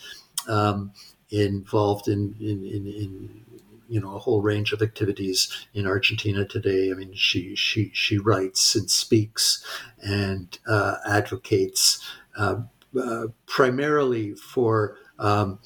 Um, 0.48 0.92
involved 1.30 2.08
in, 2.08 2.34
in, 2.40 2.64
in, 2.64 2.86
in 2.86 3.44
you 3.88 4.00
know 4.00 4.14
a 4.14 4.18
whole 4.18 4.42
range 4.42 4.72
of 4.72 4.82
activities 4.82 5.66
in 5.74 5.86
Argentina 5.86 6.44
today. 6.44 6.90
I 6.90 6.94
mean, 6.94 7.14
she 7.14 7.56
she 7.56 7.90
she 7.94 8.18
writes 8.18 8.74
and 8.74 8.90
speaks 8.90 9.64
and 10.02 10.58
uh, 10.66 10.96
advocates 11.06 12.04
uh, 12.36 12.56
uh, 12.96 13.26
primarily 13.46 14.34
for 14.34 14.96
um, 15.18 15.58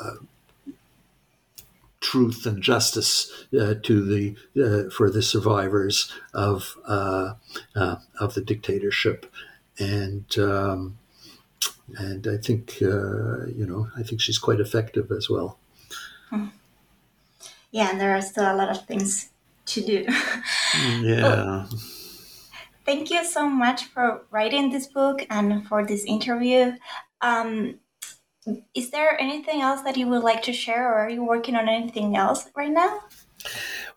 uh, 0.00 0.14
truth 2.00 2.46
and 2.46 2.62
justice 2.62 3.46
uh, 3.58 3.74
to 3.82 4.04
the 4.04 4.36
uh, 4.62 4.90
for 4.90 5.10
the 5.10 5.22
survivors 5.22 6.12
of 6.34 6.76
of 6.86 8.34
the 8.34 8.42
dictatorship, 8.44 9.26
and. 9.78 10.38
Um, 10.38 10.98
and 11.98 12.26
I 12.26 12.38
think 12.38 12.80
you 12.80 13.66
know 13.68 13.88
I 13.96 14.02
think 14.02 14.20
she's 14.20 14.38
quite 14.38 14.60
effective 14.60 15.12
as 15.12 15.28
well. 15.28 15.58
Hmm 16.30 16.46
yeah, 17.72 17.90
and 17.90 18.00
there 18.00 18.14
are 18.14 18.22
still 18.22 18.44
a 18.44 18.54
lot 18.54 18.70
of 18.70 18.86
things 18.86 19.30
to 19.66 19.80
do. 19.80 20.06
yeah. 21.02 21.22
Well, 21.22 21.68
thank 22.84 23.10
you 23.10 23.24
so 23.24 23.48
much 23.48 23.84
for 23.84 24.24
writing 24.30 24.70
this 24.70 24.86
book 24.86 25.26
and 25.30 25.66
for 25.66 25.86
this 25.86 26.04
interview. 26.04 26.72
Um, 27.20 27.78
is 28.74 28.90
there 28.90 29.20
anything 29.20 29.60
else 29.60 29.82
that 29.82 29.96
you 29.96 30.08
would 30.08 30.22
like 30.22 30.42
to 30.42 30.52
share, 30.52 30.88
or 30.88 31.06
are 31.06 31.10
you 31.10 31.24
working 31.24 31.54
on 31.54 31.68
anything 31.68 32.16
else 32.16 32.48
right 32.56 32.72
now? 32.72 33.00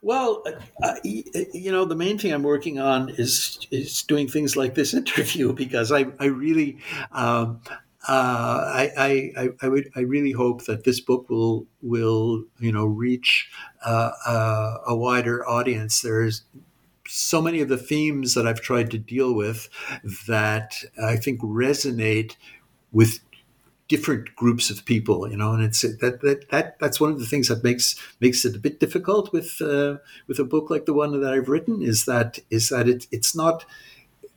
Well, 0.01 0.43
uh, 0.83 0.95
you 1.03 1.71
know, 1.71 1.85
the 1.85 1.95
main 1.95 2.17
thing 2.19 2.31
I'm 2.31 2.43
working 2.43 2.79
on 2.79 3.09
is 3.09 3.59
is 3.71 4.03
doing 4.03 4.27
things 4.27 4.55
like 4.55 4.75
this 4.75 4.93
interview 5.01 5.53
because 5.53 5.91
I 5.91 6.05
I 6.19 6.25
really 6.25 6.77
um, 7.11 7.61
uh, 8.07 8.91
I, 8.97 9.31
I, 9.35 9.49
I, 9.63 9.67
would, 9.67 9.89
I 9.95 10.01
really 10.01 10.31
hope 10.31 10.65
that 10.65 10.83
this 10.83 10.99
book 10.99 11.27
will, 11.27 11.65
will 11.81 12.43
you 12.59 12.71
know, 12.71 12.85
reach 12.85 13.49
uh, 13.83 14.11
uh, 14.27 14.77
a 14.87 14.95
wider 14.95 15.47
audience. 15.47 16.01
There's 16.01 16.43
so 17.07 17.41
many 17.41 17.61
of 17.61 17.69
the 17.69 17.77
themes 17.77 18.33
that 18.33 18.47
I've 18.47 18.61
tried 18.61 18.91
to 18.91 18.97
deal 18.97 19.33
with 19.33 19.69
that 20.27 20.83
I 21.01 21.15
think 21.15 21.41
resonate 21.41 22.35
with 22.91 23.19
different 23.87 24.35
groups 24.35 24.69
of 24.69 24.83
people, 24.85 25.29
you 25.29 25.37
know, 25.37 25.53
and 25.53 25.63
it's 25.63 25.81
that 25.81 26.19
that, 26.21 26.49
that 26.49 26.79
that's 26.79 26.99
one 26.99 27.11
of 27.11 27.19
the 27.19 27.25
things 27.25 27.47
that 27.49 27.63
makes 27.63 27.95
makes 28.19 28.43
it 28.45 28.55
a 28.55 28.59
bit 28.59 28.79
difficult 28.79 29.31
with 29.31 29.61
uh, 29.61 29.97
with 30.27 30.39
a 30.39 30.43
book 30.43 30.69
like 30.69 30.85
the 30.85 30.93
one 30.93 31.19
that 31.19 31.33
I've 31.33 31.49
written 31.49 31.81
is 31.81 32.05
that 32.05 32.39
is 32.49 32.69
that 32.69 32.87
it, 32.87 33.07
it's 33.11 33.35
not 33.35 33.65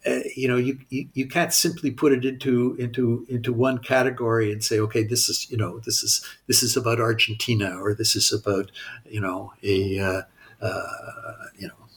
uh, 0.06 0.20
you 0.36 0.48
know 0.48 0.56
you, 0.56 0.78
you, 0.90 1.08
you 1.14 1.26
can't 1.26 1.52
simply 1.52 1.90
put 1.90 2.12
it 2.12 2.24
into 2.24 2.76
into 2.78 3.26
into 3.28 3.52
one 3.52 3.78
category 3.78 4.52
and 4.52 4.62
say 4.62 4.78
okay 4.80 5.02
this 5.02 5.28
is 5.28 5.50
you 5.50 5.56
know 5.56 5.78
this 5.80 6.02
is 6.02 6.24
this 6.46 6.62
is 6.62 6.76
about 6.76 7.00
Argentina 7.00 7.78
or 7.80 7.94
this 7.94 8.14
is 8.14 8.32
about 8.32 8.70
you 9.08 9.20
know 9.20 9.52
a 9.62 9.98
uh, 9.98 10.22
uh, 10.60 11.32
you 11.56 11.68
know 11.68 11.87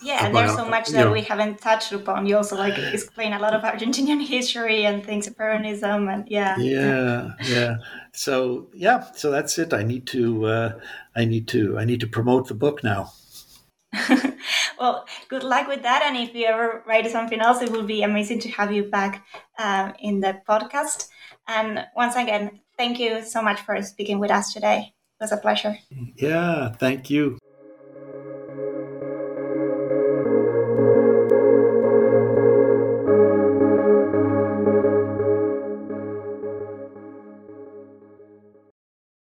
yeah 0.00 0.26
and 0.26 0.34
there's 0.34 0.54
so 0.54 0.68
much 0.68 0.88
that 0.88 1.06
know, 1.06 1.12
we 1.12 1.22
haven't 1.22 1.58
touched 1.60 1.92
upon 1.92 2.26
you 2.26 2.36
also 2.36 2.56
like 2.56 2.76
explain 2.92 3.32
a 3.32 3.38
lot 3.38 3.54
of 3.54 3.62
argentinian 3.62 4.24
history 4.24 4.84
and 4.84 5.04
things 5.04 5.26
of 5.26 5.36
peronism 5.36 6.12
and 6.12 6.28
yeah 6.28 6.56
yeah 6.58 7.30
yeah 7.44 7.76
so 8.12 8.68
yeah 8.74 9.10
so 9.12 9.30
that's 9.30 9.58
it 9.58 9.72
i 9.72 9.82
need 9.82 10.06
to 10.06 10.46
uh, 10.46 10.78
i 11.16 11.24
need 11.24 11.48
to 11.48 11.78
i 11.78 11.84
need 11.84 12.00
to 12.00 12.06
promote 12.06 12.48
the 12.48 12.54
book 12.54 12.82
now 12.82 13.12
well, 14.78 15.06
good 15.28 15.42
luck 15.42 15.66
with 15.66 15.82
that. 15.82 16.02
And 16.02 16.16
if 16.16 16.34
you 16.34 16.46
ever 16.46 16.82
write 16.86 17.10
something 17.10 17.40
else, 17.40 17.62
it 17.62 17.70
will 17.70 17.84
be 17.84 18.02
amazing 18.02 18.40
to 18.40 18.50
have 18.50 18.72
you 18.72 18.84
back 18.84 19.26
um, 19.58 19.94
in 19.98 20.20
the 20.20 20.40
podcast. 20.48 21.08
And 21.46 21.86
once 21.96 22.16
again, 22.16 22.60
thank 22.76 22.98
you 22.98 23.24
so 23.24 23.42
much 23.42 23.60
for 23.60 23.80
speaking 23.82 24.18
with 24.18 24.30
us 24.30 24.52
today. 24.52 24.92
It 25.20 25.24
was 25.24 25.32
a 25.32 25.38
pleasure. 25.38 25.78
Yeah, 26.16 26.72
thank 26.72 27.10
you. 27.10 27.38